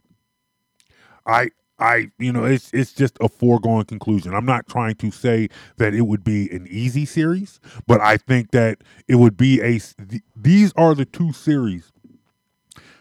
I 1.26 1.52
I 1.80 2.12
you 2.18 2.32
know 2.32 2.46
it's 2.46 2.74
it's 2.74 2.94
just 2.94 3.18
a 3.22 3.30
foregone 3.30 3.86
conclusion. 3.86 4.34
I'm 4.34 4.46
not 4.46 4.68
trying 4.68 4.96
to 4.96 5.12
say 5.12 5.50
that 5.78 5.94
it 5.94 6.02
would 6.02 6.24
be 6.24 6.50
an 6.52 6.68
easy 6.70 7.06
series, 7.06 7.60
but 7.88 8.02
I 8.02 8.18
think 8.18 8.52
that 8.52 8.80
it 9.08 9.16
would 9.16 9.38
be 9.38 9.62
a 9.62 9.80
th- 9.80 10.24
these 10.36 10.74
are 10.78 10.96
the 10.96 11.06
two 11.06 11.34
series 11.34 11.92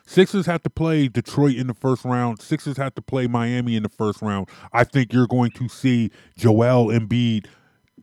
Sixers 0.06 0.46
have 0.46 0.62
to 0.62 0.70
play 0.70 1.08
Detroit 1.08 1.56
in 1.56 1.66
the 1.66 1.74
first 1.74 2.04
round. 2.04 2.40
Sixers 2.40 2.76
have 2.76 2.94
to 2.94 3.02
play 3.02 3.26
Miami 3.26 3.74
in 3.74 3.82
the 3.82 3.88
first 3.88 4.22
round. 4.22 4.48
I 4.72 4.84
think 4.84 5.12
you're 5.12 5.26
going 5.26 5.50
to 5.52 5.68
see 5.68 6.10
Joel 6.36 6.86
Embiid, 6.86 7.46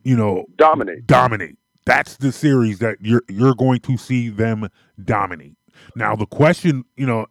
you 0.04 0.16
know, 0.16 0.44
Dominate. 0.56 1.06
dominate. 1.06 1.56
That's 1.86 2.16
the 2.16 2.32
series 2.32 2.78
that 2.78 2.98
you're 3.00 3.22
you're 3.28 3.54
going 3.54 3.80
to 3.80 3.96
see 3.96 4.28
them 4.30 4.68
dominate. 5.02 5.56
Now 5.96 6.16
the 6.16 6.26
question, 6.26 6.84
you 6.96 7.06
know, 7.06 7.26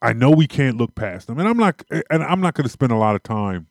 I 0.00 0.12
know 0.12 0.30
we 0.30 0.46
can't 0.46 0.76
look 0.76 0.94
past 0.94 1.26
them, 1.26 1.38
and 1.38 1.48
I'm 1.48 1.56
not, 1.58 1.82
and 2.10 2.22
I'm 2.22 2.40
not 2.40 2.54
going 2.54 2.64
to 2.64 2.70
spend 2.70 2.92
a 2.92 2.96
lot 2.96 3.16
of 3.16 3.22
time 3.22 3.66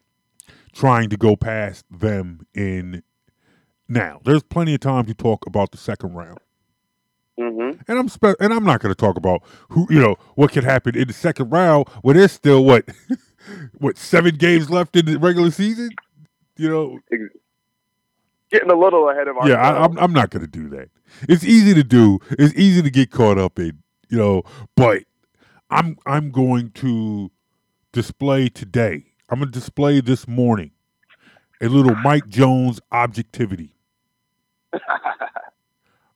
trying 0.74 1.10
to 1.10 1.17
go 1.17 1.36
past 1.36 1.86
them 1.89 2.46
in 2.54 3.04
now. 3.88 4.20
There's 4.26 4.43
plenty 4.43 4.74
of 4.74 4.82
time 4.82 5.06
to 5.06 5.13
talk 5.13 5.46
about 5.48 5.72
the 5.72 5.78
second 5.78 6.13
round. 6.13 6.39
hmm 7.39 7.72
And 7.88 7.98
I'm 8.00 8.10
spe- 8.10 8.39
and 8.39 8.54
I'm 8.54 8.65
not 8.65 8.82
going 8.82 8.93
to 8.93 9.00
talk 9.00 9.17
about 9.17 9.41
who 9.70 9.88
you 9.89 10.00
know 10.00 10.15
what 10.36 10.52
could 10.52 10.63
happen 10.65 10.96
in 10.98 11.08
the 11.08 11.13
second 11.13 11.50
round 11.50 11.88
when 12.02 12.17
there's 12.17 12.32
still 12.34 12.63
what 12.65 12.86
what 13.80 13.98
seven 13.98 14.36
games 14.36 14.70
left 14.70 14.96
in 14.96 15.06
the 15.06 15.17
regular 15.17 15.52
season. 15.52 15.89
You 16.58 16.70
know, 16.70 17.00
Getting 18.58 18.72
a 18.72 18.80
little 18.80 19.08
ahead 19.10 19.28
of 19.28 19.38
our. 19.38 19.48
yeah, 19.48 19.56
I, 19.56 19.84
I'm 19.86 20.00
I'm 20.00 20.13
not 20.13 20.32
going 20.32 20.41
to 20.43 20.52
do 20.52 20.67
that. 20.70 20.89
It's 21.30 21.43
easy 21.43 21.76
to 21.76 21.84
do. 21.84 22.17
It's 22.32 22.56
easy 22.56 22.82
to 22.82 22.89
get 22.89 23.12
caught 23.12 23.38
up 23.38 23.60
in. 23.60 23.84
You 24.10 24.17
know, 24.17 24.43
but 24.76 25.04
I'm 25.70 25.96
I'm 26.08 26.32
going 26.32 26.72
to 26.72 27.30
display 27.91 28.50
today. 28.50 29.06
I'm 29.30 29.38
going 29.38 29.52
to 29.52 29.60
display 29.60 30.02
this 30.02 30.28
morning 30.28 30.72
a 31.62 31.67
little 31.67 31.93
Mike 31.96 32.28
Jones 32.30 32.80
objectivity. 32.91 33.76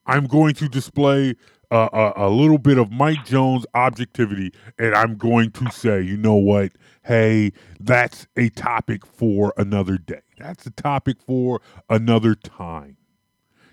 I'm 0.06 0.26
going 0.26 0.54
to 0.54 0.68
display 0.68 1.36
a, 1.72 1.88
a, 1.92 2.28
a 2.28 2.28
little 2.28 2.58
bit 2.58 2.76
of 2.76 2.92
Mike 2.92 3.24
Jones 3.24 3.64
objectivity, 3.74 4.52
and 4.78 4.94
I'm 4.94 5.16
going 5.16 5.50
to 5.52 5.70
say, 5.70 6.02
you 6.02 6.18
know 6.18 6.34
what? 6.34 6.72
Hey, 7.02 7.52
that's 7.80 8.26
a 8.36 8.50
topic 8.50 9.06
for 9.06 9.54
another 9.56 9.96
day. 9.96 10.20
That's 10.38 10.66
a 10.66 10.70
topic 10.70 11.16
for 11.26 11.62
another 11.88 12.34
time. 12.34 12.98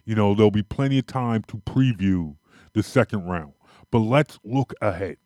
You 0.05 0.15
know, 0.15 0.33
there'll 0.33 0.49
be 0.49 0.63
plenty 0.63 0.97
of 0.97 1.07
time 1.07 1.43
to 1.49 1.57
preview 1.57 2.37
the 2.73 2.83
second 2.83 3.25
round. 3.25 3.53
But 3.91 3.99
let's 3.99 4.39
look 4.45 4.73
ahead. 4.81 5.17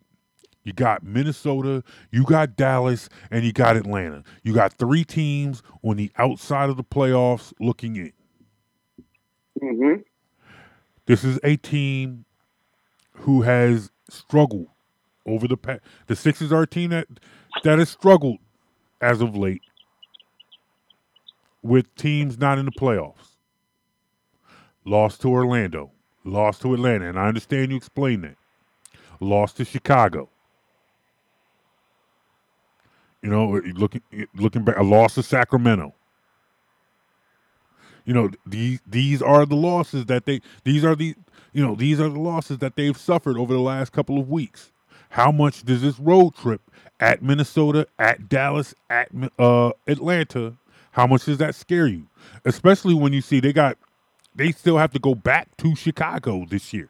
You 0.63 0.73
got 0.73 1.03
Minnesota, 1.03 1.83
you 2.09 2.23
got 2.23 2.55
Dallas, 2.55 3.07
and 3.29 3.45
you 3.45 3.53
got 3.53 3.77
Atlanta. 3.77 4.23
You 4.43 4.53
got 4.53 4.73
three 4.73 5.03
teams 5.03 5.61
on 5.83 5.97
the 5.97 6.11
outside 6.17 6.69
of 6.69 6.77
the 6.77 6.83
playoffs 6.83 7.53
looking 7.59 7.97
in. 7.97 8.13
Mm-hmm. 9.61 10.01
This 11.05 11.23
is 11.23 11.39
a 11.43 11.57
team 11.57 12.25
who 13.17 13.41
has 13.43 13.91
struggled 14.09 14.67
over 15.25 15.47
the 15.47 15.57
past. 15.57 15.81
The 16.07 16.15
Sixers 16.15 16.51
are 16.51 16.63
a 16.63 16.67
team 16.67 16.91
that 16.91 17.07
that 17.63 17.79
has 17.79 17.89
struggled 17.89 18.39
as 19.01 19.21
of 19.21 19.35
late 19.35 19.61
with 21.61 21.93
teams 21.95 22.37
not 22.37 22.59
in 22.59 22.65
the 22.65 22.71
playoffs. 22.71 23.35
Lost 24.85 25.21
to 25.21 25.29
Orlando, 25.29 25.91
lost 26.25 26.61
to 26.61 26.73
Atlanta, 26.73 27.07
and 27.09 27.19
I 27.19 27.27
understand 27.27 27.71
you 27.71 27.77
explained 27.77 28.25
that. 28.25 28.35
Lost 29.19 29.57
to 29.57 29.65
Chicago. 29.65 30.29
You 33.21 33.29
know, 33.29 33.61
looking 33.75 34.01
looking 34.35 34.63
back, 34.63 34.77
a 34.77 34.83
loss 34.83 35.15
to 35.15 35.23
Sacramento 35.23 35.93
you 38.05 38.13
know 38.13 38.29
these 38.45 38.81
these 38.87 39.21
are 39.21 39.45
the 39.45 39.55
losses 39.55 40.05
that 40.07 40.25
they 40.25 40.41
these 40.63 40.83
are 40.85 40.95
the 40.95 41.15
you 41.53 41.65
know 41.65 41.75
these 41.75 41.99
are 41.99 42.09
the 42.09 42.19
losses 42.19 42.59
that 42.59 42.75
they've 42.75 42.97
suffered 42.97 43.37
over 43.37 43.53
the 43.53 43.59
last 43.61 43.91
couple 43.91 44.19
of 44.19 44.29
weeks. 44.29 44.71
How 45.09 45.31
much 45.31 45.63
does 45.63 45.81
this 45.81 45.99
road 45.99 46.35
trip 46.35 46.61
at 46.99 47.21
minnesota 47.23 47.87
at 47.99 48.29
dallas 48.29 48.75
at 48.89 49.09
uh 49.39 49.71
atlanta 49.87 50.55
how 50.93 51.07
much 51.07 51.25
does 51.25 51.39
that 51.39 51.55
scare 51.55 51.87
you? 51.87 52.07
Especially 52.45 52.93
when 52.93 53.13
you 53.13 53.21
see 53.21 53.39
they 53.39 53.53
got 53.53 53.77
they 54.35 54.51
still 54.51 54.77
have 54.77 54.91
to 54.93 54.99
go 54.99 55.15
back 55.15 55.55
to 55.57 55.75
chicago 55.75 56.45
this 56.49 56.73
year. 56.73 56.89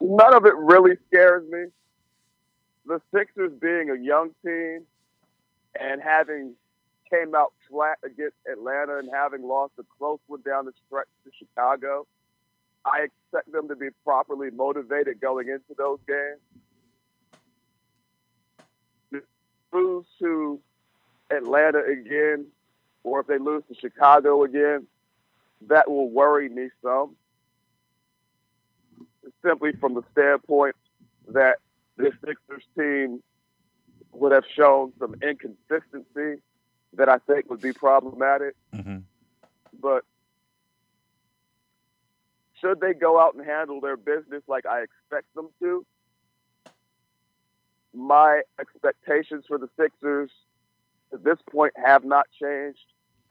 None 0.00 0.34
of 0.34 0.46
it 0.46 0.54
really 0.56 0.96
scares 1.08 1.44
me. 1.50 1.66
The 2.86 3.00
Sixers 3.14 3.52
being 3.60 3.90
a 3.90 3.96
young 3.96 4.30
team 4.44 4.84
and 5.78 6.00
having 6.02 6.54
came 7.10 7.34
out 7.34 7.52
flat 7.70 7.98
against 8.04 8.36
Atlanta 8.50 8.98
and 8.98 9.08
having 9.12 9.42
lost 9.42 9.72
a 9.78 9.82
close 9.98 10.20
one 10.26 10.42
down 10.42 10.66
the 10.66 10.72
stretch 10.86 11.08
to 11.24 11.30
Chicago, 11.38 12.06
I 12.84 13.06
expect 13.06 13.52
them 13.52 13.68
to 13.68 13.76
be 13.76 13.88
properly 14.04 14.50
motivated 14.50 15.20
going 15.20 15.48
into 15.48 15.74
those 15.76 15.98
games. 16.06 16.40
Lose 19.72 20.06
to 20.18 20.60
Atlanta 21.30 21.82
again, 21.84 22.46
or 23.04 23.20
if 23.20 23.26
they 23.26 23.38
lose 23.38 23.62
to 23.68 23.74
Chicago 23.74 24.44
again, 24.44 24.86
that 25.68 25.90
will 25.90 26.08
worry 26.08 26.48
me 26.48 26.70
some. 26.82 27.16
Simply 29.44 29.72
from 29.72 29.94
the 29.94 30.02
standpoint 30.12 30.74
that 31.28 31.58
this 31.96 32.14
Sixers 32.24 32.64
team 32.76 33.22
would 34.12 34.32
have 34.32 34.44
shown 34.56 34.92
some 34.98 35.14
inconsistency 35.22 36.40
that 36.94 37.08
I 37.08 37.18
think 37.18 37.50
would 37.50 37.60
be 37.60 37.72
problematic. 37.72 38.54
mm-hmm. 38.74 38.98
But 39.80 40.04
should 42.60 42.80
they 42.80 42.94
go 42.94 43.20
out 43.20 43.34
and 43.34 43.44
handle 43.44 43.80
their 43.80 43.96
business 43.96 44.42
like 44.48 44.66
I 44.66 44.82
expect 44.82 45.32
them 45.34 45.48
to, 45.60 45.86
my 47.94 48.42
expectations 48.60 49.44
for 49.46 49.58
the 49.58 49.68
Sixers 49.76 50.30
at 51.12 51.24
this 51.24 51.38
point 51.50 51.72
have 51.76 52.04
not 52.04 52.26
changed. 52.40 52.84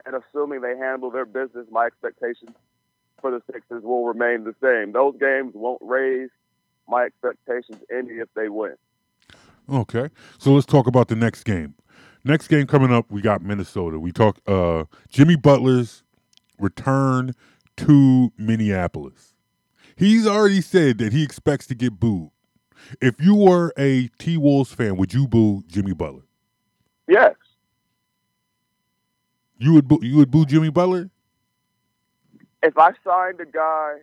And 0.06 0.14
assuming 0.14 0.60
they 0.60 0.76
handle 0.76 1.10
their 1.10 1.26
business, 1.26 1.66
my 1.70 1.86
expectations 1.86 2.52
for 3.20 3.30
the 3.30 3.42
Sixers 3.52 3.82
will 3.82 4.06
remain 4.06 4.44
the 4.44 4.54
same. 4.62 4.92
Those 4.92 5.14
games 5.18 5.52
won't 5.54 5.82
raise 5.82 6.30
my 6.88 7.04
expectations 7.04 7.82
any 7.92 8.14
if 8.14 8.28
they 8.34 8.48
win. 8.48 8.76
Okay. 9.68 10.08
So 10.38 10.52
let's 10.52 10.66
talk 10.66 10.86
about 10.86 11.08
the 11.08 11.16
next 11.16 11.44
game. 11.44 11.74
Next 12.28 12.48
game 12.48 12.66
coming 12.66 12.92
up, 12.92 13.10
we 13.10 13.22
got 13.22 13.40
Minnesota. 13.40 13.98
We 13.98 14.12
talk 14.12 14.38
uh 14.46 14.84
Jimmy 15.08 15.34
Butler's 15.34 16.02
return 16.58 17.32
to 17.78 18.30
Minneapolis. 18.36 19.34
He's 19.96 20.26
already 20.26 20.60
said 20.60 20.98
that 20.98 21.14
he 21.14 21.22
expects 21.22 21.66
to 21.68 21.74
get 21.74 21.98
booed. 21.98 22.28
If 23.00 23.18
you 23.18 23.34
were 23.34 23.72
a 23.78 24.08
T 24.18 24.36
Wolves 24.36 24.74
fan, 24.74 24.98
would 24.98 25.14
you 25.14 25.26
boo 25.26 25.62
Jimmy 25.68 25.94
Butler? 25.94 26.20
Yes. 27.08 27.34
You 29.56 29.72
would 29.72 29.88
boo, 29.88 30.00
you 30.02 30.18
would 30.18 30.30
boo 30.30 30.44
Jimmy 30.44 30.68
Butler? 30.68 31.08
If 32.62 32.76
I 32.76 32.90
signed 33.04 33.40
a 33.40 33.46
guy, 33.46 34.00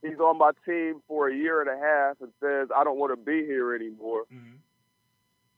he's 0.00 0.18
on 0.18 0.38
my 0.38 0.52
team 0.64 1.02
for 1.06 1.28
a 1.28 1.36
year 1.36 1.60
and 1.60 1.68
a 1.68 1.78
half 1.78 2.16
and 2.22 2.32
says, 2.40 2.68
I 2.74 2.84
don't 2.84 2.98
want 2.98 3.12
to 3.12 3.22
be 3.22 3.44
here 3.44 3.74
anymore, 3.74 4.24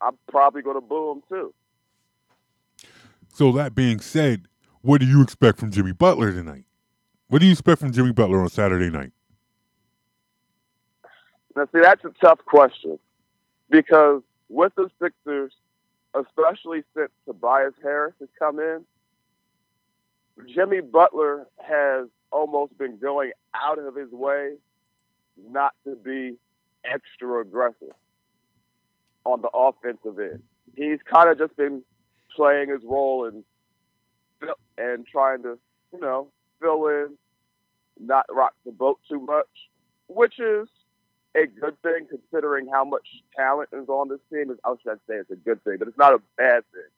I'm 0.01 0.19
probably 0.29 0.63
going 0.63 0.77
to 0.77 0.81
boo 0.81 1.13
him 1.13 1.23
too. 1.29 1.55
So 3.33 3.53
that 3.53 3.75
being 3.75 4.01
said, 4.01 4.47
what 4.83 5.01
do 5.01 5.07
you 5.07 5.23
expect 5.23 5.59
from 5.59 5.71
Jimmy 5.71 5.93
Butler 5.93 6.33
tonight? 6.33 6.65
What 7.29 7.41
do 7.41 7.47
you 7.47 7.53
expect 7.53 7.81
from 7.81 7.93
Jimmy 7.93 8.13
Butler 8.13 8.41
on 8.41 8.49
Saturday 8.49 8.91
night? 8.91 9.13
Now, 11.55 11.67
see, 11.73 11.81
that's 11.81 12.05
a 12.05 12.13
tough 12.21 12.39
question 12.45 12.99
because 13.71 14.23
with 14.49 14.73
the 14.77 14.91
Sixers, 15.01 15.53
especially 16.15 16.83
since 16.97 17.11
Tobias 17.27 17.75
Harris 17.83 18.15
has 18.21 18.29
come 18.39 18.59
in, 18.59 18.85
Jimmy 20.53 20.81
Butler 20.81 21.47
has 21.59 22.09
almost 22.33 22.77
been 22.79 22.97
going 22.99 23.33
out 23.55 23.79
of 23.79 23.95
his 23.95 24.11
way 24.11 24.55
not 25.51 25.75
to 25.85 25.95
be 25.97 26.37
extra 26.85 27.41
aggressive 27.41 27.95
on 29.25 29.43
the 29.43 29.51
offensive 29.53 30.19
end. 30.19 30.43
He's 30.75 30.99
kind 31.11 31.29
of 31.29 31.39
just 31.39 31.57
been 31.57 31.83
playing 32.41 32.71
his 32.71 32.83
role 32.85 33.27
and 33.27 33.45
and 34.79 35.07
trying 35.07 35.43
to, 35.43 35.59
you 35.93 36.01
know, 36.01 36.29
fill 36.59 36.87
in, 36.87 37.19
not 38.01 38.25
rock 38.31 38.55
the 38.65 38.73
boat 38.73 38.99
too 39.07 39.21
much, 39.21 39.47
which 40.07 40.41
is 40.41 40.67
a 41.35 41.47
good 41.47 41.81
thing 41.83 42.07
considering 42.09 42.67
how 42.67 42.83
much 42.83 43.07
talent 43.37 43.69
is 43.75 43.87
on 43.91 44.09
this 44.09 44.21
team. 44.33 44.57
I 44.65 44.75
should 44.83 44.99
say 45.07 45.17
it's 45.17 45.31
a 45.31 45.37
good 45.37 45.63
thing, 45.65 45.77
but 45.79 45.89
it's 45.89 45.99
not 45.99 46.15
a 46.15 46.23
bad 46.39 46.63
thing. 46.73 46.91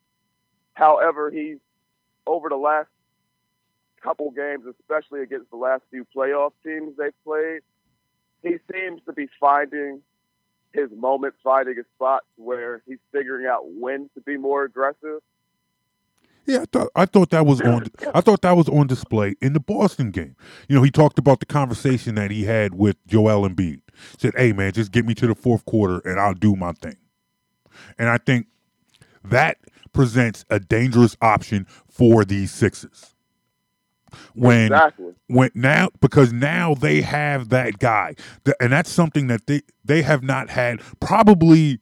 However, 0.75 1.29
he's 1.29 1.57
over 2.25 2.47
the 2.47 2.55
last 2.55 2.87
couple 4.01 4.31
games, 4.31 4.63
especially 4.79 5.23
against 5.23 5.51
the 5.51 5.57
last 5.57 5.83
few 5.91 6.07
playoff 6.15 6.53
teams 6.65 6.95
they've 6.97 7.11
played, 7.25 7.59
he 8.43 8.55
seems 8.71 9.01
to 9.07 9.11
be 9.11 9.27
finding 9.41 9.99
his 10.71 10.89
moments, 10.95 11.37
finding 11.43 11.75
his 11.75 11.85
spots 11.95 12.27
where 12.37 12.81
he's 12.87 12.99
figuring 13.11 13.45
out 13.45 13.63
when 13.65 14.09
to 14.15 14.21
be 14.21 14.37
more 14.37 14.63
aggressive. 14.63 15.19
Yeah, 16.45 16.61
I 16.61 16.65
thought 16.71 16.89
I 16.95 17.05
thought 17.05 17.29
that 17.31 17.45
was 17.45 17.61
on 17.61 17.85
I 18.13 18.21
thought 18.21 18.41
that 18.41 18.57
was 18.57 18.69
on 18.69 18.87
display 18.87 19.35
in 19.41 19.53
the 19.53 19.59
Boston 19.61 20.11
game. 20.11 20.35
You 20.69 20.75
know, 20.77 20.83
he 20.83 20.91
talked 20.91 21.19
about 21.19 21.39
the 21.39 21.45
conversation 21.45 22.15
that 22.15 22.31
he 22.31 22.45
had 22.45 22.75
with 22.75 22.97
Joel 23.07 23.47
Embiid. 23.47 23.81
Said, 24.17 24.33
"Hey 24.37 24.53
man, 24.53 24.73
just 24.73 24.91
get 24.91 25.05
me 25.05 25.15
to 25.15 25.27
the 25.27 25.35
fourth 25.35 25.65
quarter 25.65 25.99
and 26.09 26.19
I'll 26.19 26.33
do 26.33 26.55
my 26.55 26.73
thing." 26.73 26.97
And 27.99 28.09
I 28.09 28.17
think 28.17 28.47
that 29.23 29.57
presents 29.93 30.45
a 30.49 30.59
dangerous 30.59 31.17
option 31.21 31.67
for 31.89 32.25
these 32.25 32.51
Sixers. 32.51 33.15
When 34.35 34.73
Exactly. 34.73 35.13
when 35.27 35.51
now 35.55 35.89
because 36.01 36.33
now 36.33 36.75
they 36.75 37.01
have 37.01 37.49
that 37.49 37.79
guy, 37.79 38.15
and 38.59 38.71
that's 38.73 38.91
something 38.91 39.27
that 39.27 39.47
they 39.47 39.61
they 39.85 40.03
have 40.03 40.23
not 40.23 40.49
had 40.49 40.81
probably. 40.99 41.79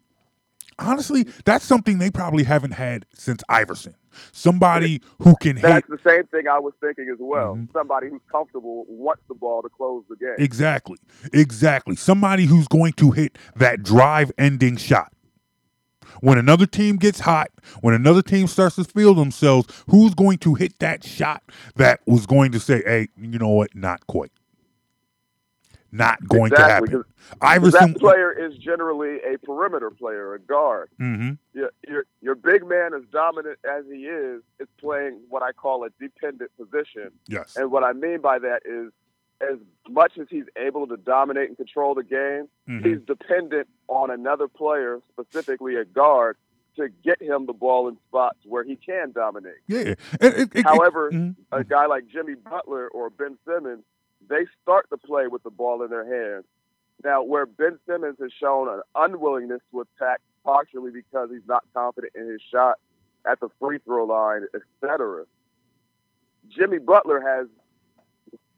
Honestly, 0.79 1.27
that's 1.45 1.65
something 1.65 1.99
they 1.99 2.10
probably 2.10 2.43
haven't 2.43 2.71
had 2.71 3.05
since 3.13 3.43
Iverson. 3.49 3.95
Somebody 4.31 5.01
who 5.19 5.36
can 5.39 5.55
hit 5.55 5.62
That's 5.63 5.88
the 5.88 5.99
same 6.05 6.25
thing 6.27 6.47
I 6.47 6.60
was 6.60 6.73
thinking 6.81 7.07
as 7.12 7.17
well. 7.19 7.55
Mhm. 7.55 7.71
Somebody 7.71 8.10
who's 8.10 8.21
comfortable 8.31 8.86
wants 8.89 9.23
the 9.27 9.36
ball 9.36 9.62
to 9.62 9.69
close 9.69 10.03
the 10.10 10.15
game. 10.17 10.36
Exactly. 10.38 10.97
Exactly. 11.34 11.95
Somebody 11.95 12.45
who's 12.45 12.67
going 12.67 12.93
to 12.93 13.12
hit 13.12 13.38
that 13.55 13.84
drive 13.84 14.31
ending 14.38 14.75
shot. 14.75 15.13
When 16.19 16.38
another 16.38 16.65
team 16.65 16.97
gets 16.97 17.21
hot, 17.21 17.51
when 17.79 17.93
another 17.93 18.21
team 18.21 18.47
starts 18.47 18.75
to 18.75 18.84
feel 18.84 19.13
themselves, 19.13 19.84
who's 19.89 20.13
going 20.13 20.39
to 20.39 20.55
hit 20.55 20.77
that 20.79 21.03
shot 21.05 21.41
that 21.75 22.01
was 22.05 22.25
going 22.25 22.51
to 22.51 22.60
say, 22.60 22.81
hey, 22.86 23.07
you 23.17 23.39
know 23.39 23.49
what? 23.49 23.73
Not 23.75 24.05
quite. 24.07 24.31
Not 25.91 26.25
going 26.27 26.51
Exactly, 26.51 26.88
to 26.89 26.97
happen. 26.99 27.13
Iverson. 27.41 27.91
that 27.93 27.99
player 27.99 28.32
is 28.32 28.56
generally 28.58 29.17
a 29.23 29.38
perimeter 29.39 29.89
player, 29.91 30.34
a 30.34 30.39
guard. 30.39 30.89
hmm 30.97 31.32
Your, 31.54 31.71
your 31.88 32.06
your 32.21 32.36
big 32.36 32.65
man, 32.67 32.93
as 32.93 33.04
dominant 33.12 33.60
as 33.69 33.84
he 33.91 34.06
is, 34.06 34.41
is 34.60 34.67
playing 34.80 35.19
what 35.30 35.43
I 35.43 35.51
call 35.51 35.84
a 35.84 35.89
dependent 35.99 36.51
position. 36.58 37.12
Yes. 37.27 37.56
And 37.58 37.71
what 37.71 37.84
I 37.84 37.93
mean 37.93 38.21
by 38.21 38.39
that 38.39 38.62
is, 38.65 38.91
as 39.41 39.58
much 39.89 40.17
as 40.19 40.27
he's 40.30 40.45
able 40.56 40.88
to 40.88 40.97
dominate 40.97 41.49
and 41.49 41.58
control 41.58 41.93
the 41.95 42.04
game, 42.04 42.47
Mhm. 42.69 42.86
he's 42.86 43.01
dependent 43.06 43.67
on 43.88 44.12
another 44.12 44.47
player, 44.47 44.99
specifically 45.12 45.75
a 45.75 45.84
guard, 45.84 46.38
to 46.77 46.88
get 47.04 47.21
him 47.21 47.47
the 47.47 47.54
ball 47.54 47.89
in 47.89 47.97
spots 48.08 48.38
where 48.45 48.63
he 48.63 48.77
can 48.77 49.12
dominate. 49.12 49.56
Yeah. 49.67 49.80
It- 49.80 49.97
it- 50.21 50.56
it- 50.56 50.63
However, 50.63 51.12
Mhm. 51.12 51.36
a 51.51 51.63
guy 51.65 51.86
like 51.88 52.08
Jimmy 52.08 52.36
Butler 52.36 52.88
or 52.89 53.10
Ben 53.10 53.38
Simmons, 53.45 53.84
they 54.29 54.45
start 54.62 54.88
the 54.89 54.97
play 54.97 55.27
with 55.27 55.43
the 55.43 55.49
ball 55.49 55.84
in 55.84 55.89
their 55.89 56.05
hands. 56.05 56.45
Now, 57.03 57.23
where 57.23 57.45
Ben 57.45 57.79
Simmons 57.88 58.17
has 58.21 58.31
shown 58.39 58.69
an 58.69 58.81
unwillingness 58.95 59.62
to 59.71 59.81
attack, 59.81 60.21
partially 60.43 60.91
because 60.91 61.29
he's 61.31 61.47
not 61.47 61.63
confident 61.73 62.13
in 62.15 62.29
his 62.29 62.41
shot 62.51 62.77
at 63.29 63.39
the 63.39 63.49
free 63.60 63.79
throw 63.79 64.05
line, 64.05 64.45
etc. 64.53 65.25
Jimmy 66.49 66.79
Butler 66.79 67.21
has 67.21 67.47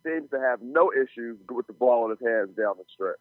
seems 0.06 0.30
to 0.32 0.40
have 0.40 0.62
no 0.62 0.92
issues 0.92 1.38
with 1.50 1.68
the 1.68 1.74
ball 1.74 2.06
in 2.06 2.12
his 2.12 2.20
hands 2.28 2.50
down 2.58 2.76
the 2.78 2.84
stretch. 2.94 3.16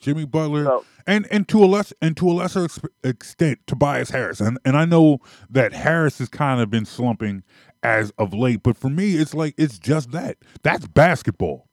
Jimmy 0.00 0.24
Butler, 0.26 0.64
So- 0.64 0.84
and 1.06 1.26
and 1.30 1.46
to 1.48 1.62
a 1.64 1.66
less 1.66 1.92
and 2.02 2.16
to 2.16 2.28
a 2.30 2.32
lesser 2.32 2.64
ex- 2.64 2.80
extent, 3.02 3.58
Tobias 3.66 4.10
Harris, 4.10 4.40
and 4.40 4.58
and 4.64 4.76
I 4.76 4.84
know 4.84 5.18
that 5.50 5.72
Harris 5.72 6.18
has 6.18 6.28
kind 6.28 6.60
of 6.60 6.70
been 6.70 6.84
slumping 6.84 7.42
as 7.82 8.10
of 8.18 8.32
late, 8.32 8.62
but 8.62 8.76
for 8.76 8.88
me, 8.90 9.16
it's 9.16 9.34
like 9.34 9.54
it's 9.58 9.78
just 9.78 10.10
that. 10.12 10.38
That's 10.62 10.86
basketball. 10.86 11.68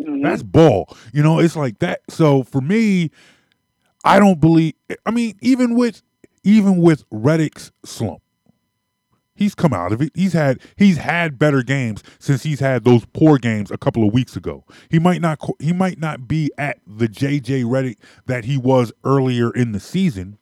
Mm-hmm. 0.00 0.22
That's 0.22 0.42
ball. 0.42 0.94
You 1.12 1.22
know, 1.22 1.38
it's 1.38 1.56
like 1.56 1.78
that. 1.78 2.00
So 2.10 2.42
for 2.42 2.60
me, 2.60 3.10
I 4.04 4.18
don't 4.18 4.40
believe. 4.40 4.74
I 5.06 5.10
mean, 5.10 5.36
even 5.40 5.74
with 5.76 6.02
even 6.44 6.78
with 6.78 7.08
Redick's 7.10 7.72
slump, 7.84 8.20
he's 9.36 9.54
come 9.54 9.72
out 9.72 9.92
of 9.92 10.02
it. 10.02 10.10
He's 10.14 10.32
had 10.32 10.60
he's 10.76 10.98
had 10.98 11.38
better 11.38 11.62
games 11.62 12.02
since 12.18 12.42
he's 12.42 12.60
had 12.60 12.84
those 12.84 13.04
poor 13.12 13.38
games 13.38 13.70
a 13.70 13.78
couple 13.78 14.06
of 14.06 14.12
weeks 14.12 14.36
ago. 14.36 14.64
He 14.90 14.98
might 14.98 15.20
not 15.20 15.38
he 15.60 15.72
might 15.72 15.98
not 15.98 16.26
be 16.26 16.50
at 16.58 16.80
the 16.86 17.08
JJ 17.08 17.64
Redick 17.64 17.96
that 18.26 18.44
he 18.44 18.56
was 18.56 18.92
earlier 19.04 19.52
in 19.52 19.72
the 19.72 19.80
season, 19.80 20.38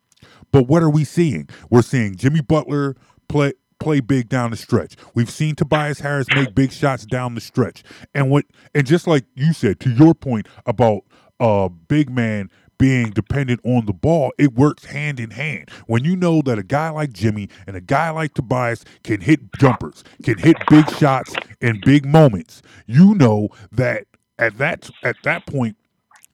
but 0.51 0.67
what 0.67 0.83
are 0.83 0.91
we 0.91 1.05
seeing? 1.05 1.49
We're 1.71 1.83
seeing 1.83 2.17
Jimmy 2.17 2.41
Butler 2.41 2.97
play 3.29 3.53
play 3.81 4.01
big 4.01 4.29
down 4.29 4.51
the 4.51 4.57
stretch. 4.57 4.97
We've 5.15 5.31
seen 5.31 5.55
Tobias 5.55 6.01
Harris 6.01 6.27
make 6.35 6.55
big 6.55 6.73
shots 6.73 7.05
down 7.05 7.35
the 7.35 7.41
stretch. 7.41 7.83
And 8.15 8.31
what 8.31 8.47
and 8.75 8.87
just 8.87 9.07
like 9.07 9.25
you 9.35 9.53
said 9.53 9.81
to 9.81 9.91
your 9.91 10.15
point 10.15 10.49
about 10.67 11.03
uh 11.41 11.69
big 11.69 12.11
man 12.11 12.51
being 12.85 13.09
dependent 13.09 13.59
on 13.65 13.87
the 13.87 13.95
ball, 13.95 14.31
it 14.37 14.53
works 14.53 14.85
hand 14.85 15.19
in 15.19 15.31
hand. 15.31 15.71
When 15.87 16.05
you 16.05 16.15
know 16.17 16.43
that 16.43 16.59
a 16.59 16.63
guy 16.63 16.91
like 16.91 17.15
Jimmy 17.15 17.49
and 17.67 17.77
a 17.77 17.81
guy 17.81 18.11
like 18.11 18.35
Tobias 18.35 18.85
can 19.03 19.23
hit 19.23 19.41
jumpers, 19.59 20.05
can 20.23 20.37
hit 20.37 20.59
big 20.69 20.91
shots 20.91 21.35
in 21.63 21.81
big 21.83 22.05
moments, 22.05 22.61
you 22.87 23.15
know 23.15 23.49
that 23.73 24.05
at 24.39 24.59
that 24.59 24.91
at 25.03 25.17
that 25.23 25.47
point 25.47 25.79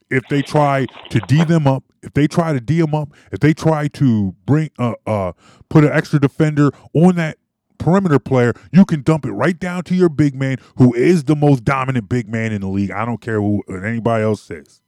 if 0.09 0.23
they 0.29 0.41
try 0.41 0.87
to 1.09 1.21
D 1.21 1.45
them 1.45 1.67
up, 1.67 1.85
if 2.03 2.13
they 2.15 2.27
try 2.27 2.51
to 2.51 2.59
D 2.59 2.81
them 2.81 2.93
up, 2.93 3.13
if 3.31 3.39
they 3.39 3.53
try 3.53 3.87
to 3.87 4.35
bring 4.45 4.71
uh 4.77 4.95
uh 5.07 5.31
put 5.69 5.85
an 5.85 5.91
extra 5.93 6.19
defender 6.19 6.71
on 6.93 7.15
that 7.15 7.37
perimeter 7.77 8.19
player, 8.19 8.53
you 8.73 8.83
can 8.83 9.03
dump 9.03 9.23
it 9.23 9.31
right 9.31 9.57
down 9.57 9.83
to 9.83 9.95
your 9.95 10.09
big 10.09 10.35
man, 10.35 10.57
who 10.75 10.93
is 10.95 11.23
the 11.23 11.35
most 11.37 11.63
dominant 11.63 12.09
big 12.09 12.27
man 12.27 12.51
in 12.51 12.59
the 12.59 12.67
league. 12.67 12.91
I 12.91 13.05
don't 13.05 13.21
care 13.21 13.39
who 13.39 13.63
what 13.67 13.85
anybody 13.85 14.25
else 14.25 14.41
says. 14.41 14.81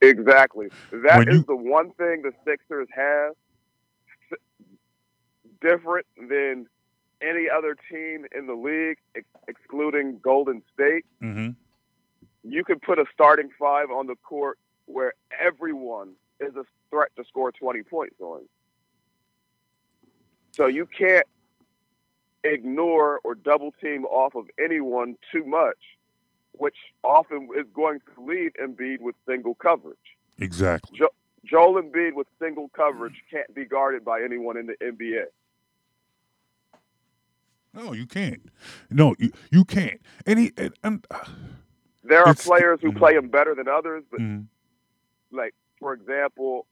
Exactly. 0.00 0.68
That 0.92 1.18
When 1.18 1.28
is 1.28 1.34
you- 1.38 1.44
the 1.44 1.56
one 1.56 1.90
thing 1.92 2.22
the 2.22 2.32
Sixers 2.44 2.88
have 2.94 3.34
different 5.60 6.06
than 6.28 6.66
any 7.22 7.48
other 7.48 7.74
team 7.90 8.26
in 8.36 8.46
the 8.46 8.54
league, 8.54 8.98
ex- 9.14 9.26
excluding 9.48 10.18
Golden 10.18 10.62
State. 10.74 11.06
Mm-hmm. 11.22 11.50
You 12.48 12.62
can 12.64 12.78
put 12.78 12.98
a 12.98 13.06
starting 13.12 13.48
five 13.58 13.90
on 13.90 14.06
the 14.06 14.16
court 14.16 14.58
where 14.84 15.14
everyone 15.40 16.12
is 16.40 16.54
a 16.56 16.64
threat 16.90 17.08
to 17.16 17.24
score 17.24 17.50
20 17.52 17.82
points 17.84 18.20
on. 18.20 18.42
So 20.52 20.66
you 20.66 20.86
can't 20.86 21.26
ignore 22.44 23.20
or 23.24 23.34
double 23.34 23.72
team 23.80 24.04
off 24.04 24.34
of 24.34 24.46
anyone 24.62 25.16
too 25.32 25.44
much, 25.44 25.78
which 26.56 26.76
often 27.04 27.48
is 27.56 27.66
going 27.74 28.00
to 28.14 28.24
leave 28.24 28.52
Embiid 28.62 29.00
with 29.00 29.14
single 29.28 29.54
coverage. 29.54 29.96
Exactly. 30.38 30.98
Jo- 30.98 31.08
Joel 31.44 31.82
Embiid 31.82 32.14
with 32.14 32.26
single 32.40 32.68
coverage 32.74 33.14
can't 33.30 33.52
be 33.54 33.64
guarded 33.64 34.04
by 34.04 34.22
anyone 34.22 34.56
in 34.56 34.66
the 34.66 34.74
NBA. 34.82 35.24
No, 37.74 37.92
you 37.92 38.06
can't. 38.06 38.40
No, 38.90 39.14
you, 39.18 39.30
you 39.50 39.64
can't. 39.64 40.00
And 40.24 40.38
he 40.38 40.52
and, 40.56 40.72
and 40.82 41.06
uh, 41.10 41.24
There 42.02 42.24
are 42.24 42.34
players 42.34 42.78
who 42.80 42.92
Mhm. 42.92 42.98
play 42.98 43.14
him 43.14 43.28
better 43.28 43.54
than 43.54 43.68
others, 43.68 44.02
but 44.10 44.20
mm, 44.20 44.46
like 45.30 45.54
for 45.78 45.92
example, 45.92 46.66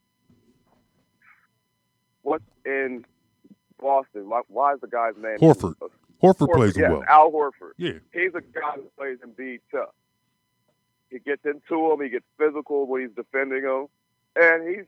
what's 2.23 2.43
in 2.65 3.05
Boston? 3.79 4.29
Why, 4.29 4.41
why 4.47 4.73
is 4.73 4.81
the 4.81 4.87
guy's 4.87 5.13
name 5.15 5.37
Horford. 5.39 5.75
Horford 6.21 6.53
plays 6.53 6.77
yes, 6.77 6.91
well. 6.91 7.03
Al 7.07 7.31
Horford. 7.31 7.73
Yeah. 7.77 7.93
He's 8.13 8.33
a 8.35 8.41
guy 8.41 8.71
who 8.75 8.89
plays 8.97 9.17
Embiid 9.25 9.59
tough. 9.71 9.89
He 11.09 11.19
gets 11.19 11.45
into 11.45 11.91
him. 11.91 12.01
He 12.01 12.09
gets 12.09 12.25
physical 12.37 12.87
when 12.87 13.01
he's 13.01 13.15
defending 13.15 13.63
him, 13.63 13.87
and 14.35 14.67
he's 14.67 14.85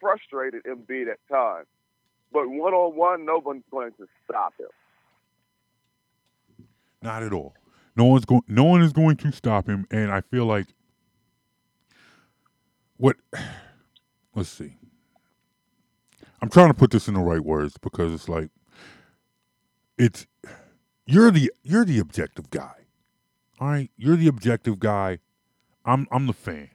frustrated 0.00 0.64
Embiid 0.64 1.10
at 1.10 1.18
times. 1.30 1.66
But 2.32 2.48
one 2.48 2.74
on 2.74 2.94
one, 2.94 3.24
no 3.24 3.38
one's 3.38 3.64
going 3.70 3.92
to 3.92 4.06
stop 4.24 4.54
him. 4.58 4.68
Not 7.00 7.22
at 7.22 7.32
all. 7.32 7.54
No 7.96 8.04
one's 8.04 8.24
going. 8.24 8.42
No 8.46 8.64
one 8.64 8.82
is 8.82 8.92
going 8.92 9.16
to 9.18 9.32
stop 9.32 9.66
him, 9.68 9.86
and 9.90 10.10
I 10.10 10.20
feel 10.20 10.44
like 10.44 10.66
what. 12.96 13.16
Let's 14.34 14.50
see. 14.50 14.76
I'm 16.40 16.48
trying 16.48 16.68
to 16.68 16.74
put 16.74 16.92
this 16.92 17.08
in 17.08 17.14
the 17.14 17.20
right 17.20 17.40
words 17.40 17.76
because 17.78 18.12
it's 18.12 18.28
like 18.28 18.50
it's 19.98 20.26
you're 21.06 21.30
the 21.30 21.52
you're 21.62 21.84
the 21.84 21.98
objective 21.98 22.50
guy. 22.50 22.74
All 23.60 23.68
right, 23.68 23.90
you're 23.96 24.16
the 24.16 24.28
objective 24.28 24.78
guy. 24.78 25.18
I'm 25.84 26.06
I'm 26.10 26.26
the 26.26 26.32
fan. 26.32 26.70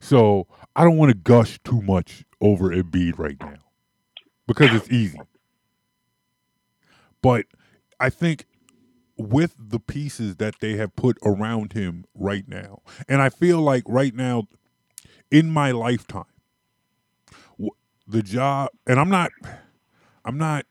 So 0.00 0.46
I 0.76 0.84
don't 0.84 0.96
want 0.96 1.10
to 1.10 1.16
gush 1.16 1.58
too 1.64 1.80
much 1.80 2.24
over 2.40 2.68
Embiid 2.68 3.18
right 3.18 3.40
now 3.40 3.58
because 4.46 4.74
it's 4.74 4.90
easy. 4.90 5.18
But 7.22 7.46
I 7.98 8.10
think 8.10 8.46
with 9.16 9.54
the 9.58 9.80
pieces 9.80 10.36
that 10.36 10.56
they 10.60 10.76
have 10.76 10.94
put 10.96 11.16
around 11.24 11.72
him 11.72 12.04
right 12.14 12.46
now, 12.46 12.82
and 13.08 13.22
I 13.22 13.30
feel 13.30 13.60
like 13.60 13.84
right 13.86 14.14
now 14.14 14.44
in 15.30 15.50
my 15.50 15.70
lifetime, 15.70 16.24
the 18.06 18.22
job, 18.22 18.70
and 18.86 19.00
I'm 19.00 19.08
not, 19.08 19.30
I'm 20.24 20.36
not, 20.36 20.66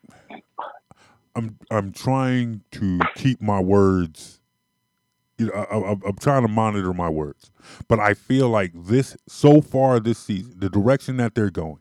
I'm 1.36 1.58
I'm 1.70 1.92
trying 1.92 2.62
to 2.72 3.00
keep 3.16 3.42
my 3.42 3.60
words. 3.60 4.40
You 5.38 5.46
know, 5.46 5.52
I, 5.52 5.78
I, 5.78 5.90
I'm 5.92 6.16
trying 6.20 6.42
to 6.42 6.48
monitor 6.48 6.92
my 6.92 7.08
words, 7.08 7.50
but 7.88 7.98
I 7.98 8.14
feel 8.14 8.48
like 8.48 8.72
this 8.74 9.16
so 9.28 9.60
far 9.60 9.98
this 10.00 10.18
season, 10.18 10.54
the 10.58 10.70
direction 10.70 11.16
that 11.16 11.34
they're 11.34 11.50
going, 11.50 11.80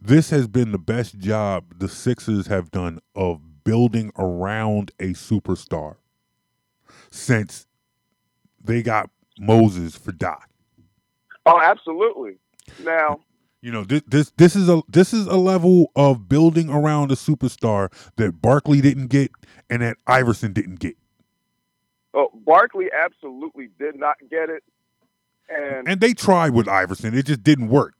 this 0.00 0.30
has 0.30 0.46
been 0.46 0.72
the 0.72 0.78
best 0.78 1.18
job 1.18 1.78
the 1.78 1.88
Sixers 1.88 2.48
have 2.48 2.70
done 2.70 3.00
of 3.14 3.64
building 3.64 4.12
around 4.18 4.92
a 5.00 5.14
superstar 5.14 5.96
since 7.10 7.66
they 8.62 8.82
got 8.82 9.10
Moses 9.38 9.96
for 9.96 10.12
Doc. 10.12 10.48
Oh, 11.46 11.60
absolutely. 11.60 12.36
Now, 12.84 13.20
You 13.62 13.70
know, 13.72 13.84
this 13.84 14.02
this 14.06 14.30
this 14.38 14.56
is 14.56 14.68
a 14.68 14.80
this 14.88 15.12
is 15.12 15.26
a 15.26 15.36
level 15.36 15.92
of 15.94 16.28
building 16.28 16.70
around 16.70 17.10
a 17.10 17.14
superstar 17.14 17.90
that 18.16 18.40
Barkley 18.40 18.80
didn't 18.80 19.08
get 19.08 19.30
and 19.68 19.82
that 19.82 19.98
Iverson 20.06 20.52
didn't 20.54 20.80
get. 20.80 20.96
oh, 22.14 22.30
Barkley 22.34 22.88
absolutely 22.92 23.68
did 23.78 23.96
not 23.96 24.16
get 24.30 24.48
it, 24.48 24.64
and 25.48 25.86
And 25.86 26.00
they 26.00 26.14
tried 26.14 26.50
with 26.54 26.68
Iverson, 26.68 27.14
it 27.14 27.26
just 27.26 27.42
didn't 27.42 27.68
work. 27.68 27.94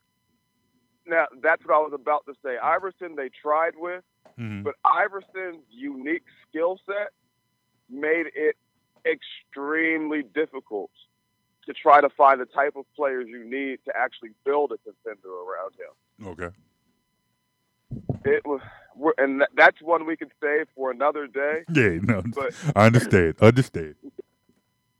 now 1.06 1.26
that's 1.42 1.62
what 1.66 1.74
I 1.74 1.78
was 1.78 1.92
about 1.94 2.24
to 2.26 2.34
say. 2.44 2.56
Iverson, 2.56 3.14
they 3.16 3.28
tried 3.28 3.74
with. 3.76 4.02
Mhm. 4.38 4.62
But 4.62 4.76
Iverson's 4.84 5.62
unique 5.70 6.22
skill 6.48 6.78
set 6.86 7.11
made 7.90 8.26
it 8.34 8.56
extremely 9.04 10.22
difficult 10.22 10.90
to 11.66 11.72
try 11.72 12.00
to 12.00 12.08
find 12.11 12.40
the 12.40 12.46
type 12.46 12.74
of 12.76 12.84
players 12.96 13.26
you 13.28 13.44
need 13.44 13.78
to 13.84 13.92
actually 13.96 14.30
build 14.44 14.72
a 14.72 14.78
contender 14.78 15.28
around 15.28 15.72
him. 15.74 16.28
Okay. 16.28 16.56
It 18.24 18.44
was, 18.46 18.61
and 19.18 19.40
that- 19.42 19.50
that's 19.56 19.80
one 19.82 20.06
we 20.06 20.16
could 20.16 20.32
save 20.42 20.68
for 20.74 20.90
another 20.90 21.26
day. 21.26 21.64
Yeah, 21.72 21.98
no, 22.02 22.22
But 22.34 22.54
I 22.76 22.86
understand. 22.86 23.34
Understand. 23.40 23.94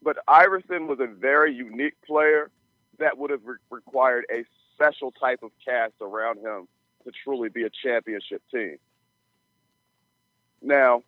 but 0.03 0.19
Iverson 0.29 0.87
was 0.87 0.99
a 1.01 1.07
very 1.07 1.53
unique 1.55 1.95
player 2.07 2.51
that 2.99 3.17
would 3.19 3.31
have 3.31 3.45
re- 3.45 3.57
required 3.71 4.25
a 4.31 4.45
special 4.75 5.13
type 5.13 5.43
of 5.43 5.51
cast 5.65 5.95
around 6.01 6.39
him 6.39 6.69
to 7.05 7.11
truly 7.25 7.49
be 7.49 7.63
a 7.65 7.71
championship 7.71 8.43
team. 8.53 8.77
Now, 10.63 11.03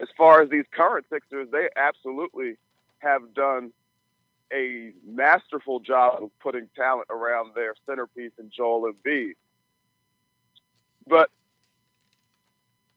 as 0.00 0.08
far 0.16 0.42
as 0.42 0.50
these 0.50 0.64
current 0.72 1.06
Sixers, 1.10 1.48
they 1.52 1.68
absolutely 1.76 2.56
have 2.98 3.34
done 3.34 3.72
a 4.52 4.92
masterful 5.06 5.80
job 5.80 6.22
of 6.22 6.30
putting 6.40 6.68
talent 6.76 7.08
around 7.10 7.52
their 7.54 7.74
centerpiece 7.86 8.32
in 8.38 8.50
Joel 8.54 8.92
Embiid. 8.92 9.32
But 11.06 11.30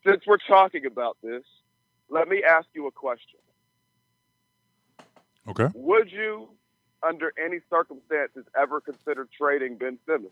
since 0.05 0.23
we're 0.25 0.37
talking 0.37 0.85
about 0.85 1.17
this, 1.21 1.43
let 2.09 2.27
me 2.27 2.43
ask 2.43 2.67
you 2.73 2.87
a 2.87 2.91
question. 2.91 3.39
Okay. 5.47 5.67
Would 5.73 6.11
you, 6.11 6.49
under 7.01 7.33
any 7.43 7.59
circumstances, 7.69 8.45
ever 8.57 8.81
consider 8.81 9.27
trading 9.37 9.77
Ben 9.77 9.97
Simmons? 10.05 10.31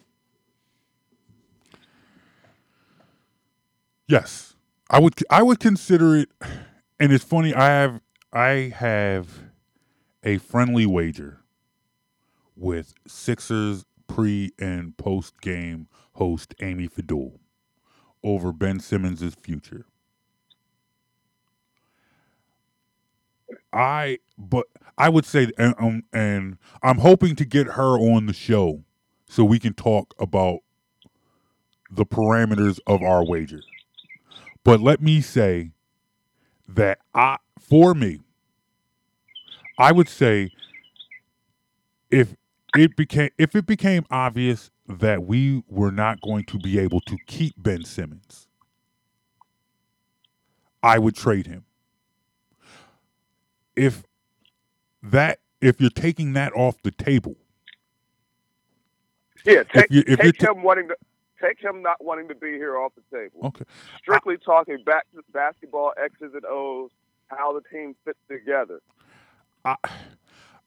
Yes, 4.08 4.56
I 4.90 5.00
would. 5.00 5.16
I 5.30 5.44
would 5.44 5.60
consider 5.60 6.16
it, 6.16 6.30
and 7.00 7.12
it's 7.12 7.24
funny. 7.24 7.54
I 7.54 7.68
have. 7.68 8.02
I 8.32 8.74
have 8.76 9.47
a 10.28 10.38
friendly 10.38 10.86
wager 10.86 11.40
with 12.54 12.94
Sixers 13.08 13.86
pre 14.08 14.52
and 14.60 14.98
post 14.98 15.40
game 15.40 15.88
host 16.16 16.54
Amy 16.62 16.90
Fadool 16.90 17.40
over 18.22 18.52
Ben 18.52 18.82
Simmons' 18.82 19.36
future. 19.36 19.86
I 23.72 24.20
but 24.38 24.66
I 24.98 25.08
would 25.08 25.24
say 25.24 25.48
and, 25.58 25.74
um, 25.80 26.04
and 26.12 26.58
I'm 26.84 26.98
hoping 26.98 27.38
to 27.38 27.46
get 27.46 27.68
her 27.68 27.98
on 27.98 28.26
the 28.26 28.34
show 28.34 28.84
so 29.30 29.46
we 29.46 29.60
can 29.60 29.74
talk 29.76 30.14
about 30.20 30.60
the 31.90 32.06
parameters 32.06 32.82
of 32.86 33.02
our 33.02 33.26
wager. 33.26 33.62
But 34.66 34.82
let 34.82 35.02
me 35.02 35.22
say 35.22 35.72
that 36.68 37.00
I 37.16 37.38
for 37.58 37.94
me 37.94 38.27
I 39.78 39.92
would 39.92 40.10
say 40.10 40.52
if 42.10 42.36
it 42.76 42.96
became 42.96 43.30
if 43.38 43.56
it 43.56 43.66
became 43.66 44.06
obvious 44.12 44.72
that 44.88 45.24
we 45.24 45.64
were 45.68 45.92
not 45.92 46.22
going 46.22 46.46
to 46.46 46.58
be 46.60 46.80
able 46.80 47.02
to 47.02 47.18
keep 47.28 47.54
Ben 47.58 47.84
Simmons, 47.84 48.48
I 50.84 51.00
would 51.00 51.16
trade 51.16 51.48
him. 51.48 51.66
If 53.76 54.04
that 55.04 55.40
if 55.62 55.80
you're 55.82 55.90
taking 55.90 56.34
that 56.34 56.54
off 56.54 56.82
the 56.84 56.92
table, 56.92 57.36
Yeah, 59.46 59.64
take, 59.64 59.88
you- 59.90 60.04
if 60.08 60.20
take 60.20 60.42
you're 60.42 60.52
him 60.52 60.64
wanting 60.64 60.88
to 60.90 60.96
take 61.42 61.60
him 61.62 61.82
not 61.84 62.04
wanting 62.04 62.28
to 62.30 62.36
be 62.36 62.54
here 62.54 62.78
off 62.78 62.94
the 62.96 63.18
table. 63.18 63.48
okay. 63.48 63.66
Strictly 64.00 64.38
talking 64.38 64.84
back 64.84 65.06
to 65.16 65.22
basketball 65.34 65.94
X's 66.04 66.34
and 66.34 66.46
O's, 66.46 66.90
how 67.28 67.54
the 67.54 67.62
team 67.72 67.96
fits 68.06 68.20
together. 68.30 68.80
I, 69.68 69.76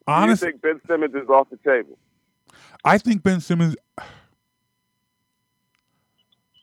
honestly, 0.06 0.48
you 0.48 0.52
think 0.52 0.62
Ben 0.62 0.80
Simmons 0.86 1.14
is 1.14 1.28
off 1.28 1.48
the 1.50 1.56
table? 1.58 1.96
I 2.84 2.98
think 2.98 3.22
Ben 3.22 3.40
Simmons. 3.40 3.76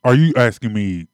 Are 0.03 0.13
you 0.13 0.33
asking 0.37 0.73
me? 0.73 1.07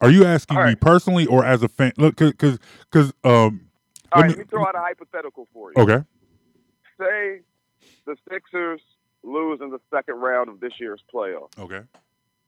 Are 0.00 0.10
you 0.10 0.24
asking 0.24 0.56
All 0.56 0.64
me 0.66 0.74
personally 0.76 1.26
or 1.26 1.44
as 1.44 1.62
a 1.62 1.68
fan? 1.68 1.92
Look, 1.96 2.16
because 2.16 2.58
because 2.90 3.12
um. 3.24 3.68
All 4.12 4.20
let 4.20 4.22
right, 4.22 4.28
me- 4.28 4.28
let 4.30 4.38
me 4.38 4.44
throw 4.44 4.66
out 4.66 4.74
a 4.74 4.78
hypothetical 4.78 5.48
for 5.52 5.72
you. 5.76 5.82
Okay. 5.82 6.02
Say 6.98 7.40
the 8.06 8.16
Sixers 8.30 8.80
lose 9.22 9.60
in 9.60 9.70
the 9.70 9.80
second 9.92 10.14
round 10.16 10.48
of 10.48 10.60
this 10.60 10.72
year's 10.80 11.02
playoff, 11.12 11.50
Okay. 11.58 11.82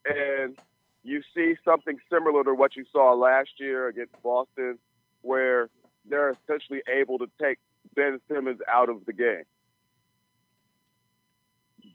and 0.06 0.56
you 1.02 1.20
see 1.34 1.54
something 1.64 1.98
similar 2.10 2.44
to 2.44 2.54
what 2.54 2.76
you 2.76 2.84
saw 2.92 3.12
last 3.12 3.50
year 3.58 3.88
against 3.88 4.12
Boston, 4.22 4.78
where 5.22 5.68
they're 6.08 6.30
essentially 6.30 6.80
able 6.88 7.18
to 7.18 7.28
take 7.40 7.58
Ben 7.94 8.20
Simmons 8.28 8.60
out 8.68 8.88
of 8.88 9.04
the 9.06 9.12
game. 9.12 9.44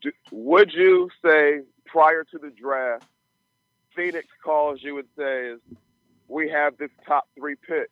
Do, 0.02 0.12
would 0.32 0.74
you 0.74 1.10
say 1.24 1.62
prior 1.86 2.24
to 2.26 2.38
the 2.38 2.50
draft, 2.50 3.06
Phoenix 3.96 4.28
calls 4.44 4.82
you 4.84 4.98
and 5.00 5.08
says, 5.18 5.60
"We 6.28 6.50
have 6.50 6.78
this 6.78 6.92
top 7.08 7.28
three 7.38 7.56
pick. 7.56 7.90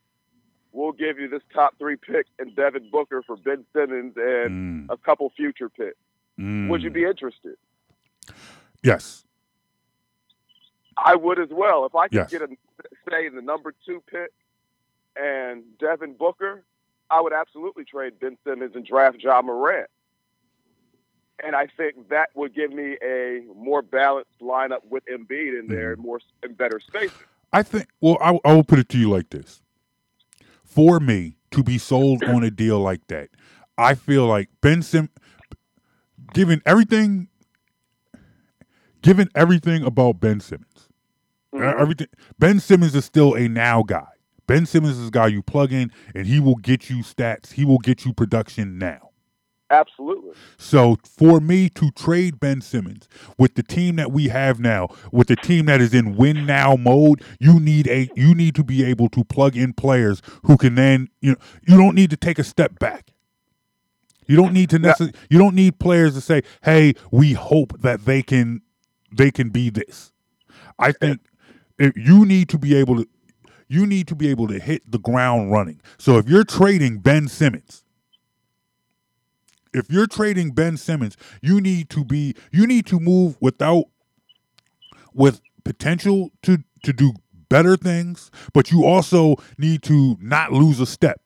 We'll 0.72 0.92
give 0.92 1.20
you 1.20 1.28
this 1.30 1.44
top 1.54 1.78
three 1.78 1.96
pick 1.96 2.26
and 2.40 2.56
Devin 2.56 2.90
Booker 2.92 3.22
for 3.22 3.38
Ben 3.38 3.66
Simmons 3.74 4.14
and 4.18 4.88
Mm. 4.90 4.94
a 4.94 4.98
couple 4.98 5.30
future 5.30 5.70
picks." 5.70 5.98
Would 6.38 6.82
you 6.82 6.90
Mm. 6.90 6.94
be 6.94 7.06
interested? 7.06 7.58
Yes. 8.82 9.24
I 10.98 11.16
would 11.16 11.40
as 11.40 11.50
well. 11.50 11.86
If 11.86 11.96
I 11.96 12.08
could 12.08 12.16
Yes. 12.16 12.32
get 12.32 12.42
a 12.42 12.50
say 13.10 13.28
in 13.28 13.36
the 13.36 13.42
number 13.42 13.74
two 13.86 14.02
pick 14.08 14.32
and 15.16 15.78
Devin 15.78 16.16
Booker, 16.16 16.66
I 17.10 17.22
would 17.22 17.34
absolutely 17.34 17.86
trade 17.86 18.20
Ben 18.20 18.38
Simmons 18.46 18.72
and 18.76 18.86
draft 18.86 19.20
John 19.20 19.46
Morant. 19.46 19.88
And 21.44 21.56
I 21.56 21.68
think 21.68 22.10
that 22.10 22.30
would 22.36 22.54
give 22.56 22.72
me 22.72 22.98
a 23.04 23.42
more 23.56 23.82
balanced 23.82 24.40
lineup 24.42 24.80
with 24.90 25.04
Embiid 25.06 25.60
in 25.60 25.68
there, 25.68 25.96
more 25.98 26.20
and 26.42 26.56
better 26.58 26.80
spacing. 26.80 27.12
I 27.52 27.64
think. 27.64 27.88
Well, 28.02 28.18
I, 28.22 28.38
I 28.46 28.54
will 28.54 28.64
put 28.64 28.80
it 28.80 28.88
to 28.90 28.98
you 28.98 29.10
like 29.10 29.30
this: 29.32 29.62
for 30.64 31.00
me 31.00 31.38
to 31.52 31.64
be 31.64 31.78
sold 31.78 32.24
on 32.24 32.44
a 32.44 32.52
deal 32.52 32.80
like 32.80 33.06
that, 33.08 33.30
I 33.78 33.96
feel 33.96 34.26
like 34.26 34.50
Ben 34.62 34.82
Sim, 34.84 35.10
given 36.34 36.62
everything, 36.66 37.28
given 39.02 39.30
everything 39.36 39.84
about 39.84 40.20
Ben 40.20 40.40
Simmons, 40.40 40.88
Mhm. 41.54 41.80
everything. 41.80 42.08
Ben 42.40 42.60
Simmons 42.60 42.96
is 42.96 43.06
still 43.06 43.34
a 43.34 43.48
now 43.50 43.84
guy. 43.84 44.13
Ben 44.48 44.66
Simmons 44.66 44.98
is 44.98 45.08
a 45.08 45.12
guy 45.12 45.28
you 45.28 45.42
plug 45.42 45.72
in, 45.72 45.92
and 46.14 46.28
he 46.28 46.40
will 46.40 46.56
get 46.56 46.90
you 46.90 46.98
stats. 46.98 47.54
He 47.54 47.66
will 47.66 47.78
get 47.78 48.06
you 48.06 48.14
production 48.14 48.78
now. 48.78 49.10
Absolutely. 49.74 50.34
So 50.58 50.98
for 51.04 51.40
me 51.40 51.68
to 51.70 51.90
trade 51.92 52.40
Ben 52.40 52.62
Simmons 52.62 53.08
with 53.40 53.56
the 53.56 53.64
team 53.64 53.96
that 53.96 54.12
we 54.12 54.28
have 54.28 54.60
now, 54.60 54.90
with 55.12 55.28
the 55.28 55.36
team 55.36 55.66
that 55.66 55.82
is 55.82 55.94
in 55.94 56.16
win 56.16 56.46
now 56.46 56.76
mode, 56.76 57.24
you 57.40 57.60
need 57.60 57.88
a 57.88 58.10
you 58.16 58.36
need 58.36 58.54
to 58.56 58.64
be 58.64 58.84
able 58.84 59.10
to 59.10 59.24
plug 59.24 59.58
in 59.58 59.74
players 59.74 60.22
who 60.44 60.58
can 60.58 60.76
then 60.76 61.10
you 61.22 61.32
know 61.32 61.38
you 61.68 61.76
don't 61.76 61.96
need 61.96 62.12
to 62.12 62.18
take 62.18 62.38
a 62.38 62.44
step 62.44 62.78
back. 62.78 63.14
You 64.28 64.36
don't 64.36 64.54
need 64.54 64.70
to 64.70 64.80
necessarily 64.80 65.16
you 65.30 65.40
don't 65.40 65.56
need 65.56 65.80
players 65.80 66.14
to 66.14 66.22
say, 66.22 66.44
"Hey, 66.62 66.94
we 67.12 67.34
hope 67.34 67.82
that 67.82 68.06
they 68.06 68.22
can 68.22 68.62
they 69.12 69.32
can 69.32 69.50
be 69.50 69.72
this." 69.72 70.12
I 70.78 70.92
think 70.92 71.20
if 71.80 71.98
you 71.98 72.26
need 72.26 72.50
to 72.50 72.60
be 72.60 72.76
able 72.76 72.98
to 72.98 73.08
you 73.74 73.86
need 73.88 74.08
to 74.08 74.16
be 74.16 74.30
able 74.30 74.48
to 74.48 74.60
hit 74.60 74.90
the 74.90 75.00
ground 75.00 75.52
running. 75.52 75.82
So 75.98 76.18
if 76.18 76.28
you're 76.30 76.44
trading 76.44 77.00
Ben 77.00 77.28
Simmons, 77.28 77.84
if 79.74 79.90
you're 79.90 80.08
trading 80.08 80.52
Ben 80.52 80.78
Simmons, 80.78 81.18
you 81.42 81.60
need 81.60 81.90
to 81.90 82.06
be 82.06 82.36
you 82.52 82.68
need 82.68 82.86
to 82.88 83.00
move 83.00 83.38
without 83.42 83.86
with 85.14 85.42
potential 85.64 86.30
to 86.44 86.60
to 86.84 86.94
do 86.94 87.14
better 87.50 87.76
things, 87.76 88.30
but 88.54 88.72
you 88.72 88.86
also 88.86 89.36
need 89.58 89.82
to 89.84 90.18
not 90.22 90.52
lose 90.52 90.80
a 90.80 90.86
step. 90.86 91.20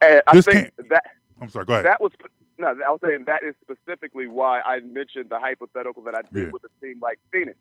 And 0.00 0.22
I 0.26 0.34
This 0.34 0.46
think 0.46 0.72
that 0.90 1.04
I'm 1.40 1.48
sorry, 1.48 1.64
go 1.66 1.74
ahead. 1.74 1.84
that 1.86 2.00
was 2.00 2.12
no. 2.58 2.68
I 2.68 2.90
was 2.90 3.00
saying 3.04 3.24
that 3.26 3.42
is 3.44 3.54
specifically 3.62 4.26
why 4.26 4.60
I 4.60 4.80
mentioned 4.80 5.26
the 5.30 5.38
hypothetical 5.38 6.02
that 6.04 6.14
I 6.16 6.22
did 6.32 6.46
Yeah. 6.46 6.50
with 6.52 6.62
a 6.64 6.84
team 6.84 6.98
like 7.00 7.18
Phoenix. 7.32 7.56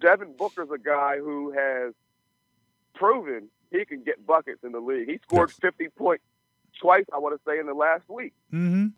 Devin 0.00 0.34
Booker's 0.36 0.70
a 0.74 0.78
guy 0.78 1.18
who 1.18 1.52
has 1.52 1.94
proven 2.94 3.48
he 3.70 3.84
can 3.84 4.02
get 4.04 4.24
buckets 4.26 4.60
in 4.64 4.72
the 4.72 4.80
league. 4.80 5.08
He 5.08 5.18
scored 5.22 5.50
Yes. 5.50 5.58
50 5.60 5.88
points 5.96 6.24
twice, 6.80 7.04
I 7.12 7.18
want 7.18 7.34
to 7.38 7.50
say, 7.50 7.58
in 7.58 7.66
the 7.66 7.74
last 7.74 8.08
week. 8.08 8.32
mm-hmm. 8.52 8.88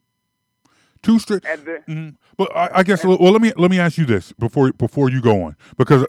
Two 1.03 1.19
straight 1.19 1.45
And 1.45 1.61
then, 1.67 1.83
hmm 1.87 2.09
But 2.39 2.57
I, 2.57 2.71
I 2.77 2.83
guess 2.83 3.05
well, 3.05 3.19
let 3.19 3.43
me 3.43 3.53
let 3.59 3.71
me 3.71 3.79
ask 3.79 3.99
you 3.99 4.07
this 4.07 4.33
before 4.33 4.73
before 4.73 5.11
you 5.11 5.21
go 5.21 5.43
on 5.43 5.55
because 5.77 6.07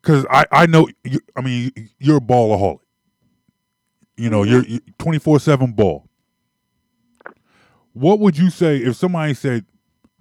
because 0.00 0.24
I 0.30 0.46
I 0.50 0.64
know 0.66 0.88
you, 1.04 1.20
I 1.36 1.42
mean 1.42 1.70
you're 1.98 2.16
a 2.16 2.20
ballaholic. 2.20 2.78
You 4.16 4.30
know 4.30 4.42
you're 4.42 4.64
twenty 4.98 5.18
four 5.18 5.38
seven 5.38 5.72
ball. 5.72 6.08
What 7.92 8.20
would 8.20 8.38
you 8.38 8.48
say 8.48 8.78
if 8.78 8.96
somebody 8.96 9.34
said 9.34 9.66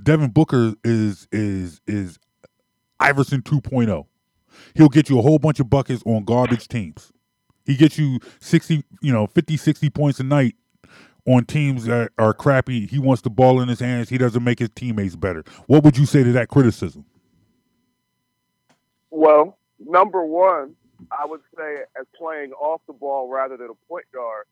Devin 0.01 0.31
Booker 0.31 0.73
is 0.83 1.27
is 1.31 1.79
is 1.87 2.19
Iverson 2.99 3.41
2.0? 3.43 4.05
He'll 4.75 4.89
get 4.89 5.09
you 5.09 5.19
a 5.19 5.21
whole 5.21 5.39
bunch 5.39 5.59
of 5.59 5.69
buckets 5.69 6.03
on 6.05 6.23
garbage 6.23 6.67
teams. 6.67 7.11
He 7.65 7.75
gets 7.75 7.97
you 7.97 8.19
60, 8.39 8.83
you 9.01 9.13
know, 9.13 9.27
50, 9.27 9.57
60 9.57 9.89
points 9.89 10.19
a 10.19 10.23
night 10.23 10.55
on 11.25 11.45
teams 11.45 11.85
that 11.85 12.11
are 12.17 12.33
crappy. 12.33 12.85
He 12.85 12.99
wants 12.99 13.21
the 13.21 13.29
ball 13.29 13.61
in 13.61 13.69
his 13.69 13.79
hands. 13.79 14.09
He 14.09 14.17
doesn't 14.17 14.43
make 14.43 14.59
his 14.59 14.69
teammates 14.75 15.15
better. 15.15 15.43
What 15.67 15.83
would 15.83 15.97
you 15.97 16.05
say 16.05 16.23
to 16.23 16.31
that 16.33 16.49
criticism? 16.49 17.05
well, 19.13 19.57
number 19.79 20.25
one, 20.25 20.75
I 21.11 21.25
would 21.25 21.41
say 21.55 21.83
as 21.99 22.05
playing 22.17 22.51
off 22.53 22.81
the 22.87 22.93
ball 22.93 23.29
rather 23.29 23.55
than 23.55 23.69
a 23.69 23.87
point 23.87 24.05
guard, 24.13 24.45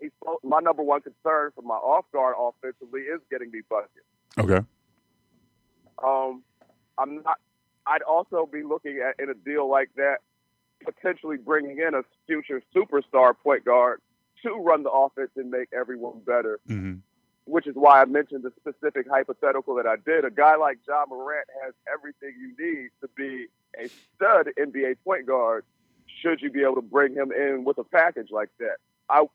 he's 0.00 0.10
my 0.42 0.58
number 0.60 0.82
one 0.82 1.00
concern 1.00 1.52
for 1.54 1.62
my 1.62 1.76
off 1.76 2.04
guard 2.12 2.34
offensively 2.38 3.02
is 3.02 3.20
getting 3.30 3.50
me 3.50 3.60
buckets. 3.68 3.92
Okay. 4.38 4.60
Um, 6.04 6.42
I'm 6.98 7.22
not. 7.22 7.38
I'd 7.90 8.02
also 8.02 8.48
be 8.50 8.62
looking 8.62 9.00
at 9.06 9.22
in 9.22 9.30
a 9.30 9.34
deal 9.34 9.68
like 9.68 9.90
that, 9.96 10.18
potentially 10.84 11.36
bringing 11.36 11.78
in 11.78 11.94
a 11.94 12.02
future 12.26 12.62
superstar 12.74 13.34
point 13.36 13.64
guard 13.64 14.00
to 14.44 14.54
run 14.54 14.84
the 14.84 14.90
offense 14.90 15.30
and 15.36 15.50
make 15.50 15.68
everyone 15.72 16.20
better. 16.24 16.60
hmm 16.66 16.94
Which 17.44 17.66
is 17.66 17.74
why 17.74 18.00
I 18.00 18.04
mentioned 18.04 18.44
the 18.44 18.52
specific 18.60 19.06
hypothetical 19.10 19.74
that 19.74 19.86
I 19.86 19.96
did. 19.96 20.24
A 20.24 20.30
guy 20.30 20.56
like 20.56 20.78
John 20.86 21.08
Morant 21.08 21.48
has 21.64 21.74
everything 21.92 22.34
you 22.40 22.54
need 22.58 22.90
to 23.00 23.08
be 23.16 23.46
a 23.76 23.88
stud 24.14 24.48
NBA 24.58 24.96
point 25.04 25.26
guard. 25.26 25.64
Should 26.22 26.40
you 26.42 26.50
be 26.50 26.62
able 26.62 26.76
to 26.76 26.82
bring 26.82 27.14
him 27.14 27.32
in 27.32 27.64
with 27.64 27.78
a 27.78 27.84
package 27.84 28.28
like 28.30 28.50
that? 28.60 28.76
I 29.08 29.26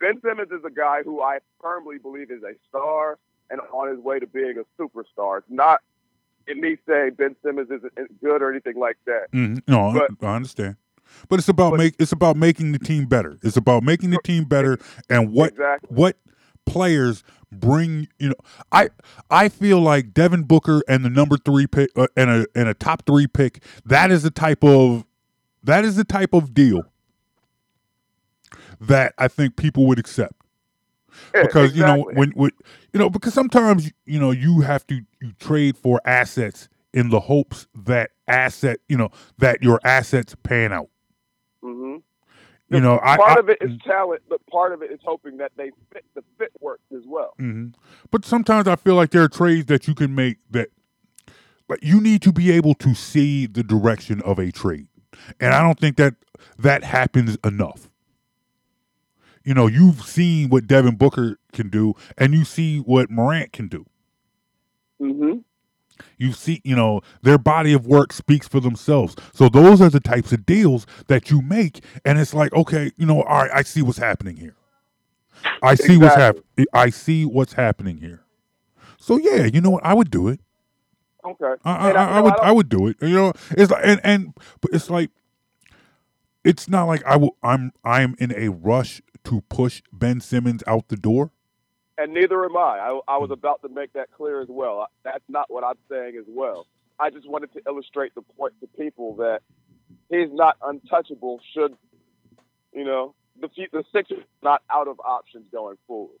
Ben 0.00 0.20
Simmons 0.22 0.50
is 0.50 0.64
a 0.64 0.70
guy 0.70 1.02
who 1.02 1.20
I 1.20 1.40
firmly 1.60 1.98
believe 1.98 2.30
is 2.30 2.42
a 2.42 2.54
star 2.68 3.18
and 3.50 3.60
on 3.72 3.88
his 3.88 3.98
way 3.98 4.18
to 4.18 4.26
being 4.26 4.56
a 4.56 4.82
superstar. 4.82 5.38
It's 5.38 5.50
not 5.50 5.80
in 6.48 6.60
me 6.60 6.76
saying 6.88 7.12
Ben 7.16 7.36
Simmons 7.44 7.68
isn't 7.70 8.20
good 8.22 8.42
or 8.42 8.50
anything 8.50 8.78
like 8.78 8.96
that. 9.06 9.26
hmm 9.32 9.56
No, 9.68 9.92
But- 10.20 10.26
I 10.26 10.34
understand. 10.36 10.76
But 11.28 11.38
it's 11.40 11.48
about 11.48 11.72
But- 11.72 11.78
make 11.78 11.94
it's 11.98 12.12
about 12.12 12.36
making 12.36 12.72
the 12.72 12.78
team 12.78 13.06
better. 13.06 13.36
It's 13.42 13.56
about 13.56 13.82
making 13.82 14.10
the 14.10 14.18
team 14.24 14.44
better 14.44 14.78
and 15.08 15.32
what 15.32 15.52
Exactly. 15.52 15.88
what 15.96 16.16
players 16.66 17.24
bring. 17.50 18.06
You 18.20 18.28
know, 18.28 18.34
I 18.70 18.90
I 19.28 19.48
feel 19.48 19.80
like 19.80 20.14
Devin 20.14 20.44
Booker 20.44 20.82
and 20.88 21.04
the 21.04 21.10
number 21.10 21.36
three 21.36 21.66
pick 21.66 21.90
uh, 21.96 22.06
and 22.16 22.30
a 22.30 22.46
and 22.54 22.68
a 22.68 22.74
top 22.74 23.06
three 23.06 23.26
pick. 23.26 23.62
That 23.84 24.12
is 24.12 24.22
the 24.22 24.30
type 24.30 24.62
of 24.62 25.04
that 25.64 25.84
is 25.84 25.96
the 25.96 26.04
type 26.04 26.32
of 26.32 26.54
deal 26.54 26.84
that 28.80 29.12
I 29.18 29.28
think 29.28 29.56
people 29.56 29.86
would 29.86 29.98
accept. 29.98 30.34
Yeah, 31.34 31.42
because 31.42 31.74
you 31.76 31.82
know 31.84 32.08
when, 32.14 32.30
when 32.32 32.50
you 32.92 32.98
know 33.00 33.10
because 33.10 33.34
sometimes 33.34 33.90
you 34.06 34.18
know 34.18 34.30
you 34.30 34.60
have 34.60 34.86
to 34.88 35.00
you 35.20 35.32
trade 35.38 35.76
for 35.76 36.00
assets 36.04 36.68
in 36.92 37.10
the 37.10 37.20
hopes 37.20 37.66
that 37.74 38.10
asset 38.28 38.78
you 38.88 38.96
know 38.96 39.10
that 39.38 39.62
your 39.62 39.80
assets 39.84 40.34
pan 40.42 40.72
out. 40.72 40.88
hmm 41.62 41.96
You 42.68 42.80
know, 42.80 42.98
part 42.98 43.20
I- 43.20 43.40
of 43.40 43.48
it 43.48 43.58
is 43.60 43.72
talent, 43.84 44.22
but 44.28 44.44
part 44.46 44.72
of 44.72 44.82
it 44.82 44.90
is 44.92 45.00
hoping 45.04 45.36
that 45.38 45.52
they 45.56 45.70
fit 45.92 46.04
the 46.14 46.22
fit 46.38 46.52
works 46.60 46.84
as 46.96 47.02
well. 47.06 47.34
Mhm. 47.40 47.74
But 48.10 48.24
sometimes 48.24 48.68
I 48.68 48.76
feel 48.76 48.94
like 48.94 49.10
there 49.10 49.22
are 49.22 49.28
trades 49.28 49.66
that 49.66 49.88
you 49.88 49.94
can 49.94 50.14
make 50.14 50.38
that, 50.50 50.68
like 51.68 51.80
you 51.82 52.00
need 52.00 52.22
to 52.22 52.32
be 52.32 52.50
able 52.52 52.74
to 52.74 52.94
see 52.94 53.46
the 53.46 53.62
direction 53.62 54.20
of 54.22 54.38
a 54.38 54.50
trade, 54.52 54.88
and 55.40 55.52
I 55.54 55.62
don't 55.62 55.78
think 55.78 55.96
that 55.96 56.14
that 56.58 56.84
happens 56.84 57.36
enough. 57.44 57.90
You 59.50 59.54
know, 59.54 59.66
you've 59.66 60.02
seen 60.02 60.48
what 60.48 60.68
Devin 60.68 60.94
Booker 60.94 61.36
can 61.52 61.70
do, 61.70 61.94
and 62.16 62.34
you 62.34 62.44
see 62.44 62.78
what 62.78 63.10
Morant 63.10 63.52
can 63.52 63.66
do. 63.66 63.84
hmm 65.00 65.38
You 66.18 66.30
see, 66.30 66.60
you 66.64 66.76
know, 66.76 67.00
their 67.22 67.36
body 67.36 67.72
of 67.72 67.84
work 67.84 68.12
speaks 68.12 68.46
for 68.46 68.60
themselves. 68.60 69.16
So 69.34 69.48
those 69.48 69.80
are 69.80 69.90
the 69.90 69.98
types 69.98 70.30
of 70.32 70.46
deals 70.46 70.86
that 71.08 71.32
you 71.32 71.42
make, 71.42 71.82
and 72.04 72.16
it's 72.20 72.32
like, 72.32 72.52
okay, 72.52 72.92
you 72.96 73.06
know, 73.06 73.22
all 73.24 73.42
right, 73.42 73.50
I 73.52 73.62
see 73.62 73.82
what's 73.82 73.98
happening 73.98 74.36
here. 74.36 74.54
I 75.60 75.74
see 75.74 75.96
what's 75.96 76.14
happening. 76.14 76.44
I 76.72 76.90
see 76.90 77.24
what's 77.24 77.54
happening 77.54 77.96
here. 77.96 78.22
So 78.98 79.16
yeah, 79.16 79.46
you 79.46 79.60
know 79.60 79.70
what? 79.70 79.84
I 79.84 79.94
would 79.94 80.12
do 80.12 80.28
it. 80.28 80.38
Okay. 81.24 81.54
I, 81.64 81.88
I, 81.88 81.88
And 81.88 81.98
I, 81.98 82.20
would. 82.20 82.38
I 82.38 82.52
would 82.52 82.68
do 82.68 82.86
it. 82.86 82.98
You 83.02 83.08
know, 83.16 83.32
it's 83.50 83.72
like, 83.72 83.84
and 83.84 84.00
and 84.04 84.32
but 84.60 84.72
it's 84.72 84.88
like, 84.88 85.10
it's 86.44 86.68
not 86.68 86.84
like 86.84 87.04
I 87.04 87.16
will. 87.16 87.36
I'm 87.42 87.72
I'm 87.84 88.14
in 88.20 88.32
a 88.36 88.48
rush 88.50 89.02
to 89.24 89.42
push 89.42 89.82
Ben 89.92 90.20
Simmons 90.20 90.62
out 90.66 90.88
the 90.88 90.96
door. 90.96 91.32
and 91.98 92.14
neither 92.14 92.44
am 92.44 92.56
I. 92.56 92.78
I. 92.78 93.00
I 93.08 93.18
was 93.18 93.28
hmm. 93.28 93.34
about 93.34 93.62
to 93.62 93.68
make 93.68 93.92
that 93.92 94.10
clear 94.12 94.40
as 94.40 94.48
well. 94.48 94.86
That's 95.04 95.24
not 95.28 95.46
what 95.50 95.64
I'm 95.64 95.78
saying 95.90 96.16
as 96.18 96.26
well. 96.28 96.66
I 96.98 97.10
just 97.10 97.28
wanted 97.28 97.52
to 97.54 97.62
illustrate 97.66 98.14
the 98.14 98.22
point 98.22 98.54
to 98.60 98.66
people 98.66 99.16
that 99.16 99.40
he's 100.10 100.28
not 100.32 100.56
untouchable. 100.62 101.40
Should 101.54 101.74
you 102.72 102.84
know 102.84 103.14
the 103.40 103.48
the 103.72 103.84
Sixers 103.92 104.24
not 104.42 104.62
out 104.70 104.88
of 104.88 105.00
options 105.00 105.46
going 105.50 105.76
forward? 105.86 106.18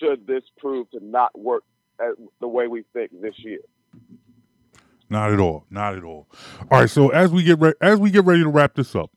Should 0.00 0.26
this 0.26 0.42
prove 0.58 0.90
to 0.90 1.00
not 1.02 1.38
work 1.38 1.64
as 2.00 2.14
the 2.40 2.48
way 2.48 2.68
we 2.68 2.84
think 2.92 3.10
this 3.20 3.34
year? 3.38 3.60
Not 5.10 5.32
at 5.32 5.40
all. 5.40 5.64
Not 5.70 5.96
at 5.96 6.04
all. 6.04 6.28
All 6.70 6.80
right. 6.80 6.90
So 6.90 7.08
as 7.08 7.32
we 7.32 7.42
get 7.42 7.58
re- 7.60 7.74
as 7.80 7.98
we 7.98 8.10
get 8.10 8.24
ready 8.24 8.42
to 8.42 8.48
wrap 8.48 8.74
this 8.74 8.94
up, 8.94 9.10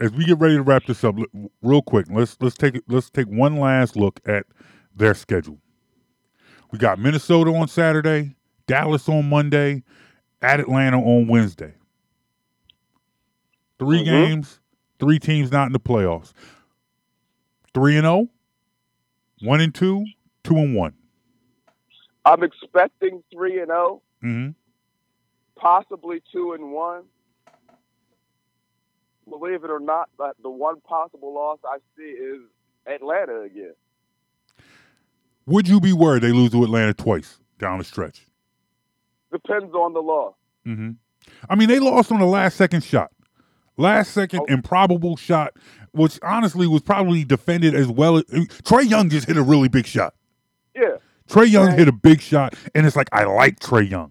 as 0.00 0.12
we 0.12 0.24
get 0.24 0.38
ready 0.38 0.56
to 0.56 0.62
wrap 0.62 0.84
this 0.86 1.04
up, 1.04 1.16
real 1.62 1.82
quick, 1.82 2.06
let's 2.10 2.36
let's 2.40 2.56
take 2.56 2.80
let's 2.88 3.10
take 3.10 3.26
one 3.28 3.56
last 3.58 3.96
look 3.96 4.20
at 4.26 4.46
their 4.94 5.14
schedule. 5.14 5.58
We 6.70 6.78
got 6.78 6.98
Minnesota 6.98 7.50
on 7.54 7.68
Saturday, 7.68 8.34
Dallas 8.66 9.08
on 9.08 9.28
Monday, 9.28 9.82
at 10.40 10.60
Atlanta 10.60 10.98
on 10.98 11.28
Wednesday. 11.28 11.74
3 13.78 14.00
Mhm. 14.00 14.04
games, 14.04 14.60
three 14.98 15.18
teams 15.18 15.50
not 15.52 15.66
in 15.66 15.72
the 15.72 15.80
playoffs. 15.80 16.32
3 17.74 17.96
and 17.96 18.04
0, 18.04 18.28
1 19.40 19.60
and 19.60 19.74
2, 19.74 20.04
2 20.44 20.56
and 20.56 20.74
1. 20.74 20.94
I'm 22.24 22.42
expecting 22.44 23.24
three 23.32 23.58
and 23.58 23.68
zero, 23.68 24.00
Mhm. 24.22 24.54
possibly 25.56 26.22
two 26.32 26.52
and 26.52 26.70
one. 26.72 27.02
Believe 29.28 29.64
it 29.64 29.70
or 29.70 29.80
not, 29.80 30.08
but 30.18 30.36
the 30.42 30.50
one 30.50 30.80
possible 30.80 31.32
loss 31.34 31.58
I 31.64 31.78
see 31.96 32.02
is 32.02 32.40
Atlanta 32.86 33.42
again. 33.42 33.74
Would 35.46 35.68
you 35.68 35.80
be 35.80 35.92
worried 35.92 36.22
they 36.22 36.32
lose 36.32 36.50
to 36.52 36.62
Atlanta 36.64 36.94
twice 36.94 37.38
down 37.58 37.78
the 37.78 37.84
stretch? 37.84 38.26
Depends 39.32 39.74
on 39.74 39.92
the 39.92 40.00
loss. 40.02 40.34
hmm 40.64 40.90
I 41.48 41.54
mean, 41.54 41.68
they 41.68 41.78
lost 41.78 42.10
on 42.10 42.18
the 42.20 42.26
last 42.26 42.56
second 42.56 42.82
shot. 42.82 43.10
Last 43.76 44.10
second 44.12 44.40
Oh. 44.40 44.44
improbable 44.52 45.16
shot, 45.16 45.52
which 45.92 46.18
honestly 46.22 46.66
was 46.66 46.82
probably 46.82 47.24
defended 47.24 47.74
as 47.74 47.88
well. 47.88 48.18
as 48.18 48.24
Trae 48.24 48.88
Young 48.88 49.08
just 49.08 49.26
hit 49.28 49.36
a 49.36 49.42
really 49.42 49.68
big 49.68 49.86
shot. 49.86 50.14
Yeah, 50.74 50.96
Trae 51.28 51.48
Young 51.50 51.68
Right. 51.68 51.78
hit 51.78 51.88
a 51.88 51.92
big 51.92 52.20
shot, 52.20 52.54
and 52.74 52.86
it's 52.86 52.96
like 52.96 53.08
I 53.12 53.24
like 53.24 53.60
Trae 53.60 53.88
Young. 53.88 54.10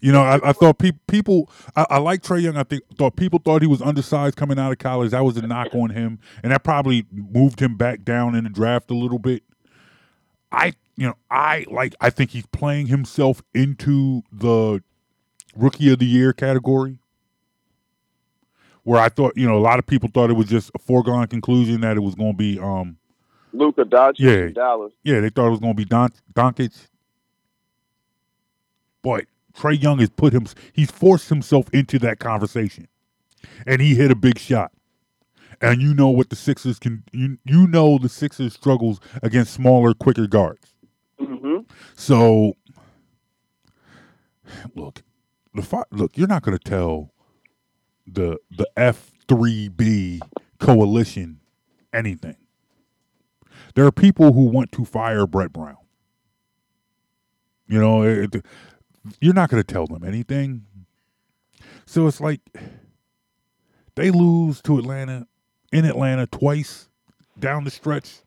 You 0.00 0.12
know, 0.12 0.22
I, 0.22 0.40
I 0.48 0.52
thought 0.52 0.78
pe- 0.78 0.92
people, 1.08 1.50
I, 1.76 1.86
I 1.90 1.98
like 1.98 2.22
Trae 2.22 2.40
Young. 2.42 2.56
I 2.56 2.62
think 2.62 2.82
thought 2.96 3.16
people 3.16 3.38
thought 3.38 3.60
he 3.62 3.68
was 3.68 3.82
undersized 3.82 4.36
coming 4.36 4.58
out 4.58 4.72
of 4.72 4.78
college. 4.78 5.10
That 5.10 5.24
was 5.24 5.36
a 5.36 5.42
knock 5.46 5.74
on 5.74 5.90
him, 5.90 6.18
and 6.42 6.52
that 6.52 6.64
probably 6.64 7.06
moved 7.12 7.60
him 7.60 7.76
back 7.76 8.02
down 8.04 8.34
in 8.34 8.44
the 8.44 8.50
draft 8.50 8.90
a 8.90 8.94
little 8.94 9.18
bit. 9.18 9.42
I, 10.50 10.72
you 10.96 11.06
know, 11.06 11.14
I 11.30 11.66
like. 11.70 11.94
I 12.00 12.08
think 12.10 12.30
he's 12.30 12.46
playing 12.46 12.86
himself 12.86 13.42
into 13.54 14.22
the 14.32 14.82
rookie 15.54 15.92
of 15.92 15.98
the 15.98 16.06
year 16.06 16.32
category. 16.32 16.96
Where 18.82 19.00
I 19.00 19.10
thought, 19.10 19.36
you 19.36 19.46
know, 19.46 19.58
a 19.58 19.60
lot 19.60 19.78
of 19.78 19.86
people 19.86 20.08
thought 20.12 20.30
it 20.30 20.34
was 20.34 20.48
just 20.48 20.70
a 20.74 20.78
foregone 20.78 21.26
conclusion 21.26 21.82
that 21.82 21.98
it 21.98 22.00
was 22.00 22.14
going 22.14 22.32
to 22.32 22.36
be 22.36 22.58
um, 22.58 22.96
Luka 23.52 23.84
Doncic 23.84 24.14
Yeah. 24.18 24.48
Dallas. 24.48 24.92
yeah, 25.04 25.20
they 25.20 25.28
thought 25.28 25.48
it 25.48 25.50
was 25.50 25.60
going 25.60 25.74
to 25.74 25.76
be 25.76 25.84
Don 25.84 26.10
Doncic, 26.32 26.86
but 29.02 29.26
Trae 29.54 29.80
Young 29.80 29.98
has 29.98 30.10
put 30.10 30.32
him. 30.32 30.46
He's 30.72 30.90
forced 30.90 31.28
himself 31.28 31.68
into 31.72 31.98
that 32.00 32.18
conversation, 32.18 32.88
and 33.66 33.80
he 33.82 33.94
hit 33.94 34.10
a 34.10 34.16
big 34.16 34.38
shot. 34.38 34.72
And 35.60 35.82
you 35.82 35.94
know 35.94 36.08
what 36.08 36.30
the 36.30 36.36
Sixers 36.36 36.78
can. 36.78 37.04
You 37.12 37.38
you 37.44 37.66
know 37.66 37.98
the 37.98 38.08
Sixers 38.08 38.54
struggles 38.54 39.00
against 39.22 39.52
smaller, 39.52 39.94
quicker 39.94 40.26
guards. 40.26 40.74
hmm 41.18 41.58
So, 41.94 42.54
look, 44.74 45.02
the 45.54 45.62
fi- 45.62 45.84
look. 45.90 46.16
You're 46.16 46.28
not 46.28 46.42
going 46.42 46.56
to 46.56 46.64
tell 46.64 47.12
the 48.06 48.38
the 48.50 48.68
F 48.76 49.10
three 49.28 49.68
B 49.68 50.20
coalition 50.58 51.40
anything. 51.92 52.36
There 53.74 53.86
are 53.86 53.92
people 53.92 54.32
who 54.32 54.46
want 54.46 54.72
to 54.72 54.84
fire 54.84 55.26
Brett 55.26 55.52
Brown. 55.52 55.76
You 57.68 57.80
know, 57.80 58.02
it, 58.02 58.44
you're 59.20 59.34
not 59.34 59.50
going 59.50 59.62
to 59.62 59.72
tell 59.72 59.86
them 59.86 60.04
anything. 60.04 60.66
So 61.86 62.06
it's 62.06 62.20
like 62.20 62.40
they 63.94 64.10
lose 64.10 64.60
to 64.62 64.78
Atlanta 64.78 65.26
in 65.72 65.84
Atlanta 65.84 66.26
twice 66.26 66.88
down 67.38 67.64
the 67.64 67.70
stretch. 67.70 68.20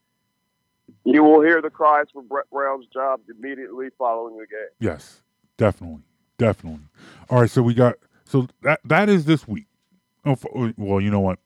You 1.05 1.24
will 1.24 1.41
hear 1.41 1.61
the 1.61 1.69
cries 1.69 2.05
for 2.13 2.21
Brett 2.21 2.49
Brown's 2.51 2.88
job 2.88 3.21
immediately 3.30 3.88
following 3.97 4.38
the 4.38 4.47
game. 4.47 4.69
Yes, 4.80 5.21
definitely, 5.57 6.03
definitely. 6.38 6.86
All 7.30 7.41
right, 7.41 7.49
so 7.49 7.61
we 7.61 7.74
got 7.74 7.95
so 8.26 8.47
that 8.61 8.80
that 8.86 9.09
is 9.09 9.26
this 9.26 9.47
week. 9.47 9.67
Oh, 10.26 10.38
oh, 10.55 10.74
well, 10.78 11.01
you 11.01 11.11
know 11.11 11.19
what? 11.19 11.39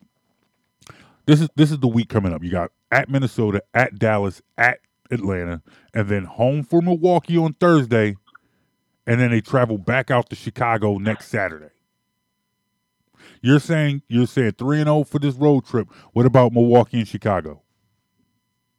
This 1.25 1.41
is 1.41 1.49
this 1.55 1.71
is 1.71 1.79
the 1.79 1.87
week 1.87 2.09
coming 2.09 2.33
up. 2.33 2.43
You 2.43 2.51
got 2.51 2.71
at 2.91 3.09
Minnesota, 3.09 3.63
at 3.73 3.97
Dallas, 3.97 4.41
at 4.57 4.79
Atlanta, 5.11 5.61
and 5.93 6.07
then 6.07 6.25
home 6.25 6.63
for 6.63 6.81
Milwaukee 6.81 7.37
on 7.37 7.53
Thursday, 7.53 8.15
and 9.07 9.19
then 9.19 9.31
they 9.31 9.41
travel 9.41 9.77
back 9.79 10.11
out 10.11 10.29
to 10.29 10.35
Chicago 10.35 10.97
next 10.99 11.29
Saturday. 11.29 11.69
You're 13.41 13.59
saying 13.59 14.01
you're 14.07 14.27
saying 14.27 14.53
three 14.53 14.77
and 14.79 14.87
zero 14.87 15.03
for 15.03 15.19
this 15.19 15.35
road 15.35 15.65
trip. 15.65 15.87
What 16.13 16.25
about 16.25 16.53
Milwaukee 16.53 16.99
and 16.99 17.07
Chicago? 17.07 17.61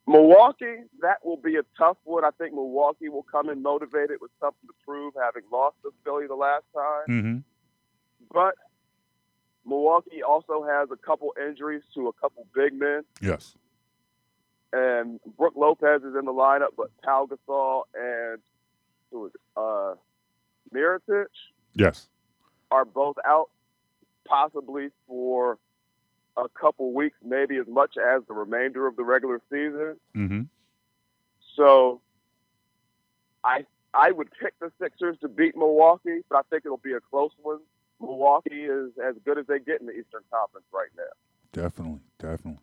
Milwaukee, 0.07 0.85
that 1.03 1.19
will 1.25 1.37
be 1.37 1.57
a 1.57 1.63
tough 1.77 1.99
one. 2.05 2.25
I 2.25 2.31
think 2.39 2.55
Milwaukee 2.55 3.09
will 3.11 3.25
come 3.31 3.51
in 3.51 3.63
motivated 3.63 4.19
with 4.23 4.31
something 4.41 4.67
to 4.67 4.75
prove, 4.85 5.13
having 5.23 5.43
lost 5.53 5.77
to 5.83 5.93
Philly 6.05 6.27
the 6.27 6.35
last 6.35 6.65
time. 6.75 7.05
Mm-hmm. 7.09 7.39
But 8.33 8.55
Milwaukee 9.67 10.23
also 10.27 10.65
has 10.65 10.89
a 10.91 10.97
couple 10.97 11.35
injuries 11.47 11.83
to 11.95 12.09
a 12.09 12.13
couple 12.15 12.47
big 12.55 12.73
men, 12.73 13.03
Yes. 13.21 13.55
and 14.73 15.21
Brook 15.37 15.53
Lopez 15.57 16.03
is 16.03 16.15
in 16.19 16.25
the 16.25 16.33
lineup, 16.33 16.69
but 16.77 16.89
Pau 17.05 17.27
Gasol 17.31 17.83
and 17.95 18.39
who 19.11 19.27
is 19.27 19.33
it? 19.35 19.41
Uh, 19.59 19.95
Mirotic 20.75 21.27
Yes. 21.75 22.09
are 22.71 22.85
both 22.85 23.17
out, 23.27 23.51
possibly 24.27 24.89
for 25.07 25.59
a 26.37 26.49
couple 26.49 26.93
weeks, 26.93 27.17
maybe 27.23 27.57
as 27.57 27.67
much 27.67 27.97
as 27.97 28.23
the 28.29 28.35
remainder 28.35 28.87
of 28.87 28.97
the 28.97 29.05
regular 29.05 29.41
season. 29.51 29.97
Mm-hmm. 30.17 30.43
So 31.57 32.01
I 33.43 33.67
I 33.95 34.13
would 34.13 34.29
pick 34.41 34.59
the 34.61 34.71
Sixers 34.81 35.17
to 35.21 35.29
beat 35.29 35.57
Milwaukee, 35.57 36.21
but 36.29 36.37
I 36.37 36.43
think 36.51 36.65
it'll 36.65 36.77
be 36.77 36.93
a 36.93 37.01
close 37.01 37.33
one. 37.43 37.59
Milwaukee 38.01 38.65
is 38.65 38.93
as 39.05 39.17
good 39.25 39.39
as 39.39 39.47
they 39.47 39.59
get 39.59 39.81
in 39.81 39.87
the 39.87 39.93
Eastern 39.93 40.23
Conference 40.31 40.67
right 40.73 40.91
now. 40.97 41.03
Definitely, 41.53 42.01
definitely. 42.19 42.63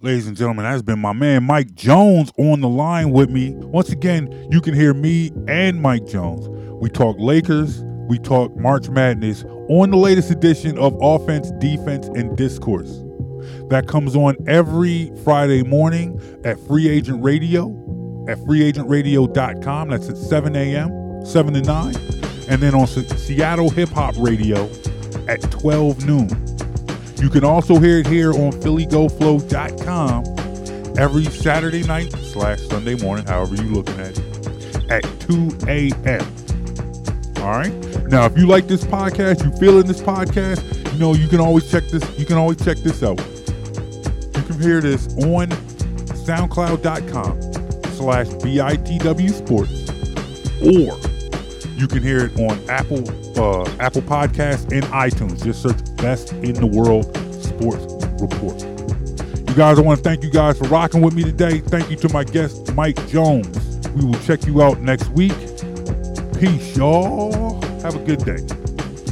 Ladies 0.00 0.28
and 0.28 0.36
gentlemen, 0.36 0.64
that's 0.64 0.80
been 0.80 1.00
my 1.00 1.12
man 1.12 1.42
Mike 1.42 1.74
Jones 1.74 2.30
on 2.38 2.60
the 2.60 2.68
line 2.68 3.10
with 3.10 3.30
me. 3.30 3.50
Once 3.56 3.90
again, 3.90 4.32
you 4.48 4.60
can 4.60 4.72
hear 4.72 4.94
me 4.94 5.32
and 5.48 5.82
Mike 5.82 6.06
Jones. 6.06 6.46
We 6.80 6.88
talk 6.88 7.16
Lakers, 7.18 7.82
we 8.08 8.20
talk 8.20 8.56
March 8.56 8.88
Madness 8.88 9.42
on 9.68 9.90
the 9.90 9.96
latest 9.96 10.30
edition 10.30 10.78
of 10.78 10.96
Offense, 11.02 11.50
Defense, 11.58 12.06
and 12.06 12.36
Discourse. 12.36 13.00
That 13.70 13.88
comes 13.88 14.14
on 14.14 14.36
every 14.46 15.10
Friday 15.24 15.64
morning 15.64 16.20
at 16.44 16.64
Free 16.68 16.88
Agent 16.88 17.20
Radio 17.20 17.66
at 18.28 18.38
freeagentradio.com. 18.38 19.88
That's 19.88 20.08
at 20.08 20.16
7 20.16 20.54
a.m., 20.54 21.26
7 21.26 21.54
to 21.54 21.60
9. 21.60 21.96
And 22.48 22.62
then 22.62 22.72
on 22.76 22.86
Seattle 22.86 23.70
Hip 23.70 23.88
Hop 23.88 24.14
Radio 24.16 24.70
at 25.26 25.42
12 25.50 26.06
noon. 26.06 26.28
You 27.20 27.28
can 27.28 27.44
also 27.44 27.78
hear 27.80 27.98
it 27.98 28.06
here 28.06 28.32
on 28.32 28.52
PhillyGoFlow.com 28.52 30.98
every 30.98 31.24
Saturday 31.24 31.82
night 31.82 32.12
slash 32.12 32.60
Sunday 32.68 32.94
morning, 32.94 33.26
however 33.26 33.56
you're 33.56 33.64
looking 33.64 33.98
at 33.98 34.16
it, 34.16 34.90
at 34.90 35.02
2 35.20 35.58
a.m. 35.66 36.24
All 37.38 37.50
right. 37.50 37.74
Now, 38.08 38.26
if 38.26 38.38
you 38.38 38.46
like 38.46 38.68
this 38.68 38.84
podcast, 38.84 39.44
you 39.44 39.50
feeling 39.58 39.86
this 39.86 40.00
podcast, 40.00 40.62
you 40.92 40.98
know 41.00 41.14
you 41.14 41.26
can 41.26 41.40
always 41.40 41.68
check 41.68 41.88
this. 41.88 42.04
You 42.18 42.24
can 42.24 42.36
always 42.36 42.64
check 42.64 42.76
this 42.78 43.02
out. 43.02 43.18
You 43.18 44.42
can 44.42 44.60
hear 44.60 44.80
this 44.80 45.08
on 45.24 45.48
SoundCloud.com 46.24 47.42
slash 47.94 48.28
BITW 48.28 49.32
Sports, 49.32 49.72
or 50.62 50.96
you 51.76 51.88
can 51.88 52.00
hear 52.00 52.26
it 52.26 52.38
on 52.38 52.56
Apple 52.70 53.02
uh, 53.38 53.64
Apple 53.80 54.02
Podcasts 54.02 54.70
and 54.72 54.84
iTunes. 54.86 55.44
Just 55.44 55.62
search 55.62 55.78
"Best 55.96 56.32
in 56.32 56.54
the 56.54 56.66
World 56.66 57.06
Sports 57.42 57.94
Report." 58.20 58.60
You 59.48 59.54
guys, 59.54 59.78
I 59.78 59.82
want 59.82 59.98
to 59.98 60.04
thank 60.04 60.22
you 60.22 60.30
guys 60.30 60.58
for 60.58 60.68
rocking 60.68 61.00
with 61.00 61.14
me 61.14 61.24
today. 61.24 61.60
Thank 61.60 61.90
you 61.90 61.96
to 61.96 62.12
my 62.12 62.24
guest 62.24 62.74
Mike 62.74 63.06
Jones. 63.08 63.88
We 63.88 64.04
will 64.04 64.18
check 64.20 64.46
you 64.46 64.62
out 64.62 64.80
next 64.80 65.08
week. 65.10 65.32
Peace, 66.38 66.76
y'all. 66.76 67.60
Have 67.80 67.96
a 67.96 68.04
good 68.04 68.24
day. 68.24 68.38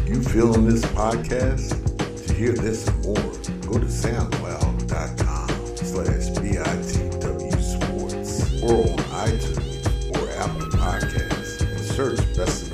You 0.07 0.23
feeling 0.23 0.69
this 0.69 0.85
podcast? 0.85 1.83
To 2.27 2.35
hear 2.35 2.53
this 2.53 2.87
and 2.87 3.05
more, 3.05 3.17
go 3.63 3.79
to 3.79 3.87
soundcloud.com 3.87 5.49
slash 5.77 6.31
BITW 6.39 7.61
Sports 7.61 8.63
or 8.63 8.83
on 8.93 8.99
iTunes 9.27 10.17
or 10.17 10.31
Apple 10.39 10.69
Podcasts 10.79 11.61
and 11.63 11.81
search 11.81 12.37
Best 12.37 12.66